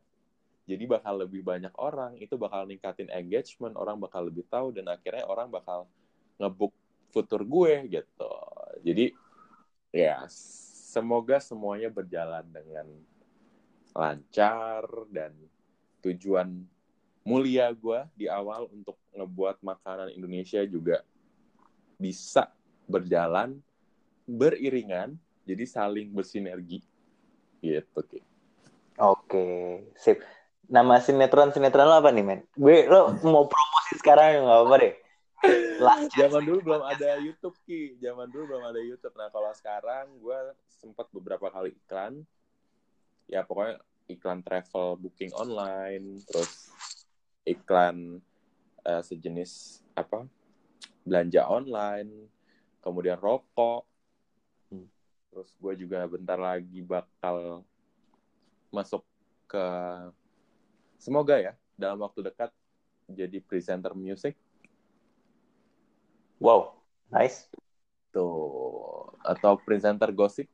jadi 0.65 0.85
bakal 0.89 1.21
lebih 1.21 1.45
banyak 1.45 1.73
orang 1.77 2.17
itu 2.17 2.41
bakal 2.41 2.65
ningkatin 2.65 3.13
engagement 3.13 3.77
orang 3.77 4.01
bakal 4.01 4.25
lebih 4.25 4.49
tahu 4.49 4.73
dan 4.73 4.89
akhirnya 4.89 5.29
orang 5.29 5.53
bakal 5.53 5.85
ngebuk 6.41 6.73
futur 7.13 7.45
gue 7.45 7.75
gitu. 7.93 8.35
Jadi 8.81 9.13
ya 9.93 10.25
semoga 10.33 11.37
semuanya 11.39 11.93
berjalan 11.93 12.43
dengan 12.49 12.89
lancar 13.95 14.89
dan 15.13 15.37
tujuan 16.01 16.65
mulia 17.23 17.71
gue 17.73 18.01
di 18.17 18.27
awal 18.27 18.67
untuk 18.73 18.99
ngebuat 19.15 19.63
makanan 19.63 20.13
Indonesia 20.13 20.65
juga 20.67 21.05
bisa 21.97 22.51
berjalan 22.85 23.57
beriringan 24.29 25.17
jadi 25.45 25.65
saling 25.65 26.13
bersinergi 26.13 26.85
gitu 27.65 28.01
Oke, 28.05 28.21
Oke, 29.01 29.47
sip. 29.97 30.21
Nama 30.69 30.95
sinetron 31.01 31.53
sinetron 31.53 31.89
lo 31.89 32.01
apa 32.01 32.11
nih 32.11 32.25
men? 32.25 32.41
Gue 32.57 32.89
lo 32.89 33.13
mau 33.25 33.45
promosi 33.45 33.95
sekarang 34.01 34.45
nggak 34.45 34.61
apa 34.65 34.77
deh. 34.81 34.95
Zaman 36.21 36.43
dulu 36.45 36.59
belum 36.65 36.83
ada 36.89 37.21
YouTube 37.21 37.57
ki. 37.69 38.01
Zaman 38.01 38.33
dulu 38.33 38.57
belum 38.57 38.65
ada 38.65 38.81
YouTube. 38.81 39.13
Nah 39.17 39.29
kalau 39.29 39.53
sekarang 39.53 40.09
gue 40.19 40.39
sempat 40.69 41.07
beberapa 41.13 41.53
kali 41.53 41.77
iklan. 41.77 42.25
Ya 43.29 43.45
pokoknya 43.45 43.81
iklan 44.09 44.41
travel 44.45 45.01
booking 45.01 45.33
online 45.33 46.21
terus 46.29 46.73
iklan 47.45 48.21
uh, 48.85 49.03
sejenis 49.05 49.85
apa? 49.97 50.25
Belanja 51.05 51.45
online 51.49 52.33
kemudian 52.81 53.21
rokok. 53.21 53.85
Hmm. 54.73 54.89
terus 55.29 55.51
gue 55.61 55.85
juga 55.85 56.09
bentar 56.09 56.41
lagi 56.41 56.81
bakal 56.81 57.67
masuk 58.73 59.05
ke 59.45 59.67
semoga 61.05 61.37
ya 61.37 61.53
dalam 61.77 62.01
waktu 62.01 62.33
dekat 62.33 62.49
jadi 63.05 63.37
presenter 63.45 63.93
musik 63.93 64.33
Wow, 66.43 66.75
nice. 67.09 67.49
Tuh, 68.11 69.15
atau 69.23 69.57
presenter 69.63 70.11
gosip. 70.13 70.49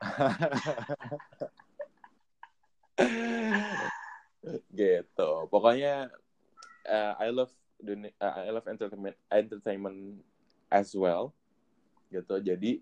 gitu. 4.72 5.30
Pokoknya 5.52 6.08
uh, 6.88 7.12
I 7.20 7.28
love 7.34 7.52
dunia, 7.76 8.08
uh, 8.16 8.40
I 8.46 8.50
love 8.54 8.64
entertainment 8.70 9.16
entertainment 9.28 10.24
as 10.70 10.96
well. 10.96 11.34
Gitu. 12.08 12.40
Jadi 12.40 12.80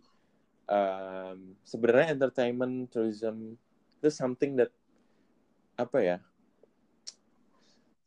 um, 0.69 1.57
sebenarnya 1.65 2.13
entertainment 2.15 2.93
tourism 2.93 3.57
itu 3.99 4.13
something 4.13 4.55
that 4.61 4.71
apa 5.75 5.99
ya 5.99 6.23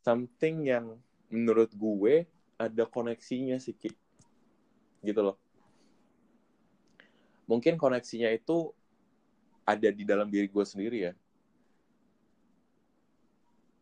something 0.08 0.72
yang 0.72 0.96
menurut 1.28 1.68
gue 1.76 2.24
ada 2.56 2.88
koneksinya 2.88 3.60
sih 3.60 3.76
Ki. 3.76 3.92
gitu 5.04 5.20
loh 5.20 5.36
mungkin 7.44 7.76
koneksinya 7.76 8.32
itu 8.32 8.72
ada 9.68 9.92
di 9.92 10.08
dalam 10.08 10.32
diri 10.32 10.48
gue 10.48 10.64
sendiri 10.64 11.12
ya 11.12 11.14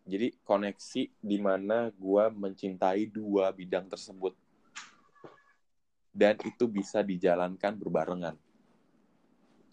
jadi 0.10 0.34
koneksi 0.42 1.14
di 1.14 1.38
mana 1.38 1.94
gue 1.94 2.24
mencintai 2.34 3.06
dua 3.06 3.54
bidang 3.54 3.86
tersebut 3.86 4.34
dan 6.10 6.42
itu 6.42 6.66
bisa 6.66 7.06
dijalankan 7.06 7.78
berbarengan 7.78 8.34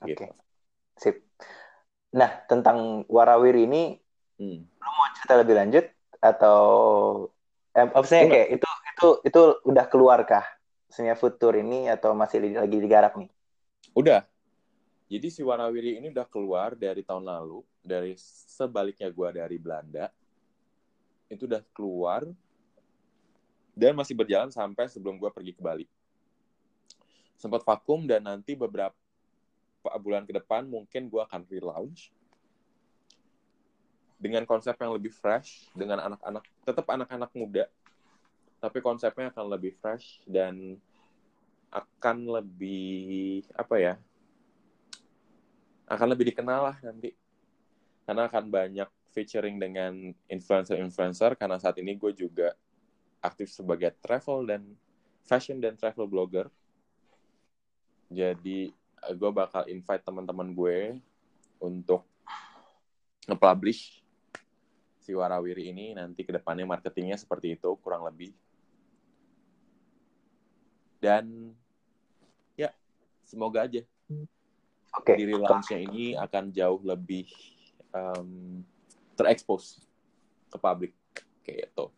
Oke. 0.04 0.12
gitu. 0.12 0.24
Sip. 0.98 1.16
Nah, 2.18 2.42
tentang 2.50 3.06
warawiri 3.06 3.70
ini, 3.70 3.82
Hmm. 4.42 4.66
lu 4.66 4.90
mau 4.90 5.06
cerita 5.14 5.38
lebih 5.38 5.54
lanjut 5.54 5.86
atau 6.22 6.62
eh, 7.74 7.82
maksudnya 7.90 8.24
Enggak. 8.30 8.36
kayak 8.38 8.48
itu 8.54 8.68
itu 8.70 9.08
itu 9.26 9.42
udah 9.66 9.84
keluar 9.90 10.22
kah? 10.22 10.46
Maksudnya 10.86 11.18
futur 11.18 11.58
ini 11.58 11.90
atau 11.90 12.14
masih 12.14 12.54
lagi 12.54 12.78
digarap 12.78 13.18
nih? 13.18 13.26
Udah. 13.98 14.22
Jadi 15.10 15.28
si 15.28 15.44
Warawiri 15.44 16.00
ini 16.00 16.08
udah 16.08 16.24
keluar 16.24 16.72
dari 16.72 17.04
tahun 17.04 17.28
lalu, 17.28 17.60
dari 17.84 18.16
sebaliknya 18.48 19.10
gua 19.12 19.34
dari 19.34 19.60
Belanda. 19.60 20.08
Itu 21.28 21.44
udah 21.44 21.60
keluar 21.74 22.24
dan 23.72 23.92
masih 23.96 24.16
berjalan 24.16 24.48
sampai 24.48 24.88
sebelum 24.88 25.18
gua 25.20 25.28
pergi 25.28 25.52
ke 25.52 25.60
Bali. 25.60 25.84
Sempat 27.36 27.66
vakum 27.66 28.06
dan 28.06 28.24
nanti 28.24 28.54
beberapa 28.54 28.94
bulan 30.00 30.24
ke 30.24 30.32
depan 30.32 30.64
mungkin 30.70 31.10
gua 31.10 31.26
akan 31.26 31.44
relaunch 31.50 32.14
dengan 34.22 34.46
konsep 34.46 34.78
yang 34.78 34.94
lebih 34.94 35.10
fresh, 35.10 35.66
dengan 35.74 35.98
anak-anak, 35.98 36.46
tetap 36.62 36.86
anak-anak 36.86 37.30
muda, 37.34 37.66
tapi 38.62 38.78
konsepnya 38.78 39.34
akan 39.34 39.50
lebih 39.50 39.74
fresh 39.82 40.22
dan 40.22 40.78
akan 41.74 42.30
lebih 42.30 43.42
apa 43.58 43.76
ya 43.82 43.94
akan 45.90 46.06
lebih 46.14 46.30
dikenal 46.30 46.70
lah 46.70 46.76
nanti. 46.86 47.10
Karena 48.06 48.30
akan 48.30 48.46
banyak 48.46 48.86
featuring 49.10 49.58
dengan 49.58 50.14
influencer-influencer 50.30 51.34
karena 51.34 51.58
saat 51.58 51.76
ini 51.82 51.98
gue 51.98 52.14
juga 52.14 52.54
aktif 53.18 53.50
sebagai 53.50 53.90
travel 53.98 54.46
dan 54.46 54.62
fashion 55.26 55.58
dan 55.58 55.74
travel 55.74 56.06
blogger. 56.06 56.46
Jadi 58.06 58.70
gue 59.02 59.30
bakal 59.34 59.66
invite 59.66 60.06
teman-teman 60.06 60.54
gue 60.54 61.02
untuk 61.58 62.06
nge-publish 63.26 64.01
si 65.02 65.12
Warawiri 65.12 65.74
ini 65.74 65.98
nanti 65.98 66.22
ke 66.22 66.30
depannya 66.30 66.64
marketingnya 66.64 67.18
seperti 67.18 67.58
itu 67.58 67.74
kurang 67.82 68.06
lebih 68.06 68.30
dan 71.02 71.50
ya 72.54 72.70
semoga 73.26 73.66
aja 73.66 73.82
Oke. 74.94 75.18
di 75.18 75.24
relaunch-nya 75.26 75.78
ini 75.82 76.14
akan 76.14 76.54
jauh 76.54 76.78
lebih 76.86 77.26
um, 77.96 78.60
terekspos 79.16 79.80
ke 80.52 80.56
publik 80.60 80.92
kayak 81.40 81.72
gitu. 81.72 81.88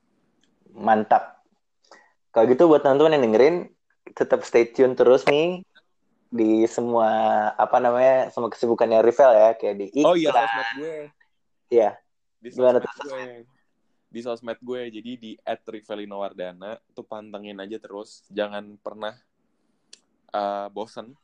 Mantap. 0.74 1.42
Kalau 2.30 2.46
gitu 2.50 2.66
buat 2.66 2.82
teman-teman 2.82 3.18
yang 3.18 3.24
dengerin, 3.30 3.56
tetap 4.14 4.42
stay 4.46 4.70
tune 4.70 4.94
terus 4.94 5.26
nih 5.26 5.62
di 6.34 6.66
semua 6.66 7.06
apa 7.54 7.78
namanya 7.78 8.30
semua 8.34 8.50
kesibukannya 8.50 9.02
Rivel 9.06 9.32
ya 9.34 9.48
kayak 9.54 9.76
di 9.78 9.86
iklan. 9.94 10.10
Oh 10.10 10.16
iya 10.18 10.30
sosmed 10.34 10.68
gue. 10.78 10.96
Iya. 11.70 11.90
Di 12.44 12.52
Gimana 12.52 12.76
sosmed 12.76 12.84
tuh 12.84 13.00
gue. 13.08 13.26
Di 14.12 14.20
sosmed 14.20 14.60
gue. 14.60 14.82
Jadi 14.92 15.10
di 15.16 15.32
@rivelino_wardana 15.48 16.76
tuh 16.92 17.08
pantengin 17.08 17.56
aja 17.56 17.80
terus. 17.80 18.28
Jangan 18.28 18.76
pernah 18.76 19.16
uh, 20.36 20.68
bosen. 20.68 21.16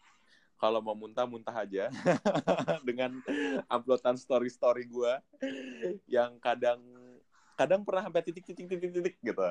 Kalau 0.56 0.80
mau 0.80 0.96
muntah 0.96 1.24
muntah 1.24 1.56
aja 1.56 1.88
dengan 2.88 3.20
uploadan 3.68 4.16
story-story 4.20 4.92
gue 4.92 5.12
yang 6.04 6.36
kadang 6.36 6.80
kadang 7.56 7.80
pernah 7.80 8.04
sampai 8.08 8.24
titik-titik-titik-titik 8.24 9.16
gitu. 9.20 9.44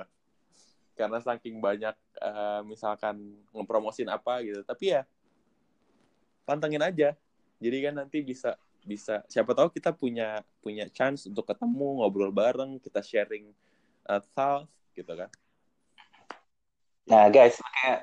Karena 0.93 1.17
saking 1.21 1.61
banyak 1.61 1.97
uh, 2.21 2.61
misalkan 2.65 3.41
ngepromosin 3.53 4.09
apa 4.09 4.41
gitu. 4.45 4.61
Tapi 4.65 4.97
ya 4.97 5.01
pantengin 6.45 6.81
aja. 6.81 7.13
Jadi 7.57 7.77
kan 7.81 7.93
nanti 7.97 8.21
bisa 8.21 8.57
bisa 8.89 9.21
siapa 9.29 9.53
tahu 9.53 9.69
kita 9.69 9.93
punya 9.93 10.41
punya 10.65 10.89
chance 10.89 11.29
untuk 11.29 11.45
ketemu 11.45 12.01
ngobrol 12.01 12.33
bareng 12.33 12.81
kita 12.81 13.05
sharing 13.05 13.53
uh, 14.09 14.17
thoughts 14.33 14.73
gitu 14.97 15.13
kan 15.13 15.29
Nah 17.09 17.25
guys, 17.33 17.57
makanya 17.57 17.93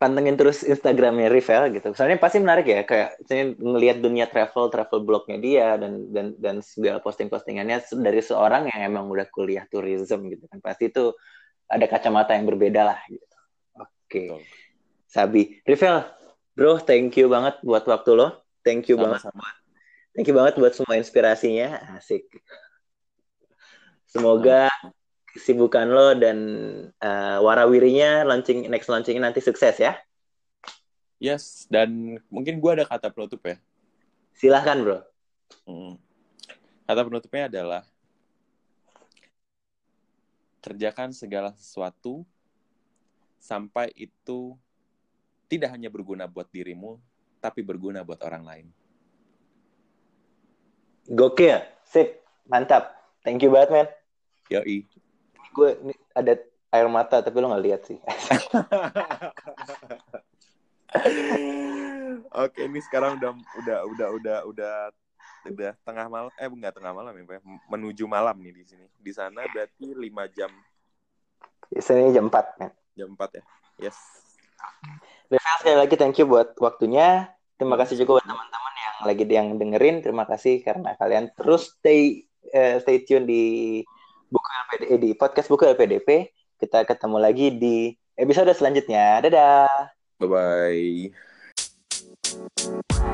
pantengin 0.00 0.36
terus 0.40 0.64
Instagramnya 0.64 1.28
Rivel 1.28 1.78
gitu. 1.78 1.92
Soalnya 1.92 2.18
pasti 2.18 2.40
menarik 2.40 2.66
ya, 2.66 2.82
kayak 2.82 3.20
saya 3.28 3.52
ngelihat 3.54 4.00
dunia 4.00 4.26
travel, 4.26 4.72
travel 4.72 5.04
blognya 5.04 5.38
dia 5.38 5.76
dan 5.76 6.10
dan 6.10 6.26
dan 6.40 6.56
segala 6.64 6.98
posting-postingannya 7.04 7.84
dari 8.00 8.20
seorang 8.24 8.72
yang 8.72 8.80
emang 8.88 9.12
udah 9.12 9.28
kuliah 9.28 9.68
tourism 9.68 10.26
gitu 10.32 10.48
kan. 10.48 10.58
Pasti 10.64 10.88
itu 10.88 11.12
ada 11.68 11.84
kacamata 11.86 12.34
yang 12.34 12.48
berbeda 12.48 12.82
lah 12.82 12.98
gitu. 13.06 13.36
Oke. 13.78 14.24
Betul. 14.32 14.42
Sabi, 15.12 15.60
Rivel, 15.68 16.08
bro, 16.56 16.80
thank 16.80 17.12
you 17.20 17.28
banget 17.28 17.60
buat 17.60 17.84
waktu 17.84 18.16
lo. 18.16 18.28
Thank 18.64 18.88
you 18.88 18.96
banget. 18.96 19.28
Thank 20.12 20.28
you 20.28 20.36
banget 20.36 20.60
buat 20.60 20.76
semua 20.76 21.00
inspirasinya. 21.00 21.96
Asik. 21.96 22.28
Semoga 24.04 24.68
kesibukan 25.32 25.88
lo 25.88 26.12
dan 26.12 26.38
uh, 27.00 27.40
warawirinya 27.40 28.28
launching 28.28 28.68
next 28.68 28.92
launchingnya 28.92 29.32
nanti 29.32 29.40
sukses 29.40 29.80
ya. 29.80 29.96
yes 31.22 31.64
dan 31.70 32.18
mungkin 32.28 32.58
gue 32.60 32.70
ada 32.74 32.84
kata 32.84 33.08
penutup 33.08 33.40
ya 33.46 33.56
Silahkan 34.36 34.76
bro. 34.82 34.98
Hmm. 35.64 35.94
kata 36.84 37.00
penutupnya 37.06 37.46
adalah 37.48 37.82
kerjakan 40.60 41.14
segala 41.14 41.54
sesuatu 41.56 42.26
sampai 43.38 43.88
itu 43.96 44.58
tidak 45.46 45.72
hanya 45.72 45.88
berguna 45.88 46.26
buat 46.26 46.50
dirimu 46.50 46.98
tapi 47.38 47.62
berguna 47.62 48.02
buat 48.02 48.20
orang 48.26 48.44
lain 48.44 48.66
Gokil, 51.10 51.58
sip, 51.82 52.22
mantap. 52.46 52.94
Thank 53.26 53.42
you 53.42 53.50
banget 53.50 53.70
men. 53.70 53.88
yoi 54.50 54.86
Gue 55.50 55.74
ada 56.14 56.38
air 56.72 56.88
mata 56.88 57.18
tapi 57.22 57.38
lo 57.42 57.50
nggak 57.50 57.64
lihat 57.64 57.80
sih. 57.86 57.98
Oke, 62.32 62.64
ini 62.64 62.80
sekarang 62.84 63.16
udah 63.20 63.32
udah 63.34 63.78
udah 63.88 64.08
udah 64.16 64.38
udah 64.48 64.74
udah 65.42 65.70
tengah 65.82 66.06
malam 66.06 66.30
eh 66.38 66.46
enggak 66.46 66.74
tengah 66.78 66.92
malam 66.94 67.12
ya, 67.18 67.24
Pak. 67.26 67.42
menuju 67.68 68.04
malam 68.06 68.38
nih 68.38 68.52
di 68.54 68.64
sini. 68.64 68.86
Di 69.00 69.12
sana 69.12 69.42
berarti 69.50 69.90
5 69.90 70.36
jam 70.36 70.50
Biasanya 71.72 72.12
jam 72.12 72.28
4 72.28 72.60
men. 72.60 72.72
jam 72.92 73.08
4 73.16 73.38
ya. 73.40 73.42
Yes. 73.88 73.98
Rivel 75.32 75.56
sekali 75.64 75.76
lagi 75.80 75.94
thank 75.96 76.20
you 76.20 76.28
buat 76.28 76.52
waktunya. 76.60 77.32
Terima 77.62 77.78
kasih 77.78 77.94
juga 78.02 78.18
buat 78.18 78.26
teman-teman 78.26 78.74
yang 78.74 78.96
lagi 79.06 79.22
yang 79.30 79.54
dengerin. 79.54 80.02
Terima 80.02 80.26
kasih 80.26 80.66
karena 80.66 80.98
kalian 80.98 81.30
terus 81.38 81.78
stay 81.78 82.26
eh, 82.50 82.82
stay 82.82 83.06
tune 83.06 83.22
di 83.22 83.42
buku 84.26 84.48
LPD, 84.66 84.82
eh, 84.90 84.98
di 84.98 85.10
podcast 85.14 85.46
buku 85.46 85.62
LPDP. 85.70 86.26
Kita 86.58 86.82
ketemu 86.82 87.22
lagi 87.22 87.54
di 87.54 87.94
episode 88.18 88.50
selanjutnya. 88.50 89.22
Dadah. 89.22 89.94
Bye 90.18 90.26
bye. 92.98 93.11